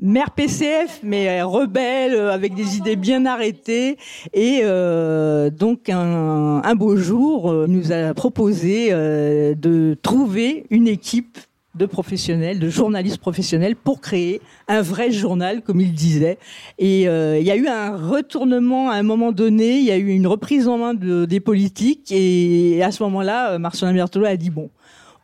mère 0.00 0.30
PCF, 0.30 1.00
mais 1.02 1.42
rebelle, 1.42 2.14
euh, 2.14 2.32
avec 2.32 2.54
des 2.54 2.76
idées 2.76 2.96
bien 2.96 3.26
arrêtées. 3.26 3.96
Et 4.32 4.60
euh, 4.62 5.50
donc 5.50 5.88
un, 5.88 6.62
un, 6.62 6.74
beau 6.74 6.96
jour, 6.96 7.50
euh, 7.50 7.66
il 7.68 7.74
nous 7.74 7.92
a 7.92 8.14
proposé 8.14 8.90
de 8.90 9.96
trouver 10.02 10.66
une 10.70 10.88
équipe 10.88 11.38
de 11.74 11.86
professionnels, 11.86 12.58
de 12.58 12.68
journalistes 12.68 13.18
professionnels 13.18 13.76
pour 13.76 14.00
créer 14.00 14.40
un 14.66 14.82
vrai 14.82 15.12
journal, 15.12 15.62
comme 15.62 15.80
il 15.80 15.92
disait. 15.92 16.38
Et 16.78 17.02
il 17.02 17.42
y 17.42 17.50
a 17.50 17.56
eu 17.56 17.68
un 17.68 17.96
retournement 17.96 18.90
à 18.90 18.94
un 18.94 19.02
moment 19.02 19.32
donné, 19.32 19.78
il 19.78 19.84
y 19.84 19.90
a 19.90 19.96
eu 19.96 20.08
une 20.08 20.26
reprise 20.26 20.66
en 20.66 20.78
main 20.78 20.94
de, 20.94 21.24
des 21.24 21.40
politiques. 21.40 22.10
Et, 22.10 22.82
à 22.82 22.90
ce 22.90 23.02
moment-là, 23.04 23.58
Marcelin 23.58 23.92
Berthelot 23.92 24.24
a 24.24 24.36
dit, 24.36 24.50
bon, 24.50 24.70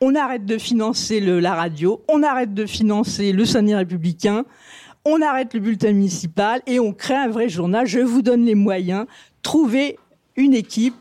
on 0.00 0.14
arrête 0.14 0.44
de 0.44 0.58
financer 0.58 1.20
la 1.20 1.54
radio, 1.54 2.02
on 2.08 2.22
arrête 2.22 2.54
de 2.54 2.66
financer 2.66 3.32
le 3.32 3.44
Saguenay 3.44 3.76
républicain, 3.76 4.44
on 5.04 5.20
arrête 5.20 5.54
le 5.54 5.60
bulletin 5.60 5.92
municipal 5.92 6.62
et 6.66 6.80
on 6.80 6.92
crée 6.92 7.14
un 7.14 7.28
vrai 7.28 7.48
journal. 7.48 7.86
Je 7.86 8.00
vous 8.00 8.22
donne 8.22 8.44
les 8.44 8.54
moyens. 8.54 9.06
Trouvez 9.42 9.98
une 10.36 10.54
équipe 10.54 10.94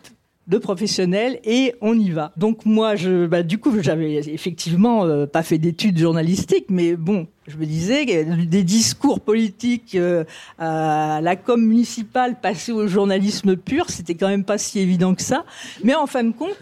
de 0.48 0.58
professionnels 0.58 1.40
et 1.46 1.74
on 1.80 1.98
y 1.98 2.10
va. 2.10 2.34
Donc 2.36 2.66
moi, 2.66 2.96
je, 2.96 3.26
bah, 3.26 3.44
du 3.44 3.60
coup, 3.60 3.72
j'avais 3.82 4.16
effectivement 4.16 5.06
euh, 5.06 5.26
pas 5.26 5.42
fait 5.42 5.58
d'études 5.58 5.98
journalistiques, 5.98 6.66
mais 6.70 6.98
bon, 6.98 7.28
je 7.48 7.56
me 7.56 7.66
disais 7.66 8.06
des 8.26 8.64
discours 8.64 9.22
politiques 9.22 9.96
euh, 9.96 10.26
à 10.60 11.22
la 11.22 11.38
com 11.38 11.62
municipale 11.62 12.40
passer 12.42 12.74
au 12.74 12.88
journalisme 12.88 13.56
pur, 13.56 13.90
c'était 13.90 14.16
quand 14.16 14.28
même 14.28 14.44
pas 14.44 14.58
si 14.58 14.80
évident 14.80 15.16
que 15.16 15.22
ça. 15.22 15.46
Mais 15.84 15.96
en 15.96 16.08
fin 16.08 16.26
de 16.26 16.34
compte, 16.34 16.58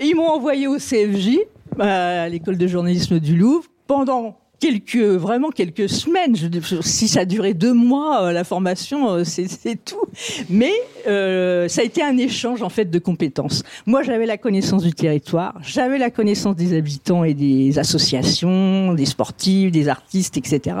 ils 0.00 0.16
m'ont 0.16 0.28
envoyé 0.28 0.66
au 0.66 0.78
CFJ, 0.78 1.38
à 1.78 2.28
l'école 2.28 2.58
de 2.58 2.66
journalisme 2.66 3.18
du 3.18 3.36
Louvre, 3.36 3.68
pendant 3.86 4.36
quelques 4.62 4.96
vraiment 4.96 5.50
quelques 5.50 5.88
semaines. 5.88 6.36
Si 6.82 7.08
ça 7.08 7.20
a 7.20 7.24
duré 7.24 7.52
deux 7.52 7.72
mois, 7.72 8.22
euh, 8.22 8.32
la 8.32 8.44
formation, 8.44 9.10
euh, 9.10 9.24
c'est 9.24 9.84
tout. 9.84 10.04
Mais 10.48 10.72
euh, 11.08 11.66
ça 11.66 11.80
a 11.80 11.84
été 11.84 12.00
un 12.00 12.16
échange 12.16 12.62
en 12.62 12.68
fait 12.68 12.84
de 12.84 12.98
compétences. 13.00 13.64
Moi, 13.86 14.04
j'avais 14.04 14.24
la 14.24 14.38
connaissance 14.38 14.84
du 14.84 14.92
territoire, 14.92 15.58
j'avais 15.62 15.98
la 15.98 16.10
connaissance 16.10 16.54
des 16.54 16.76
habitants 16.76 17.24
et 17.24 17.34
des 17.34 17.80
associations, 17.80 18.94
des 18.94 19.06
sportifs, 19.06 19.72
des 19.72 19.88
artistes, 19.88 20.36
etc. 20.36 20.76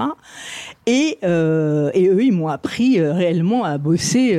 Et, 0.86 1.18
euh, 1.24 1.90
et 1.92 2.06
eux, 2.06 2.22
ils 2.22 2.32
m'ont 2.32 2.48
appris 2.48 3.00
réellement 3.00 3.64
à 3.64 3.78
bosser 3.78 4.38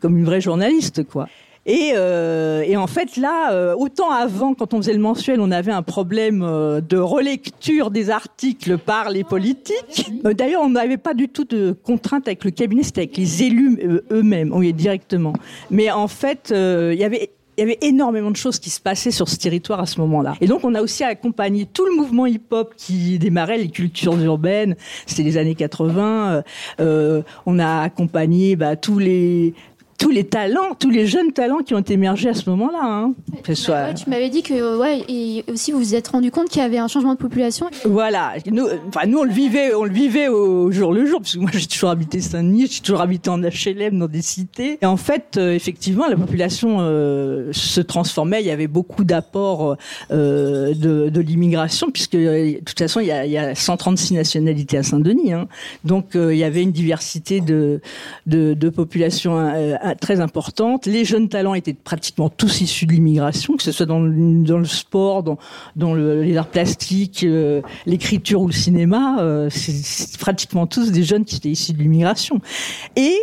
comme 0.00 0.16
une 0.16 0.24
vraie 0.24 0.40
journaliste, 0.40 1.04
quoi. 1.04 1.28
Et, 1.64 1.92
euh, 1.94 2.62
et, 2.66 2.76
en 2.76 2.88
fait, 2.88 3.16
là, 3.16 3.52
euh, 3.52 3.74
autant 3.76 4.10
avant, 4.10 4.54
quand 4.54 4.74
on 4.74 4.78
faisait 4.78 4.92
le 4.92 4.98
mensuel, 4.98 5.40
on 5.40 5.52
avait 5.52 5.70
un 5.70 5.82
problème 5.82 6.42
euh, 6.42 6.80
de 6.80 6.96
relecture 6.96 7.90
des 7.90 8.10
articles 8.10 8.78
par 8.78 9.10
les 9.10 9.22
politiques. 9.22 10.10
D'ailleurs, 10.24 10.62
on 10.62 10.70
n'avait 10.70 10.96
pas 10.96 11.14
du 11.14 11.28
tout 11.28 11.44
de 11.44 11.76
contrainte 11.84 12.26
avec 12.26 12.44
le 12.44 12.50
cabinet, 12.50 12.82
c'était 12.82 13.02
avec 13.02 13.16
les 13.16 13.44
élus 13.44 13.78
eux-mêmes, 14.10 14.52
oui, 14.52 14.72
directement. 14.72 15.34
Mais 15.70 15.90
en 15.90 16.08
fait, 16.08 16.52
il 16.52 16.98
y 16.98 17.04
avait 17.04 17.30
énormément 17.58 18.30
de 18.30 18.36
choses 18.36 18.58
qui 18.58 18.70
se 18.70 18.80
passaient 18.80 19.10
sur 19.10 19.28
ce 19.28 19.36
territoire 19.36 19.80
à 19.80 19.86
ce 19.86 20.00
moment-là. 20.00 20.34
Et 20.40 20.46
donc, 20.46 20.64
on 20.64 20.74
a 20.74 20.82
aussi 20.82 21.04
accompagné 21.04 21.66
tout 21.66 21.84
le 21.84 21.94
mouvement 21.94 22.26
hip-hop 22.26 22.74
qui 22.76 23.18
démarrait 23.18 23.58
les 23.58 23.68
cultures 23.68 24.18
urbaines. 24.20 24.74
C'était 25.06 25.22
les 25.22 25.36
années 25.36 25.54
80. 25.54 26.42
Euh, 26.80 27.22
on 27.46 27.58
a 27.58 27.82
accompagné 27.82 28.56
bah, 28.56 28.76
tous 28.76 28.98
les 28.98 29.54
tous 30.02 30.10
les 30.10 30.24
talents, 30.24 30.74
tous 30.76 30.90
les 30.90 31.06
jeunes 31.06 31.32
talents 31.32 31.58
qui 31.58 31.74
ont 31.74 31.80
émergé 31.80 32.28
à 32.28 32.34
ce 32.34 32.50
moment-là. 32.50 32.80
Hein. 32.82 33.14
soit... 33.54 33.94
tu 33.94 34.10
m'avais 34.10 34.30
dit 34.30 34.42
que 34.42 34.76
ouais, 34.76 35.04
et 35.08 35.44
aussi 35.48 35.70
vous 35.70 35.78
vous 35.78 35.94
êtes 35.94 36.08
rendu 36.08 36.32
compte 36.32 36.48
qu'il 36.48 36.60
y 36.60 36.64
avait 36.64 36.78
un 36.78 36.88
changement 36.88 37.14
de 37.14 37.18
population. 37.18 37.66
Voilà, 37.84 38.32
nous, 38.50 38.66
enfin 38.88 39.06
nous 39.06 39.18
on 39.18 39.22
le 39.22 39.30
vivait, 39.30 39.74
on 39.74 39.84
le 39.84 39.92
vivait 39.92 40.26
au 40.26 40.72
jour 40.72 40.92
le 40.92 41.06
jour, 41.06 41.20
parce 41.20 41.34
que 41.34 41.38
moi 41.38 41.50
j'ai 41.54 41.68
toujours 41.68 41.90
habité 41.90 42.20
Saint-Denis, 42.20 42.66
j'ai 42.68 42.80
toujours 42.80 43.00
habité 43.00 43.30
en 43.30 43.40
HLM 43.40 43.96
dans 43.96 44.08
des 44.08 44.22
cités. 44.22 44.78
Et 44.82 44.86
en 44.86 44.96
fait, 44.96 45.36
euh, 45.36 45.54
effectivement, 45.54 46.08
la 46.08 46.16
population 46.16 46.78
euh, 46.80 47.52
se 47.52 47.80
transformait. 47.80 48.42
Il 48.42 48.46
y 48.46 48.50
avait 48.50 48.66
beaucoup 48.66 49.04
d'apports 49.04 49.76
euh, 50.10 50.74
de, 50.74 51.10
de 51.10 51.20
l'immigration, 51.20 51.92
puisque 51.92 52.16
euh, 52.16 52.54
de 52.54 52.64
toute 52.64 52.78
façon 52.78 52.98
il 52.98 53.06
y 53.06 53.12
a, 53.12 53.24
il 53.24 53.30
y 53.30 53.38
a 53.38 53.54
136 53.54 54.14
nationalités 54.14 54.78
à 54.78 54.82
Saint-Denis, 54.82 55.32
hein. 55.32 55.46
donc 55.84 56.16
euh, 56.16 56.34
il 56.34 56.38
y 56.38 56.44
avait 56.44 56.62
une 56.62 56.72
diversité 56.72 57.40
de 57.40 57.80
de, 58.26 58.54
de 58.54 58.68
populations 58.68 59.38
très 59.94 60.20
importante. 60.20 60.86
Les 60.86 61.04
jeunes 61.04 61.28
talents 61.28 61.54
étaient 61.54 61.74
pratiquement 61.74 62.28
tous 62.28 62.60
issus 62.60 62.86
de 62.86 62.92
l'immigration, 62.92 63.56
que 63.56 63.62
ce 63.62 63.72
soit 63.72 63.86
dans 63.86 64.00
le, 64.00 64.64
sport, 64.64 65.22
dans, 65.22 65.38
dans 65.76 65.94
le, 65.94 66.22
les 66.22 66.36
arts 66.36 66.48
plastiques, 66.48 67.24
euh, 67.24 67.62
l'écriture 67.86 68.42
ou 68.42 68.46
le 68.46 68.52
cinéma. 68.52 69.20
Euh, 69.20 69.48
c'est 69.50 70.18
pratiquement 70.18 70.66
tous 70.66 70.92
des 70.92 71.02
jeunes 71.02 71.24
qui 71.24 71.36
étaient 71.36 71.50
issus 71.50 71.72
de 71.72 71.78
l'immigration. 71.78 72.40
Et 72.96 73.16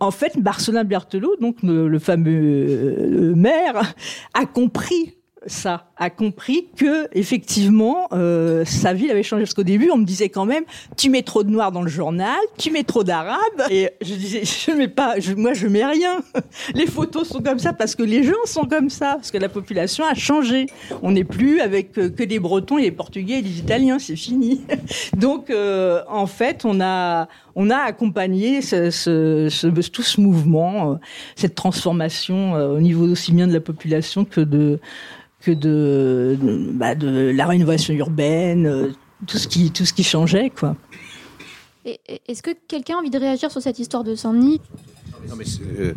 en 0.00 0.10
fait, 0.10 0.36
Marcelin 0.36 0.84
Berthelot, 0.84 1.36
donc 1.40 1.62
le, 1.62 1.88
le 1.88 1.98
fameux 1.98 2.30
euh, 2.30 3.34
maire, 3.34 3.94
a 4.34 4.46
compris 4.46 5.17
ça, 5.48 5.86
a 5.96 6.10
compris 6.10 6.68
que 6.76 7.08
effectivement 7.12 8.08
euh, 8.12 8.64
sa 8.64 8.92
ville 8.92 9.10
avait 9.10 9.22
changé 9.22 9.42
parce 9.42 9.54
qu'au 9.54 9.64
début 9.64 9.90
on 9.90 9.98
me 9.98 10.04
disait 10.04 10.28
quand 10.28 10.46
même 10.46 10.64
tu 10.96 11.10
mets 11.10 11.22
trop 11.22 11.42
de 11.42 11.50
noir 11.50 11.72
dans 11.72 11.82
le 11.82 11.88
journal, 11.88 12.38
tu 12.56 12.70
mets 12.70 12.84
trop 12.84 13.04
d'arabe 13.04 13.38
et 13.70 13.90
je 14.00 14.14
disais 14.14 14.42
je 14.44 14.70
mets 14.72 14.88
pas, 14.88 15.18
je, 15.18 15.34
moi 15.34 15.54
je 15.54 15.66
mets 15.66 15.84
rien. 15.84 16.22
Les 16.74 16.86
photos 16.86 17.28
sont 17.28 17.40
comme 17.40 17.58
ça 17.58 17.72
parce 17.72 17.94
que 17.94 18.02
les 18.02 18.22
gens 18.22 18.32
sont 18.44 18.64
comme 18.64 18.90
ça 18.90 19.14
parce 19.14 19.30
que 19.30 19.38
la 19.38 19.48
population 19.48 20.04
a 20.04 20.14
changé. 20.14 20.66
On 21.02 21.12
n'est 21.12 21.24
plus 21.24 21.60
avec 21.60 21.98
euh, 21.98 22.08
que 22.10 22.22
des 22.22 22.38
Bretons 22.38 22.78
et 22.78 22.82
les 22.82 22.92
Portugais 22.92 23.38
et 23.38 23.42
les 23.42 23.58
Italiens, 23.58 23.98
c'est 23.98 24.16
fini. 24.16 24.60
Donc 25.16 25.50
euh, 25.50 26.02
en 26.08 26.26
fait 26.26 26.64
on 26.64 26.80
a 26.80 27.28
on 27.60 27.70
a 27.70 27.78
accompagné 27.78 28.62
ce, 28.62 28.90
ce, 28.90 29.48
ce, 29.50 29.66
tout 29.66 30.04
ce 30.04 30.20
mouvement, 30.20 30.92
euh, 30.92 30.94
cette 31.34 31.56
transformation 31.56 32.54
euh, 32.54 32.76
au 32.76 32.80
niveau 32.80 33.04
aussi 33.08 33.32
bien 33.32 33.48
de 33.48 33.52
la 33.52 33.60
population 33.60 34.24
que 34.24 34.40
de 34.40 34.78
que 35.40 35.50
de, 35.50 36.36
bah, 36.72 36.94
de 36.94 37.30
la 37.30 37.46
rénovation 37.46 37.94
urbaine, 37.94 38.66
euh, 38.66 38.92
tout 39.26 39.38
ce 39.38 39.48
qui, 39.48 39.70
tout 39.70 39.84
ce 39.84 39.92
qui 39.92 40.04
changeait, 40.04 40.50
quoi. 40.50 40.76
Est-ce 42.26 42.42
que 42.42 42.50
quelqu'un 42.66 42.96
a 42.96 42.98
envie 42.98 43.10
de 43.10 43.18
réagir 43.18 43.50
sur 43.50 43.62
cette 43.62 43.78
histoire 43.78 44.04
de 44.04 44.14
Saint-Denis? 44.14 44.60
Non, 45.28 45.36
mais 45.36 45.44
euh, 45.78 45.94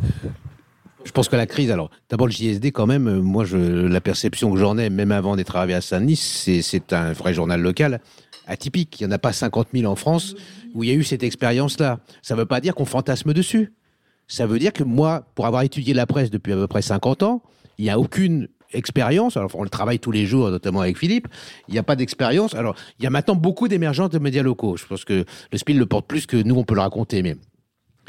je 1.03 1.11
pense 1.11 1.27
que 1.27 1.35
la 1.35 1.47
crise, 1.47 1.69
alors, 1.69 1.89
d'abord 2.09 2.27
le 2.27 2.31
JSD, 2.31 2.71
quand 2.71 2.87
même, 2.87 3.07
euh, 3.07 3.21
moi, 3.21 3.43
je, 3.43 3.57
la 3.57 3.99
perception 3.99 4.51
que 4.51 4.57
j'en 4.57 4.77
ai, 4.77 4.89
même 4.89 5.11
avant 5.11 5.35
d'être 5.35 5.55
arrivé 5.55 5.73
à 5.73 5.81
Saint-Denis, 5.81 6.15
c'est 6.15 6.93
un 6.93 7.11
vrai 7.13 7.33
journal 7.33 7.61
local 7.61 7.99
atypique. 8.47 8.99
Il 8.99 9.07
n'y 9.07 9.13
en 9.13 9.15
a 9.15 9.19
pas 9.19 9.33
50 9.33 9.69
000 9.73 9.91
en 9.91 9.95
France 9.95 10.35
où 10.73 10.83
il 10.83 10.89
y 10.89 10.93
a 10.93 10.95
eu 10.95 11.03
cette 11.03 11.23
expérience-là. 11.23 11.99
Ça 12.21 12.35
ne 12.35 12.39
veut 12.39 12.45
pas 12.45 12.61
dire 12.61 12.75
qu'on 12.75 12.85
fantasme 12.85 13.33
dessus. 13.33 13.73
Ça 14.27 14.45
veut 14.45 14.59
dire 14.59 14.71
que 14.71 14.83
moi, 14.83 15.25
pour 15.35 15.45
avoir 15.45 15.63
étudié 15.63 15.93
la 15.93 16.05
presse 16.05 16.29
depuis 16.29 16.53
à 16.53 16.55
peu 16.55 16.67
près 16.67 16.81
50 16.81 17.23
ans, 17.23 17.41
il 17.77 17.83
n'y 17.83 17.89
a 17.89 17.99
aucune 17.99 18.47
expérience. 18.73 19.37
Alors, 19.37 19.51
on 19.55 19.63
le 19.63 19.69
travaille 19.69 19.99
tous 19.99 20.11
les 20.11 20.25
jours, 20.25 20.49
notamment 20.49 20.81
avec 20.81 20.97
Philippe. 20.97 21.27
Il 21.67 21.73
n'y 21.73 21.79
a 21.79 21.83
pas 21.83 21.95
d'expérience. 21.95 22.55
Alors, 22.55 22.75
il 22.99 23.03
y 23.03 23.07
a 23.07 23.09
maintenant 23.09 23.35
beaucoup 23.35 23.67
d'émergence 23.67 24.09
de 24.09 24.19
médias 24.19 24.43
locaux. 24.43 24.77
Je 24.77 24.85
pense 24.85 25.05
que 25.05 25.25
le 25.51 25.57
Spiel 25.57 25.77
le 25.77 25.85
porte 25.85 26.07
plus 26.07 26.25
que 26.25 26.37
nous, 26.37 26.55
on 26.55 26.63
peut 26.63 26.75
le 26.75 26.81
raconter. 26.81 27.21
Mais 27.21 27.35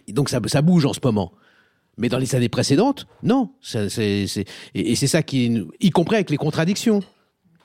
donc, 0.09 0.29
ça, 0.29 0.41
ça 0.47 0.63
bouge 0.63 0.87
en 0.87 0.93
ce 0.93 1.01
moment. 1.03 1.33
Mais 1.99 2.09
dans 2.09 2.19
les 2.19 2.35
années 2.35 2.49
précédentes, 2.49 3.07
non. 3.23 3.51
Et, 3.99 4.27
c'est 4.27 5.07
ça 5.07 5.23
qui, 5.23 5.65
y 5.81 5.91
compris 5.91 6.17
avec 6.17 6.31
les 6.31 6.39
contradictions 6.39 7.01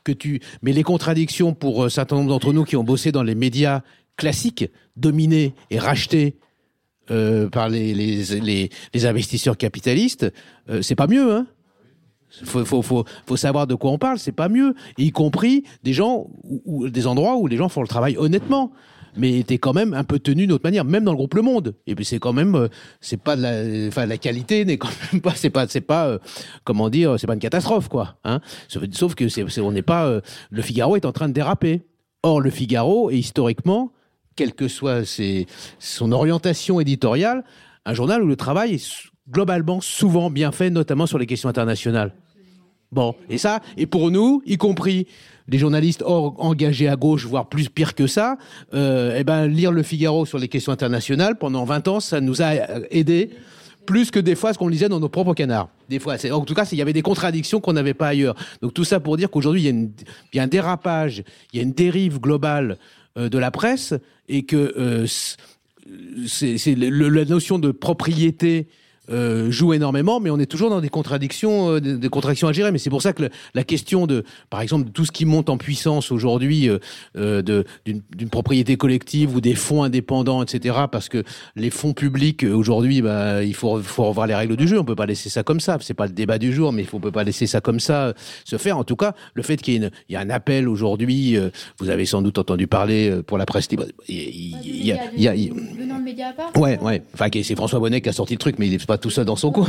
que 0.03 0.11
tu. 0.11 0.41
Mais 0.61 0.73
les 0.73 0.83
contradictions 0.83 1.53
pour 1.53 1.85
un 1.85 1.89
certain 1.89 2.17
nombre 2.17 2.29
d'entre 2.29 2.51
nous 2.53 2.65
qui 2.65 2.75
ont 2.75 2.83
bossé 2.83 3.11
dans 3.11 3.23
les 3.23 3.35
médias 3.35 3.81
classiques, 4.17 4.65
dominés 4.95 5.53
et 5.69 5.79
rachetés 5.79 6.37
euh, 7.09 7.49
par 7.49 7.69
les, 7.69 7.93
les, 7.93 8.23
les, 8.41 8.69
les, 8.93 9.05
investisseurs 9.05 9.55
capitalistes, 9.55 10.29
euh, 10.69 10.81
c'est 10.81 10.95
pas 10.95 11.07
mieux, 11.07 11.31
hein 11.31 11.47
faut, 12.45 12.81
faut, 12.81 13.37
savoir 13.37 13.67
de 13.67 13.75
quoi 13.75 13.91
on 13.91 13.97
parle, 13.97 14.19
c'est 14.19 14.31
pas 14.31 14.49
mieux. 14.49 14.73
Y 14.97 15.11
compris 15.11 15.63
des 15.83 15.93
gens 15.93 16.27
ou, 16.43 16.89
des 16.89 17.07
endroits 17.07 17.37
où 17.37 17.47
les 17.47 17.57
gens 17.57 17.69
font 17.69 17.81
le 17.81 17.87
travail 17.87 18.17
honnêtement. 18.17 18.71
Mais 19.15 19.43
t'es 19.45 19.57
quand 19.57 19.73
même 19.73 19.95
un 19.95 20.03
peu 20.03 20.19
tenu 20.19 20.43
d'une 20.43 20.51
autre 20.51 20.63
manière, 20.63 20.85
même 20.85 21.03
dans 21.03 21.11
le 21.11 21.17
groupe 21.17 21.33
Le 21.33 21.41
Monde. 21.41 21.73
Et 21.87 21.95
puis 21.95 22.05
c'est 22.05 22.19
quand 22.19 22.33
même, 22.33 22.55
euh, 22.55 22.67
c'est 23.01 23.17
pas 23.17 23.35
la, 23.35 23.87
enfin 23.87 24.05
la 24.05 24.17
qualité 24.17 24.63
n'est 24.65 24.77
quand 24.77 24.91
même 25.11 25.21
pas, 25.21 25.33
c'est 25.33 25.49
pas, 25.49 25.67
c'est 25.67 25.81
pas, 25.81 26.07
euh, 26.07 26.19
comment 26.63 26.89
dire, 26.89 27.19
c'est 27.19 27.25
pas 27.25 27.33
une 27.33 27.39
catastrophe 27.39 27.87
quoi. 27.89 28.17
Hein 28.23 28.41
sauf, 28.67 29.15
que 29.15 29.27
c'est, 29.27 29.59
on 29.59 29.71
n'est 29.71 29.81
pas, 29.81 30.05
euh, 30.05 30.21
le 30.51 30.61
Figaro 30.61 30.95
est 30.95 31.05
en 31.05 31.11
train 31.11 31.27
de 31.27 31.33
déraper. 31.33 31.81
Or 32.23 32.41
le 32.41 32.49
Figaro 32.49 33.09
est 33.09 33.17
historiquement, 33.17 33.91
quelle 34.35 34.53
que 34.53 34.67
soit 34.67 35.03
son 35.79 36.11
orientation 36.11 36.79
éditoriale, 36.79 37.43
un 37.85 37.93
journal 37.93 38.21
où 38.21 38.27
le 38.27 38.35
travail 38.35 38.75
est 38.75 39.09
globalement 39.29 39.81
souvent 39.81 40.29
bien 40.29 40.51
fait, 40.51 40.69
notamment 40.69 41.05
sur 41.05 41.17
les 41.17 41.25
questions 41.25 41.49
internationales. 41.49 42.13
Bon, 42.91 43.15
et 43.29 43.37
ça, 43.37 43.61
et 43.75 43.85
pour 43.85 44.11
nous, 44.11 44.41
y 44.45 44.57
compris 44.57 45.07
des 45.47 45.57
journalistes 45.57 46.03
engagés 46.05 46.87
à 46.87 46.95
gauche, 46.95 47.25
voire 47.25 47.47
plus 47.47 47.69
pire 47.69 47.95
que 47.95 48.07
ça, 48.07 48.37
euh, 48.73 49.15
eh 49.17 49.23
ben, 49.23 49.47
lire 49.47 49.71
le 49.71 49.83
Figaro 49.83 50.25
sur 50.25 50.39
les 50.39 50.47
questions 50.47 50.71
internationales 50.71 51.37
pendant 51.37 51.63
20 51.63 51.87
ans, 51.87 51.99
ça 51.99 52.21
nous 52.21 52.41
a 52.41 52.53
aidé 52.91 53.31
plus 53.85 54.11
que 54.11 54.19
des 54.19 54.35
fois 54.35 54.53
ce 54.53 54.57
qu'on 54.57 54.67
lisait 54.67 54.89
dans 54.89 54.99
nos 54.99 55.09
propres 55.09 55.33
canards. 55.33 55.69
Des 55.89 55.99
fois, 55.99 56.15
en 56.31 56.41
tout 56.41 56.53
cas, 56.53 56.67
il 56.71 56.77
y 56.77 56.81
avait 56.81 56.93
des 56.93 57.01
contradictions 57.01 57.61
qu'on 57.61 57.73
n'avait 57.73 57.93
pas 57.93 58.07
ailleurs. 58.07 58.35
Donc 58.61 58.73
tout 58.73 58.83
ça 58.83 58.99
pour 58.99 59.15
dire 59.15 59.31
qu'aujourd'hui, 59.31 59.63
il, 59.63 59.89
il, 60.33 60.37
y 60.37 60.39
a 60.39 60.43
un 60.43 60.47
dérapage, 60.47 61.23
il 61.53 61.57
y 61.57 61.59
a 61.59 61.63
une 61.63 61.71
dérive 61.71 62.19
globale 62.19 62.77
euh, 63.17 63.29
de 63.29 63.37
la 63.37 63.49
presse 63.49 63.93
et 64.27 64.43
que 64.43 64.73
euh, 64.77 65.07
c'est 66.27 66.75
la 66.75 67.25
notion 67.25 67.59
de 67.59 67.71
propriété 67.71 68.67
euh, 69.09 69.49
joue 69.51 69.73
énormément, 69.73 70.19
mais 70.19 70.29
on 70.29 70.39
est 70.39 70.45
toujours 70.45 70.69
dans 70.69 70.81
des 70.81 70.89
contradictions, 70.89 71.71
euh, 71.75 71.79
des, 71.81 71.95
des 71.97 72.09
contradictions 72.09 72.47
à 72.47 72.51
gérer. 72.53 72.71
Mais 72.71 72.77
c'est 72.77 72.89
pour 72.89 73.01
ça 73.01 73.13
que 73.13 73.23
le- 73.23 73.29
la 73.53 73.63
question 73.63 74.07
de, 74.07 74.23
par 74.49 74.61
exemple, 74.61 74.85
de 74.85 74.91
tout 74.91 75.05
ce 75.05 75.11
qui 75.11 75.25
monte 75.25 75.49
en 75.49 75.57
puissance 75.57 76.11
aujourd'hui, 76.11 76.69
euh, 76.69 76.77
euh, 77.17 77.41
d'une 77.85 78.29
propriété 78.29 78.77
collective 78.77 79.35
ou 79.35 79.41
des 79.41 79.55
fonds 79.55 79.83
indépendants, 79.83 80.43
etc. 80.43 80.75
Parce 80.91 81.09
que 81.09 81.23
les 81.55 81.69
fonds 81.69 81.93
publics 81.93 82.43
euh, 82.43 82.53
aujourd'hui, 82.53 83.01
bah, 83.01 83.43
il 83.43 83.53
faut, 83.53 83.81
faut 83.81 84.05
revoir 84.05 84.27
les 84.27 84.35
règles 84.35 84.55
du 84.55 84.67
jeu. 84.67 84.79
On 84.79 84.83
peut 84.85 84.95
pas 84.95 85.05
laisser 85.05 85.29
ça 85.29 85.43
comme 85.43 85.59
ça. 85.59 85.77
C'est 85.81 85.93
pas 85.93 86.07
le 86.07 86.13
débat 86.13 86.37
du 86.37 86.53
jour, 86.53 86.71
mais 86.73 86.81
il 86.83 86.87
faut 86.87 86.97
on 86.97 87.01
peut 87.01 87.11
pas 87.11 87.23
laisser 87.23 87.47
ça 87.47 87.61
comme 87.61 87.79
ça 87.79 88.07
euh, 88.07 88.13
se 88.43 88.57
faire. 88.57 88.77
En 88.77 88.83
tout 88.83 88.95
cas, 88.95 89.13
le 89.33 89.43
fait 89.43 89.57
qu'il 89.57 89.73
y 89.81 89.85
ait 89.85 89.89
il 90.09 90.13
y 90.13 90.15
a 90.15 90.19
un 90.19 90.29
appel 90.29 90.67
aujourd'hui, 90.67 91.37
euh, 91.37 91.49
vous 91.79 91.89
avez 91.89 92.05
sans 92.05 92.21
doute 92.21 92.37
entendu 92.39 92.67
parler 92.67 93.21
pour 93.27 93.37
la 93.37 93.45
presse 93.45 93.69
libre. 93.69 93.85
Il 94.07 94.15
y 94.17 94.21
a- 94.21 94.29
il 94.63 94.85
y 94.85 94.91
a- 94.91 94.99
il 95.15 95.21
y 95.21 95.27
a- 95.27 95.35
il 95.35 95.43
y 95.45 95.49
a- 95.49 95.53
Venant 95.53 95.99
de 95.99 96.03
Mediapart 96.03 96.51
Ouais, 96.57 96.79
ouais. 96.81 97.03
Enfin, 97.13 97.27
c'est 97.43 97.55
François 97.55 97.79
Bonnet 97.79 98.01
qui 98.01 98.09
a 98.09 98.13
sorti 98.13 98.33
le 98.33 98.39
truc, 98.39 98.55
mais 98.57 98.67
il 98.67 98.71
n'est 98.71 98.77
pas 98.79 98.96
tout 98.97 99.09
seul 99.09 99.25
dans 99.25 99.35
son 99.35 99.51
coin. 99.53 99.65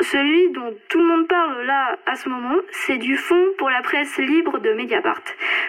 celui 0.00 0.50
dont 0.52 0.74
tout 0.88 0.98
le 0.98 1.06
monde 1.06 1.28
parle 1.28 1.66
là 1.66 1.98
à 2.06 2.16
ce 2.16 2.28
moment, 2.28 2.56
c'est 2.70 2.98
du 2.98 3.16
Fonds 3.16 3.48
pour 3.58 3.68
la 3.68 3.82
presse 3.82 4.16
libre 4.18 4.58
de 4.58 4.72
Mediapart, 4.72 5.22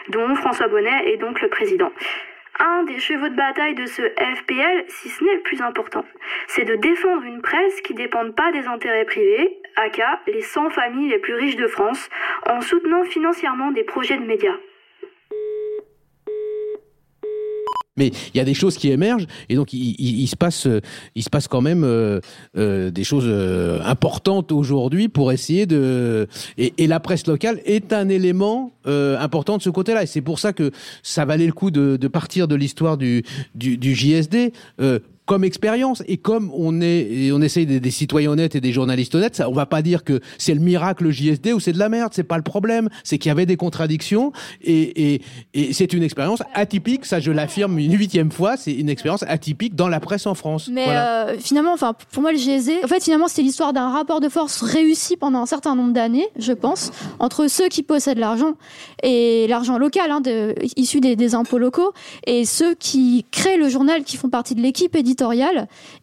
dont 0.10 0.36
François 0.36 0.68
Bonnet 0.68 1.12
est 1.12 1.18
donc 1.18 1.42
le 1.42 1.50
président. 1.50 1.92
Un 2.60 2.84
des 2.84 3.00
chevaux 3.00 3.30
de 3.30 3.36
bataille 3.36 3.76
de 3.76 3.86
ce 3.86 4.02
FPL, 4.02 4.84
si 4.88 5.10
ce 5.10 5.24
n'est 5.24 5.36
le 5.36 5.42
plus 5.42 5.62
important, 5.62 6.04
c'est 6.48 6.66
de 6.66 6.76
défendre 6.76 7.24
une 7.24 7.42
presse 7.42 7.80
qui 7.82 7.94
ne 7.94 8.00
dépende 8.00 8.36
pas 8.36 8.52
des 8.52 8.66
intérêts 8.68 9.06
privés, 9.06 9.62
aka 9.78 10.20
les 10.28 10.42
100 10.42 10.70
familles 10.70 11.10
les 11.10 11.20
plus 11.20 11.36
riches 11.36 11.56
de 11.56 11.68
France, 11.68 12.10
en 12.50 12.60
soutenant 12.60 13.04
financièrement 13.04 13.72
des 13.72 13.84
projets 13.84 14.18
de 14.18 14.26
médias. 14.26 14.58
Mais 18.00 18.12
il 18.34 18.38
y 18.38 18.40
a 18.40 18.46
des 18.46 18.56
choses 18.56 18.78
qui 18.78 18.90
émergent 18.90 19.28
et 19.50 19.56
donc 19.56 19.74
il, 19.74 20.28
se 20.28 20.36
passe, 20.36 20.68
quand 21.48 21.62
même 21.62 21.84
euh, 21.84 22.20
euh, 22.58 22.90
des 22.90 23.04
choses 23.04 23.26
euh, 23.28 23.82
importantes 23.84 24.52
aujourd'hui 24.52 25.10
pour 25.10 25.32
essayer 25.32 25.66
de 25.66 26.28
et, 26.58 26.88
la 26.88 27.00
presse 27.00 27.28
locale 27.28 27.62
est 27.66 27.94
un 27.94 28.10
élément 28.10 28.72
important 28.86 29.58
de 29.58 29.62
ce 29.62 29.70
côté-là 29.70 30.02
et 30.02 30.08
c'est 30.08 30.22
pour 30.22 30.40
ça 30.40 30.54
que 30.54 30.72
ça 31.04 31.26
valait 31.26 31.46
le 31.46 31.52
coup 31.52 31.70
de, 31.70 31.98
de 31.98 32.08
partir 32.08 32.48
de 32.48 32.56
l'histoire 32.56 32.98
du, 32.98 33.24
du, 33.54 33.78
du 33.78 33.94
JSD. 33.94 34.54
Comme 35.30 35.44
expérience 35.44 36.02
et 36.08 36.18
comme 36.18 36.50
on 36.56 36.82
est 36.82 37.02
et 37.02 37.32
on 37.32 37.40
essaye 37.40 37.68
des, 37.68 37.80
des 37.80 37.92
citoyens 37.92 38.32
honnêtes 38.32 38.56
et 38.56 38.62
des 38.62 38.72
journalistes 38.72 39.14
honnêtes, 39.14 39.36
ça, 39.36 39.48
on 39.48 39.54
va 39.54 39.68
pas 39.68 39.84
dire 39.84 40.04
que 40.04 40.22
c'est 40.40 40.56
le 40.56 40.60
miracle 40.60 41.04
le 41.04 41.12
JSD 41.12 41.54
ou 41.54 41.60
c'est 41.60 41.72
de 41.72 41.78
la 41.78 41.88
merde, 41.88 42.12
c'est 42.16 42.24
pas 42.24 42.38
le 42.38 42.42
problème, 42.44 42.90
c'est 43.04 43.20
qu'il 43.20 43.30
y 43.30 43.32
avait 43.32 43.46
des 43.46 43.56
contradictions 43.56 44.32
et, 44.64 45.14
et, 45.14 45.22
et 45.54 45.72
c'est 45.74 45.94
une 45.94 46.02
expérience 46.02 46.42
atypique, 46.56 47.06
ça 47.06 47.20
je 47.20 47.32
l'affirme 47.32 47.78
une 47.78 47.96
huitième 47.96 48.32
fois, 48.32 48.58
c'est 48.58 48.74
une 48.74 48.90
expérience 48.90 49.22
atypique 49.28 49.76
dans 49.76 49.88
la 49.88 50.00
presse 50.00 50.26
en 50.26 50.34
France. 50.34 50.68
Mais 50.72 50.86
Voilà. 50.86 51.28
euh, 51.28 51.36
finalement, 51.40 51.74
enfin, 51.74 51.94
pour 52.12 52.24
moi, 52.24 52.32
le 52.32 52.40
GSD, 52.40 52.80
en 52.84 52.88
fait, 52.88 53.04
finalement, 53.04 53.28
c'est 53.28 53.44
l'histoire 53.44 53.72
d'un 53.72 53.90
rapport 53.90 54.22
de 54.22 54.30
force 54.30 54.64
réussi 54.64 55.16
pendant 55.16 55.42
un 55.44 55.46
certain 55.46 55.76
nombre 55.76 55.94
d'années, 55.94 56.26
je 56.40 56.54
pense, 56.54 56.90
entre 57.20 57.48
ceux 57.48 57.68
qui 57.68 57.84
possèdent 57.84 58.18
l'argent 58.18 58.54
et 59.04 59.46
l'argent 59.48 59.78
local, 59.78 60.10
hein, 60.10 60.22
de- 60.22 60.56
issu 60.76 61.02
des, 61.02 61.16
des 61.16 61.36
impôts 61.36 61.60
locaux, 61.60 61.94
et 62.26 62.46
ceux 62.46 62.74
qui 62.74 63.26
créent 63.30 63.58
le 63.58 63.70
journal, 63.70 64.04
qui 64.04 64.18
font 64.18 64.30
partie 64.30 64.56
de 64.56 64.62
l'équipe 64.62 64.96
éditoriale. 64.96 65.19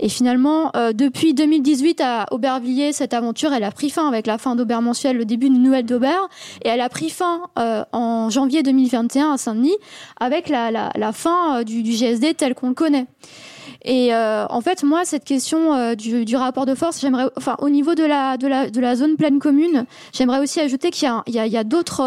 Et 0.00 0.08
finalement, 0.08 0.70
euh, 0.76 0.92
depuis 0.92 1.34
2018 1.34 2.00
à 2.02 2.26
Aubervilliers, 2.30 2.92
cette 2.92 3.14
aventure, 3.14 3.52
elle 3.52 3.64
a 3.64 3.70
pris 3.70 3.90
fin 3.90 4.06
avec 4.08 4.26
la 4.26 4.38
fin 4.38 4.56
d'Aubert 4.56 4.82
mensuel, 4.82 5.16
le 5.16 5.24
début 5.24 5.48
d'une 5.48 5.62
nouvelle 5.62 5.86
d'Aubert, 5.86 6.28
et 6.64 6.68
elle 6.68 6.80
a 6.80 6.88
pris 6.88 7.10
fin 7.10 7.42
euh, 7.58 7.84
en 7.92 8.30
janvier 8.30 8.62
2021 8.62 9.32
à 9.32 9.36
Saint-Denis 9.38 9.76
avec 10.20 10.48
la, 10.48 10.92
fin 11.12 11.60
euh, 11.60 11.64
du, 11.64 11.82
GSD 11.82 12.34
tel 12.34 12.54
qu'on 12.54 12.68
le 12.68 12.74
connaît. 12.74 13.06
Et 13.84 14.12
en 14.12 14.60
fait, 14.62 14.82
moi, 14.82 15.04
cette 15.04 15.24
question 15.24 15.94
du, 15.94 16.36
rapport 16.36 16.66
de 16.66 16.74
force, 16.74 17.00
j'aimerais, 17.00 17.26
enfin, 17.36 17.54
au 17.60 17.68
niveau 17.68 17.94
de 17.94 18.02
la, 18.02 18.96
zone 18.96 19.14
pleine 19.16 19.38
commune, 19.38 19.86
j'aimerais 20.12 20.40
aussi 20.40 20.58
ajouter 20.60 20.90
qu'il 20.90 21.08
y 21.28 21.56
a, 21.56 21.64
d'autres. 21.64 22.02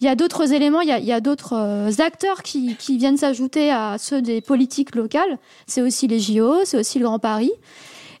Il 0.00 0.04
y 0.04 0.08
a 0.08 0.14
d'autres 0.14 0.52
éléments, 0.52 0.82
il 0.82 0.88
y 0.88 1.12
a, 1.12 1.20
d'autres 1.20 1.54
euh, 1.54 1.90
acteurs 2.04 2.42
qui, 2.42 2.76
viennent 2.96 3.16
s'ajouter 3.16 3.70
à 3.70 3.96
ceux 3.98 4.20
des 4.20 4.42
politiques 4.42 4.94
locales. 4.94 5.38
C'est 5.66 5.80
aussi 5.80 6.06
les 6.06 6.20
JO, 6.20 6.64
c'est 6.64 6.78
aussi 6.78 6.98
le 6.98 7.06
Grand 7.06 7.18
Paris. 7.18 7.52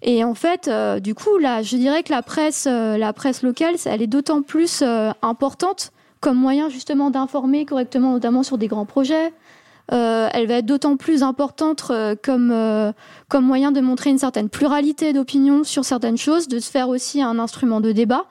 Et 0.00 0.24
en 0.24 0.34
fait, 0.34 0.68
euh, 0.68 1.00
du 1.00 1.14
coup, 1.14 1.36
là, 1.36 1.62
je 1.62 1.76
dirais 1.76 2.02
que 2.02 2.12
la 2.12 2.22
presse, 2.22 2.66
euh, 2.66 2.96
locale, 3.42 3.74
elle 3.84 4.00
est 4.00 4.06
d'autant 4.06 4.42
plus 4.42 4.82
importante 5.22 5.92
comme 6.20 6.38
moyen 6.38 6.70
justement 6.70 7.10
d'informer 7.10 7.66
correctement, 7.66 8.12
notamment 8.12 8.42
sur 8.42 8.56
des 8.56 8.68
grands 8.68 8.86
projets. 8.86 9.32
Elle 9.88 10.48
va 10.48 10.54
être 10.54 10.66
d'autant 10.66 10.96
plus 10.96 11.22
importante 11.22 11.92
comme, 12.22 12.92
comme 13.28 13.44
moyen 13.44 13.70
de 13.70 13.80
montrer 13.80 14.10
une 14.10 14.18
certaine 14.18 14.48
pluralité 14.48 15.12
d'opinions 15.12 15.62
sur 15.62 15.84
certaines 15.84 16.16
choses, 16.16 16.48
de 16.48 16.58
se 16.58 16.70
faire 16.70 16.88
aussi 16.88 17.22
un 17.22 17.38
instrument 17.38 17.80
de 17.80 17.92
débat. 17.92 18.24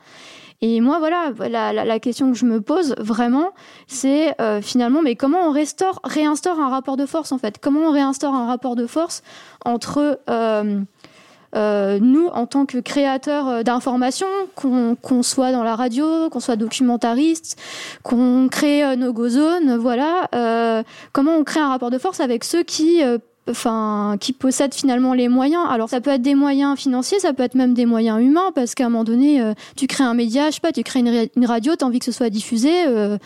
Et 0.62 0.80
moi, 0.82 1.00
voilà, 1.00 1.32
la, 1.74 2.00
question 2.00 2.32
que 2.32 2.38
je 2.38 2.46
me 2.46 2.62
pose 2.62 2.96
vraiment, 2.98 3.52
c'est 3.88 4.40
euh, 4.42 4.62
finalement, 4.62 5.02
mais 5.02 5.16
comment 5.16 5.48
on 5.48 5.52
restaure, 5.52 6.00
réinstaure 6.04 6.60
un 6.60 6.70
rapport 6.70 6.98
de 6.98 7.06
force 7.06 7.32
en 7.32 7.38
fait? 7.38 7.58
Comment 7.60 7.82
on 7.82 7.92
réinstaure 7.92 8.34
un 8.34 8.48
rapport 8.48 8.76
de 8.76 8.88
force 8.88 9.22
entre 9.66 10.20
euh, 10.30 10.82
euh, 11.56 12.00
nous, 12.00 12.28
en 12.28 12.46
tant 12.48 12.66
que 12.66 12.78
créateurs 12.78 13.64
d'informations, 13.64 14.28
qu'on 14.56 15.24
soit 15.24 15.52
dans 15.52 15.64
la 15.64 15.76
radio, 15.76 16.30
qu'on 16.30 16.40
soit 16.40 16.56
documentariste, 16.56 17.62
qu'on 18.04 18.48
crée 18.50 18.96
nos 18.96 19.14
go 19.14 19.30
zones, 19.30 19.76
voilà, 19.78 20.84
comment 21.12 21.36
on 21.36 21.44
crée 21.44 21.60
un 21.60 21.70
rapport 21.70 21.92
de 21.92 21.98
force 21.98 22.22
avec 22.22 22.44
ceux 22.44 22.64
qui 22.64 23.02
enfin 23.50 24.18
qui 24.20 24.34
possèdent 24.34 24.74
finalement 24.74 25.14
les 25.14 25.28
moyens. 25.28 25.64
Alors 25.70 25.90
ça 25.90 26.02
peut 26.02 26.10
être 26.10 26.22
des 26.22 26.36
moyens 26.36 26.78
financiers, 26.78 27.20
ça 27.20 27.34
peut 27.34 27.44
être 27.44 27.56
même 27.56 27.74
des 27.74 27.86
moyens 27.86 28.22
humains 28.22 28.52
parce 28.56 28.76
qu'à 28.76 28.86
un 28.86 28.90
moment 28.90 29.04
donné 29.04 29.42
euh, 29.42 29.54
tu 29.76 29.88
crées 29.88 30.04
un 30.04 30.14
média, 30.14 30.50
je 30.50 30.56
sais 30.56 30.62
pas, 30.62 30.72
tu 30.72 30.84
crées 30.84 31.00
une, 31.00 31.10
ra- 31.10 31.28
une 31.36 31.46
radio, 31.46 31.76
tu 31.76 31.84
as 31.84 31.88
envie 31.88 32.00
que 32.00 32.06
ce 32.06 32.12
soit 32.12 32.30
diffusé, 32.30 32.72
euh, 32.88 33.18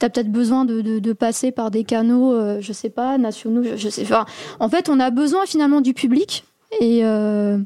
tu 0.00 0.06
as 0.06 0.10
peut-être 0.10 0.32
besoin 0.32 0.64
de, 0.64 1.12
passer 1.12 1.52
par 1.52 1.70
des 1.70 1.84
canaux 1.84 2.32
euh, 2.32 2.58
je 2.60 2.72
sais 2.72 2.90
pas, 2.90 3.18
nationaux, 3.18 3.62
je, 3.62 3.76
je 3.76 3.88
sais 3.88 4.02
enfin 4.02 4.26
en 4.60 4.68
fait, 4.68 4.88
on 4.88 4.98
a 5.00 5.10
besoin 5.10 5.46
finalement 5.46 5.80
du 5.80 5.94
public 5.94 6.44
et 6.80 7.04
euh, 7.04 7.58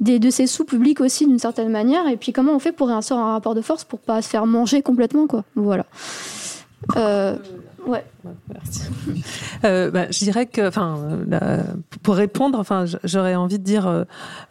de 0.00 0.30
ces 0.30 0.46
sous 0.46 0.64
publics 0.64 1.00
aussi 1.00 1.26
d'une 1.26 1.38
certaine 1.38 1.70
manière 1.70 2.06
et 2.08 2.16
puis 2.16 2.32
comment 2.32 2.52
on 2.52 2.58
fait 2.58 2.72
pour 2.72 2.88
réinstaurer 2.88 3.22
un 3.22 3.32
rapport 3.32 3.54
de 3.54 3.62
force 3.62 3.84
pour 3.84 4.00
pas 4.00 4.22
se 4.22 4.28
faire 4.28 4.46
manger 4.46 4.82
complètement 4.82 5.26
quoi. 5.26 5.44
Voilà. 5.54 5.86
Euh, 6.96 7.36
ouais. 7.86 8.04
Merci. 8.52 8.82
Euh, 9.64 9.90
bah, 9.90 10.10
je 10.10 10.18
dirais 10.18 10.46
que, 10.46 10.66
enfin, 10.66 10.98
pour 12.02 12.16
répondre, 12.16 12.58
enfin, 12.58 12.84
j'aurais 13.04 13.34
envie 13.34 13.58
de 13.58 13.64
dire 13.64 13.86
euh, 13.86 14.04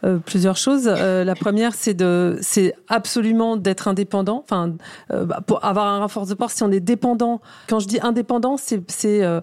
euh, 0.04 0.18
plusieurs 0.18 0.56
choses. 0.56 0.86
Euh, 0.86 1.24
la 1.24 1.34
première, 1.34 1.74
c'est 1.74 1.94
de, 1.94 2.38
c'est 2.40 2.74
absolument 2.88 3.56
d'être 3.56 3.88
indépendant. 3.88 4.42
Enfin, 4.44 4.74
euh, 5.12 5.24
bah, 5.24 5.40
pour 5.46 5.64
avoir 5.64 5.86
un 5.86 6.00
renfort 6.00 6.26
de 6.26 6.34
force, 6.34 6.54
si 6.54 6.62
on 6.62 6.70
est 6.70 6.80
dépendant. 6.80 7.40
Quand 7.68 7.80
je 7.80 7.88
dis 7.88 7.98
indépendant, 8.00 8.56
c'est, 8.56 8.82
c'est 8.90 9.22
euh, 9.24 9.40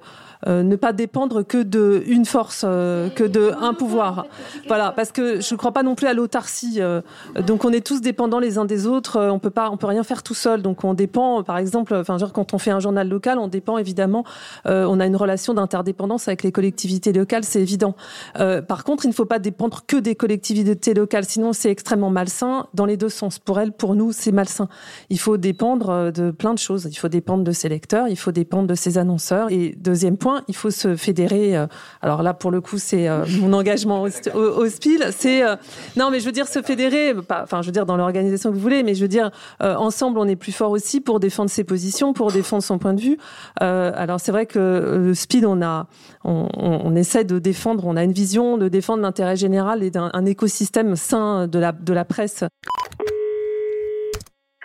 ne 0.48 0.76
pas 0.76 0.94
dépendre 0.94 1.46
que 1.46 1.62
de 1.62 2.04
une 2.08 2.26
force, 2.26 2.64
euh, 2.68 3.10
que 3.10 3.24
de 3.24 3.52
un 3.60 3.74
pouvoir. 3.74 4.26
Voilà, 4.68 4.92
parce 4.92 5.12
que 5.12 5.40
je 5.42 5.54
ne 5.54 5.58
crois 5.58 5.72
pas 5.72 5.84
non 5.84 5.96
plus 5.96 6.08
à 6.08 6.14
l'autarcie. 6.14 6.78
euh, 6.80 7.02
donc, 7.46 7.66
on 7.66 7.72
est 7.72 7.86
tous 7.86 8.02
dépendants 8.02 8.40
les 8.40 8.58
uns 8.58 8.66
des 8.66 8.88
autres. 8.88 9.18
euh, 9.18 9.30
On 9.32 9.40
peut 9.40 9.50
pas, 9.50 9.70
on 9.70 9.78
peut 9.78 9.88
rien 9.88 10.04
faire 10.04 10.24
tout 10.24 10.34
seul. 10.34 10.62
Donc, 10.62 10.84
on 10.84 10.94
dépend. 10.94 11.44
Par 11.44 11.58
exemple, 11.58 11.94
enfin, 11.94 12.18
genre 12.18 12.34
quand 12.34 12.54
on 12.54 12.58
fait 12.58 12.72
un 12.72 12.80
journal 12.80 13.08
local, 13.08 13.38
on 13.40 13.48
dépend 13.48 13.78
évidemment. 13.78 14.24
euh, 14.66 14.86
on 14.90 15.00
a 15.00 15.06
une 15.06 15.16
relation 15.16 15.54
d'interdépendance 15.54 16.28
avec 16.28 16.44
les 16.44 16.52
collectivités 16.52 17.14
locales, 17.14 17.44
c'est 17.44 17.62
évident. 17.62 17.96
Euh, 18.40 18.62
par 18.62 18.84
contre, 18.84 19.06
il 19.06 19.10
ne 19.10 19.14
faut 19.14 19.26
pas 19.26 19.40
dépendre 19.40 19.82
que 19.86 19.98
des 19.98 20.16
collectivités 20.16 20.94
locales, 20.94 21.26
sinon 21.26 21.54
c'est 21.54 21.70
extrêmement 21.70 22.10
malsain 22.10 22.68
dans 22.74 22.86
les 22.86 22.98
deux 22.98 23.10
sens. 23.10 23.40
Pour 23.40 23.60
elles, 23.60 23.72
pour 23.72 23.96
nous, 23.96 24.12
c'est 24.12 24.32
malsain. 24.32 24.68
Il 25.10 25.20
faut 25.20 25.38
dépendre 25.38 25.90
euh, 25.90 26.12
de 26.12 26.32
plein 26.32 26.54
de 26.54 26.60
choses. 26.60 26.88
Il 26.90 26.96
faut 26.96 27.10
dépendre 27.10 27.44
de 27.44 27.52
ses 27.52 27.70
lecteurs, 27.70 28.08
il 28.08 28.18
faut 28.18 28.32
dépendre 28.32 28.68
de 28.68 28.76
ses 28.76 28.98
annonceurs. 28.98 29.52
Et 29.52 29.76
deuxième 29.78 30.18
point, 30.18 30.31
il 30.48 30.56
faut 30.56 30.72
se 30.72 30.96
fédérer. 30.96 31.58
euh, 31.58 31.68
alors 32.02 32.24
là, 32.24 32.34
pour 32.34 32.52
le 32.52 32.62
coup, 32.62 32.78
c'est 32.78 33.08
euh, 33.08 33.26
mon 33.40 33.54
engagement 33.54 34.02
au, 34.02 34.70
SPIL. 34.70 35.08
C'est 35.12 35.44
euh, 35.44 35.56
non, 35.96 36.12
mais 36.12 36.20
je 36.20 36.26
veux 36.26 36.32
dire 36.32 36.48
se 36.48 36.62
fédérer. 36.62 37.14
Enfin, 37.30 37.62
je 37.62 37.68
veux 37.68 37.72
dire 37.72 37.86
dans 37.86 37.98
l'organisation 37.98 38.50
que 38.50 38.56
vous 38.56 38.62
voulez, 38.62 38.84
mais 38.84 38.96
je 38.96 39.02
veux 39.02 39.08
dire 39.08 39.32
ensemble, 39.60 40.20
on 40.20 40.28
est 40.28 40.36
plus 40.36 40.52
fort 40.52 40.72
aussi 40.72 41.02
pour 41.02 41.20
défendre 41.20 41.50
ses 41.50 41.64
positions, 41.64 42.14
pour 42.14 42.32
défendre 42.32 42.64
son 42.64 42.78
point 42.78 42.94
de 42.94 43.02
vue. 43.02 43.18
Alors 43.60 44.20
c'est 44.20 44.32
vrai 44.32 44.46
que 44.46 45.00
le 45.04 45.14
SPID, 45.14 45.46
on 45.46 45.62
a, 45.62 45.88
on, 46.24 46.96
essaie 46.96 47.24
de 47.24 47.40
défendre, 47.40 47.86
on 47.86 47.96
a 47.96 48.04
une 48.04 48.12
vision 48.12 48.58
de 48.58 48.68
défendre 48.68 49.02
l'intérêt 49.02 49.36
général 49.36 49.84
et 49.84 49.92
d'un 49.92 50.10
un 50.14 50.26
écosystème 50.26 50.96
sain 50.96 51.48
de 51.48 51.60
la 51.60 51.72
de 51.72 51.94
la 51.94 52.06
presse. 52.06 52.44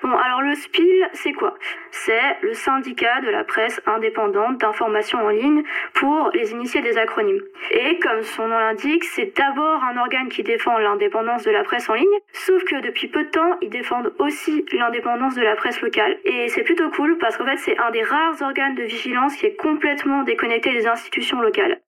Bon, 0.07 0.17
alors 0.19 0.41
le 0.41 0.55
SPIL, 0.55 1.09
c'est 1.15 1.33
quoi? 1.33 1.55
C'est 1.91 2.37
le 2.41 2.55
syndicat 2.55 3.21
de 3.23 3.29
la 3.29 3.43
presse 3.43 3.81
indépendante 3.87 4.59
d'information 4.59 5.19
en 5.19 5.31
ligne 5.31 5.65
pour 5.95 6.31
les 6.33 6.53
initiés 6.53 6.81
des 6.81 6.97
acronymes. 6.97 7.43
Et 7.73 7.99
comme 7.99 8.23
son 8.23 8.47
nom 8.47 8.57
l'indique, 8.57 9.03
c'est 9.03 9.37
d'abord 9.37 9.83
un 9.83 9.97
organe 9.97 10.29
qui 10.29 10.45
défend 10.45 10.79
l'indépendance 10.79 11.43
de 11.43 11.51
la 11.51 11.65
presse 11.65 11.91
en 11.91 11.95
ligne, 11.95 12.07
sauf 12.33 12.63
que 12.63 12.81
depuis 12.83 13.09
peu 13.09 13.25
de 13.25 13.31
temps, 13.31 13.57
ils 13.63 13.69
défendent 13.69 14.15
aussi 14.21 14.65
l'indépendance 14.71 15.35
de 15.35 15.43
la 15.43 15.57
presse 15.57 15.81
locale. 15.81 16.17
Et 16.25 16.47
c'est 16.51 16.63
plutôt 16.63 16.89
cool 16.91 17.19
parce 17.19 17.37
qu'en 17.37 17.47
fait, 17.47 17.57
c'est 17.57 17.77
un 17.77 17.91
des 17.91 18.05
rares 18.05 18.41
organes 18.43 18.77
de 18.77 18.85
vigilance 18.85 19.35
qui 19.35 19.47
est 19.47 19.57
complètement 19.57 20.23
déconnecté 20.23 20.71
des 20.71 20.87
institutions 20.87 21.41
locales. 21.41 21.81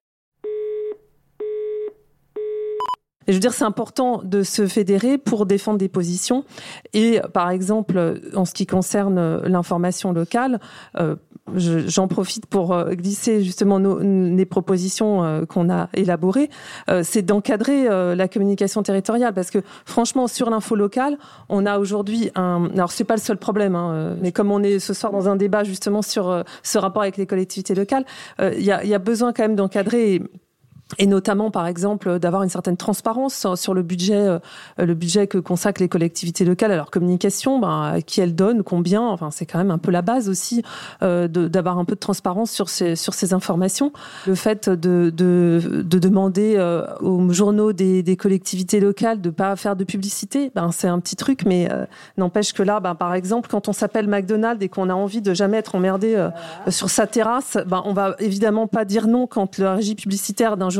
Et 3.29 3.31
je 3.31 3.37
veux 3.37 3.41
dire, 3.41 3.53
c'est 3.53 3.63
important 3.63 4.21
de 4.23 4.41
se 4.41 4.65
fédérer 4.65 5.19
pour 5.19 5.45
défendre 5.45 5.77
des 5.77 5.87
positions. 5.87 6.45
Et 6.93 7.21
par 7.31 7.51
exemple, 7.51 8.19
en 8.35 8.43
ce 8.43 8.55
qui 8.55 8.65
concerne 8.65 9.45
l'information 9.45 10.11
locale, 10.13 10.59
euh, 10.97 11.15
j'en 11.55 12.07
profite 12.07 12.45
pour 12.45 12.73
euh, 12.73 12.91
glisser 12.93 13.43
justement 13.43 13.79
nos, 13.79 13.99
les 13.99 14.45
propositions 14.45 15.23
euh, 15.23 15.45
qu'on 15.45 15.69
a 15.69 15.89
élaborées, 15.93 16.49
euh, 16.89 17.01
c'est 17.03 17.21
d'encadrer 17.21 17.69
la 18.15 18.27
communication 18.27 18.83
territoriale 18.83 19.33
parce 19.33 19.51
que 19.51 19.59
franchement 19.85 20.27
sur 20.27 20.49
l'info 20.49 20.75
locale, 20.75 21.17
on 21.49 21.65
a 21.65 21.79
aujourd'hui 21.79 22.31
un 22.35 22.69
alors 22.73 22.91
c'est 22.91 23.03
pas 23.03 23.15
le 23.15 23.21
seul 23.21 23.37
problème 23.37 23.75
hein, 23.75 24.15
mais 24.21 24.31
comme 24.31 24.51
on 24.51 24.63
est 24.63 24.79
ce 24.79 24.93
soir 24.93 25.11
dans 25.11 25.29
un 25.29 25.35
débat 25.35 25.63
justement 25.63 26.01
sur 26.01 26.43
ce 26.63 26.77
rapport 26.77 27.03
avec 27.03 27.17
les 27.17 27.25
collectivités 27.25 27.75
locales, 27.75 28.05
il 28.39 28.63
y 28.63 28.71
a, 28.71 28.99
besoin 28.99 29.33
quand 29.33 29.43
même 29.43 29.55
d'encadrer 29.55 30.21
notamment 31.05 31.51
par 31.51 31.67
exemple 31.67 32.19
d'avoir 32.19 32.43
une 32.43 32.49
certaine 32.49 32.77
transparence 32.77 33.45
sur 33.55 33.73
le 33.73 33.83
budget 33.83 34.15
euh, 34.15 34.39
le 34.77 34.93
budget 34.93 35.27
que 35.27 35.37
consacrent 35.37 35.81
les 35.81 35.89
collectivités 35.89 36.45
locales 36.45 36.71
à 36.71 36.75
leur 36.75 36.91
communication 36.91 37.59
ben, 37.59 37.99
qui 38.05 38.21
elles 38.21 38.35
donnent 38.35 38.63
combien 38.63 39.01
enfin 39.01 39.29
c'est 39.31 39.45
quand 39.45 39.57
même 39.57 39.71
un 39.71 39.77
peu 39.77 39.91
la 39.91 40.01
base 40.01 40.29
aussi 40.29 40.63
euh, 41.03 41.27
d'avoir 41.27 41.77
un 41.77 41.85
peu 41.85 41.95
de 41.95 41.99
transparence 41.99 42.51
sur 42.51 42.69
ces 42.69 42.95
sur 42.95 43.13
ces 43.13 43.33
informations. 43.33 43.91
Le 44.25 44.35
fait 44.35 44.69
de 44.69 45.11
de, 45.15 45.83
de 45.85 45.99
demander 45.99 46.55
euh, 46.57 46.85
aux 47.01 47.31
journaux 47.31 47.73
des, 47.73 48.03
des 48.03 48.17
collectivités 48.17 48.79
locales 48.79 49.21
de 49.21 49.29
pas 49.29 49.55
faire 49.55 49.75
de 49.75 49.83
publicité 49.83 50.51
ben 50.55 50.71
c'est 50.71 50.87
un 50.87 50.99
petit 50.99 51.15
truc 51.15 51.43
mais 51.45 51.69
euh, 51.71 51.85
n'empêche 52.17 52.53
que 52.53 52.63
là 52.63 52.79
ben, 52.79 52.95
par 52.95 53.13
exemple 53.13 53.49
quand 53.49 53.67
on 53.67 53.73
s'appelle 53.73 54.07
McDonald's 54.07 54.63
et 54.63 54.69
qu'on 54.69 54.89
a 54.89 54.93
envie 54.93 55.21
de 55.21 55.33
jamais 55.33 55.57
être 55.57 55.75
emmerdé 55.75 56.15
euh, 56.15 56.29
sur 56.69 56.89
sa 56.89 57.07
terrasse 57.07 57.57
ben 57.67 57.81
on 57.85 57.93
va 57.93 58.15
évidemment 58.19 58.67
pas 58.67 58.85
dire 58.85 59.07
non 59.07 59.27
quand 59.27 59.57
le 59.59 59.69
régie 59.69 59.95
publicitaire 59.95 60.57
d'un 60.57 60.69
journal 60.69 60.78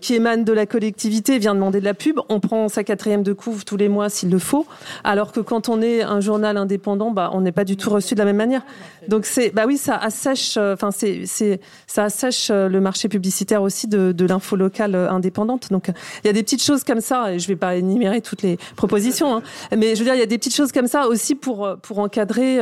qui 0.00 0.14
émane 0.14 0.44
de 0.44 0.52
la 0.52 0.66
collectivité 0.66 1.38
vient 1.38 1.54
demander 1.54 1.80
de 1.80 1.84
la 1.84 1.94
pub, 1.94 2.20
on 2.28 2.40
prend 2.40 2.68
sa 2.68 2.84
quatrième 2.84 3.22
de 3.22 3.32
couve 3.32 3.64
tous 3.64 3.76
les 3.76 3.88
mois 3.88 4.08
s'il 4.08 4.30
le 4.30 4.38
faut, 4.38 4.66
alors 5.04 5.32
que 5.32 5.40
quand 5.40 5.68
on 5.68 5.82
est 5.82 6.02
un 6.02 6.20
journal 6.20 6.56
indépendant, 6.56 7.10
bah, 7.10 7.30
on 7.32 7.40
n'est 7.40 7.52
pas 7.52 7.64
du 7.64 7.76
tout 7.76 7.90
reçu 7.90 8.14
de 8.14 8.18
la 8.18 8.24
même 8.24 8.36
manière. 8.36 8.62
Donc 9.08 9.24
c'est, 9.24 9.50
bah 9.50 9.64
oui, 9.66 9.78
ça 9.78 9.96
assèche, 9.96 10.56
euh, 10.58 10.74
enfin 10.74 10.90
c'est, 10.90 11.22
c'est, 11.24 11.60
ça 11.86 12.04
assèche 12.04 12.48
euh, 12.50 12.68
le 12.68 12.80
marché 12.80 13.08
publicitaire 13.08 13.62
aussi 13.62 13.88
de, 13.88 14.26
l'info 14.26 14.56
locale 14.56 14.94
euh, 14.94 15.10
indépendante. 15.10 15.70
Donc 15.70 15.88
il 16.22 16.26
y 16.26 16.30
a 16.30 16.32
des 16.34 16.42
petites 16.42 16.62
choses 16.62 16.84
comme 16.84 17.00
ça, 17.00 17.32
et 17.32 17.38
je 17.38 17.48
vais 17.48 17.56
pas 17.56 17.76
énumérer 17.76 18.20
toutes 18.20 18.42
les 18.42 18.58
propositions, 18.76 19.36
hein, 19.36 19.42
mais 19.76 19.94
je 19.94 20.00
veux 20.00 20.04
dire 20.04 20.14
il 20.14 20.20
y 20.20 20.22
a 20.22 20.26
des 20.26 20.36
petites 20.36 20.54
choses 20.54 20.72
comme 20.72 20.86
ça 20.86 21.08
aussi 21.08 21.34
pour 21.34 21.76
pour 21.80 21.98
encadrer 22.00 22.56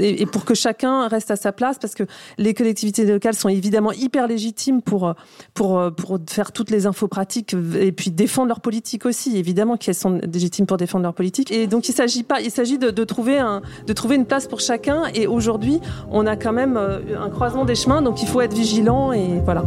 et, 0.00 0.22
et 0.22 0.26
pour 0.26 0.44
que 0.44 0.54
chacun 0.54 1.08
reste 1.08 1.30
à 1.30 1.36
sa 1.36 1.52
place, 1.52 1.78
parce 1.78 1.94
que 1.94 2.04
les 2.36 2.52
collectivités 2.52 3.06
locales 3.06 3.34
sont 3.34 3.48
évidemment 3.48 3.92
hyper 3.92 4.28
légitimes 4.28 4.82
pour 4.82 5.14
pour 5.54 5.73
euh, 5.78 5.90
pour, 5.90 6.18
faire 6.28 6.52
toutes 6.52 6.70
les 6.70 6.86
infos 6.86 7.08
pratiques 7.08 7.54
et 7.78 7.92
puis 7.92 8.10
défendre 8.10 8.48
leur 8.48 8.60
politique 8.60 9.06
aussi, 9.06 9.36
évidemment 9.36 9.76
qu'elles 9.76 9.94
sont 9.94 10.20
légitimes 10.32 10.66
pour 10.66 10.76
défendre 10.76 11.02
leur 11.02 11.14
politique. 11.14 11.50
Et 11.50 11.66
donc 11.66 11.88
il 11.88 11.92
s'agit 11.92 12.22
pas, 12.22 12.40
il 12.40 12.50
s'agit 12.50 12.78
de, 12.78 13.04
trouver 13.04 13.38
un, 13.38 13.62
de 13.86 13.92
trouver 13.92 14.16
une 14.16 14.26
place 14.26 14.46
pour 14.46 14.60
chacun. 14.60 15.04
Et 15.14 15.26
aujourd'hui, 15.26 15.80
on 16.10 16.26
a 16.26 16.36
quand 16.36 16.52
même 16.52 16.76
euh, 16.76 16.98
un 17.20 17.30
croisement 17.30 17.64
des 17.64 17.74
chemins, 17.74 18.02
donc 18.02 18.22
il 18.22 18.28
faut 18.28 18.40
être 18.40 18.54
vigilant 18.54 19.12
et 19.12 19.40
voilà. 19.44 19.64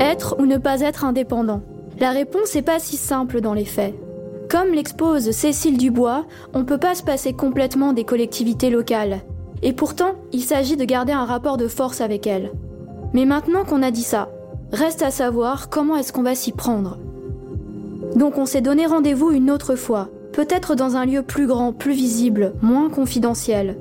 Être 0.00 0.36
ou 0.38 0.46
ne 0.46 0.56
pas 0.56 0.80
être 0.80 1.04
indépendant 1.04 1.60
La 1.98 2.10
réponse 2.10 2.54
n'est 2.54 2.62
pas 2.62 2.78
si 2.78 2.96
simple 2.96 3.40
dans 3.40 3.54
les 3.54 3.64
faits. 3.64 3.94
Comme 4.50 4.72
l'expose 4.74 5.30
Cécile 5.30 5.78
Dubois, 5.78 6.26
on 6.54 6.58
ne 6.58 6.64
peut 6.64 6.78
pas 6.78 6.96
se 6.96 7.04
passer 7.04 7.34
complètement 7.34 7.92
des 7.92 8.02
collectivités 8.02 8.68
locales. 8.68 9.20
Et 9.62 9.72
pourtant, 9.72 10.12
il 10.32 10.42
s'agit 10.42 10.76
de 10.76 10.84
garder 10.84 11.12
un 11.12 11.24
rapport 11.24 11.56
de 11.56 11.68
force 11.68 12.00
avec 12.00 12.26
elles. 12.26 12.52
Mais 13.12 13.24
maintenant 13.24 13.64
qu'on 13.64 13.82
a 13.82 13.90
dit 13.90 14.02
ça, 14.02 14.30
reste 14.72 15.02
à 15.02 15.10
savoir 15.10 15.68
comment 15.68 15.96
est-ce 15.96 16.12
qu'on 16.12 16.22
va 16.22 16.34
s'y 16.34 16.52
prendre. 16.52 16.98
Donc 18.16 18.38
on 18.38 18.46
s'est 18.46 18.60
donné 18.60 18.86
rendez-vous 18.86 19.30
une 19.30 19.50
autre 19.50 19.74
fois, 19.74 20.08
peut-être 20.32 20.74
dans 20.74 20.96
un 20.96 21.04
lieu 21.04 21.22
plus 21.22 21.46
grand, 21.46 21.72
plus 21.72 21.92
visible, 21.92 22.54
moins 22.62 22.88
confidentiel. 22.88 23.76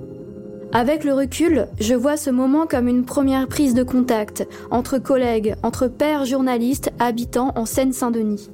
Avec 0.71 1.03
le 1.03 1.13
recul, 1.13 1.67
je 1.79 1.95
vois 1.95 2.15
ce 2.15 2.29
moment 2.29 2.67
comme 2.67 2.87
une 2.87 3.03
première 3.03 3.47
prise 3.47 3.73
de 3.73 3.81
contact 3.81 4.47
entre 4.69 4.99
collègues, 4.99 5.55
entre 5.63 5.87
pères 5.87 6.25
journalistes 6.25 6.91
habitant 6.99 7.53
en 7.55 7.65
Seine-Saint-Denis. 7.65 8.51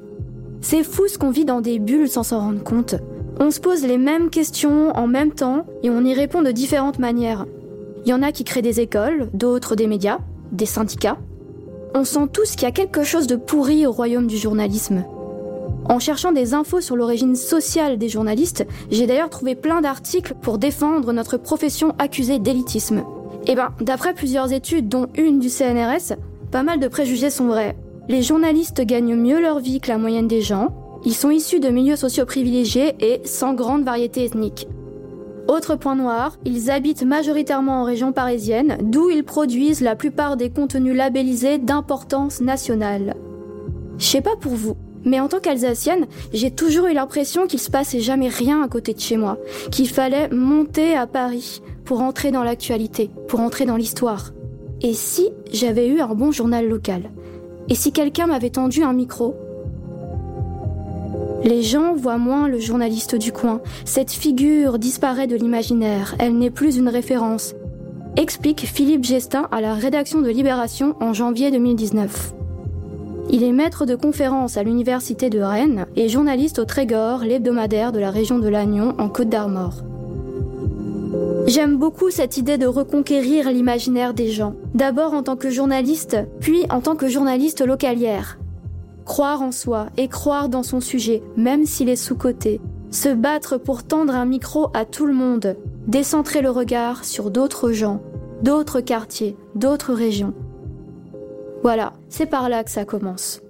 C'est 0.61 0.83
fou 0.83 1.07
ce 1.07 1.17
qu'on 1.17 1.29
vit 1.29 1.43
dans 1.43 1.59
des 1.59 1.77
bulles 1.77 2.07
sans 2.07 2.23
s'en 2.23 2.39
rendre 2.39 2.63
compte. 2.63 2.95
On 3.39 3.51
se 3.51 3.59
pose 3.59 3.85
les 3.85 3.97
mêmes 3.97 4.29
questions 4.29 4.95
en 4.95 5.07
même 5.07 5.31
temps 5.31 5.65
et 5.83 5.89
on 5.89 6.05
y 6.05 6.13
répond 6.13 6.41
de 6.41 6.51
différentes 6.51 6.99
manières. 6.99 7.45
Il 8.05 8.09
y 8.09 8.13
en 8.13 8.21
a 8.21 8.31
qui 8.31 8.43
créent 8.43 8.61
des 8.61 8.79
écoles, 8.79 9.29
d'autres 9.33 9.75
des 9.75 9.87
médias, 9.87 10.19
des 10.51 10.65
syndicats. 10.65 11.17
On 11.93 12.03
sent 12.03 12.27
tous 12.31 12.51
qu'il 12.51 12.63
y 12.63 12.65
a 12.65 12.71
quelque 12.71 13.03
chose 13.03 13.27
de 13.27 13.35
pourri 13.35 13.85
au 13.85 13.91
royaume 13.91 14.27
du 14.27 14.37
journalisme. 14.37 15.03
En 15.87 15.99
cherchant 15.99 16.31
des 16.31 16.53
infos 16.53 16.81
sur 16.81 16.95
l'origine 16.95 17.35
sociale 17.35 17.97
des 17.97 18.09
journalistes, 18.09 18.65
j'ai 18.89 19.05
d'ailleurs 19.05 19.29
trouvé 19.29 19.55
plein 19.55 19.81
d'articles 19.81 20.33
pour 20.41 20.57
défendre 20.57 21.13
notre 21.13 21.37
profession 21.37 21.93
accusée 21.99 22.39
d'élitisme. 22.39 23.03
Et 23.47 23.55
ben, 23.55 23.69
d'après 23.81 24.13
plusieurs 24.13 24.51
études, 24.51 24.89
dont 24.89 25.07
une 25.15 25.39
du 25.39 25.49
CNRS, 25.49 26.15
pas 26.51 26.63
mal 26.63 26.79
de 26.79 26.87
préjugés 26.87 27.29
sont 27.29 27.47
vrais. 27.47 27.75
Les 28.07 28.23
journalistes 28.23 28.81
gagnent 28.81 29.15
mieux 29.15 29.39
leur 29.39 29.59
vie 29.59 29.79
que 29.79 29.89
la 29.89 29.97
moyenne 29.97 30.27
des 30.27 30.41
gens. 30.41 30.69
Ils 31.05 31.13
sont 31.13 31.29
issus 31.29 31.59
de 31.59 31.69
milieux 31.69 31.95
sociaux 31.95 32.25
privilégiés 32.25 32.95
et 32.99 33.21
sans 33.25 33.53
grande 33.53 33.83
variété 33.83 34.25
ethnique. 34.25 34.67
Autre 35.47 35.75
point 35.75 35.95
noir, 35.95 36.37
ils 36.43 36.71
habitent 36.71 37.03
majoritairement 37.03 37.81
en 37.81 37.83
région 37.83 38.11
parisienne, 38.11 38.77
d'où 38.81 39.11
ils 39.11 39.23
produisent 39.23 39.81
la 39.81 39.95
plupart 39.95 40.37
des 40.37 40.49
contenus 40.49 40.95
labellisés 40.95 41.59
d'importance 41.59 42.41
nationale. 42.41 43.15
Je 43.99 44.05
sais 44.05 44.21
pas 44.21 44.35
pour 44.35 44.53
vous, 44.53 44.75
mais 45.03 45.19
en 45.19 45.27
tant 45.27 45.39
qu'Alsacienne, 45.39 46.07
j'ai 46.33 46.49
toujours 46.49 46.87
eu 46.87 46.93
l'impression 46.93 47.45
qu'il 47.45 47.59
se 47.59 47.69
passait 47.69 47.99
jamais 47.99 48.27
rien 48.27 48.63
à 48.63 48.67
côté 48.67 48.95
de 48.95 48.99
chez 48.99 49.17
moi, 49.17 49.37
qu'il 49.71 49.87
fallait 49.87 50.29
monter 50.29 50.95
à 50.95 51.05
Paris 51.05 51.61
pour 51.83 52.01
entrer 52.01 52.31
dans 52.31 52.43
l'actualité, 52.43 53.11
pour 53.27 53.39
entrer 53.41 53.65
dans 53.65 53.77
l'histoire. 53.77 54.31
Et 54.81 54.93
si 54.93 55.29
j'avais 55.53 55.87
eu 55.87 55.99
un 55.99 56.15
bon 56.15 56.31
journal 56.31 56.67
local? 56.67 57.11
Et 57.69 57.75
si 57.75 57.91
quelqu'un 57.91 58.25
m'avait 58.25 58.49
tendu 58.49 58.83
un 58.83 58.93
micro? 58.93 59.35
Les 61.43 61.61
gens 61.61 61.93
voient 61.93 62.17
moins 62.17 62.47
le 62.47 62.59
journaliste 62.59 63.15
du 63.15 63.31
coin. 63.31 63.61
Cette 63.83 64.11
figure 64.11 64.79
disparaît 64.79 65.27
de 65.27 65.35
l'imaginaire. 65.35 66.15
Elle 66.19 66.37
n'est 66.37 66.49
plus 66.49 66.77
une 66.77 66.89
référence. 66.89 67.53
Explique 68.17 68.61
Philippe 68.61 69.03
Gestin 69.03 69.47
à 69.51 69.61
la 69.61 69.73
rédaction 69.73 70.21
de 70.21 70.29
Libération 70.29 70.95
en 71.01 71.13
janvier 71.13 71.51
2019. 71.51 72.33
Il 73.29 73.43
est 73.43 73.51
maître 73.51 73.85
de 73.85 73.95
conférences 73.95 74.57
à 74.57 74.63
l'université 74.63 75.29
de 75.29 75.39
Rennes 75.39 75.85
et 75.95 76.09
journaliste 76.09 76.59
au 76.59 76.65
Trégor, 76.65 77.19
l'hebdomadaire 77.19 77.91
de 77.91 77.99
la 77.99 78.11
région 78.11 78.39
de 78.39 78.47
Lannion 78.47 78.95
en 78.97 79.09
Côte 79.09 79.29
d'Armor. 79.29 79.83
J'aime 81.47 81.77
beaucoup 81.77 82.09
cette 82.09 82.37
idée 82.37 82.57
de 82.57 82.65
reconquérir 82.65 83.51
l'imaginaire 83.51 84.13
des 84.13 84.31
gens, 84.31 84.55
d'abord 84.73 85.13
en 85.13 85.21
tant 85.21 85.35
que 85.35 85.49
journaliste, 85.49 86.17
puis 86.39 86.65
en 86.69 86.81
tant 86.81 86.95
que 86.95 87.07
journaliste 87.07 87.65
localière. 87.65 88.37
Croire 89.05 89.41
en 89.41 89.51
soi 89.51 89.87
et 89.97 90.07
croire 90.07 90.49
dans 90.49 90.63
son 90.63 90.81
sujet, 90.81 91.21
même 91.37 91.65
s'il 91.65 91.89
est 91.89 91.95
sous-coté. 91.95 92.59
Se 92.91 93.09
battre 93.09 93.57
pour 93.57 93.83
tendre 93.83 94.15
un 94.15 94.25
micro 94.25 94.69
à 94.73 94.83
tout 94.83 95.05
le 95.05 95.13
monde, 95.13 95.55
décentrer 95.87 96.41
le 96.41 96.49
regard 96.49 97.05
sur 97.05 97.29
d'autres 97.29 97.71
gens, 97.71 98.01
d'autres 98.41 98.81
quartiers, 98.81 99.37
d'autres 99.53 99.93
régions. 99.93 100.33
Voilà, 101.61 101.93
c'est 102.09 102.25
par 102.25 102.49
là 102.49 102.63
que 102.63 102.71
ça 102.71 102.85
commence. 102.85 103.41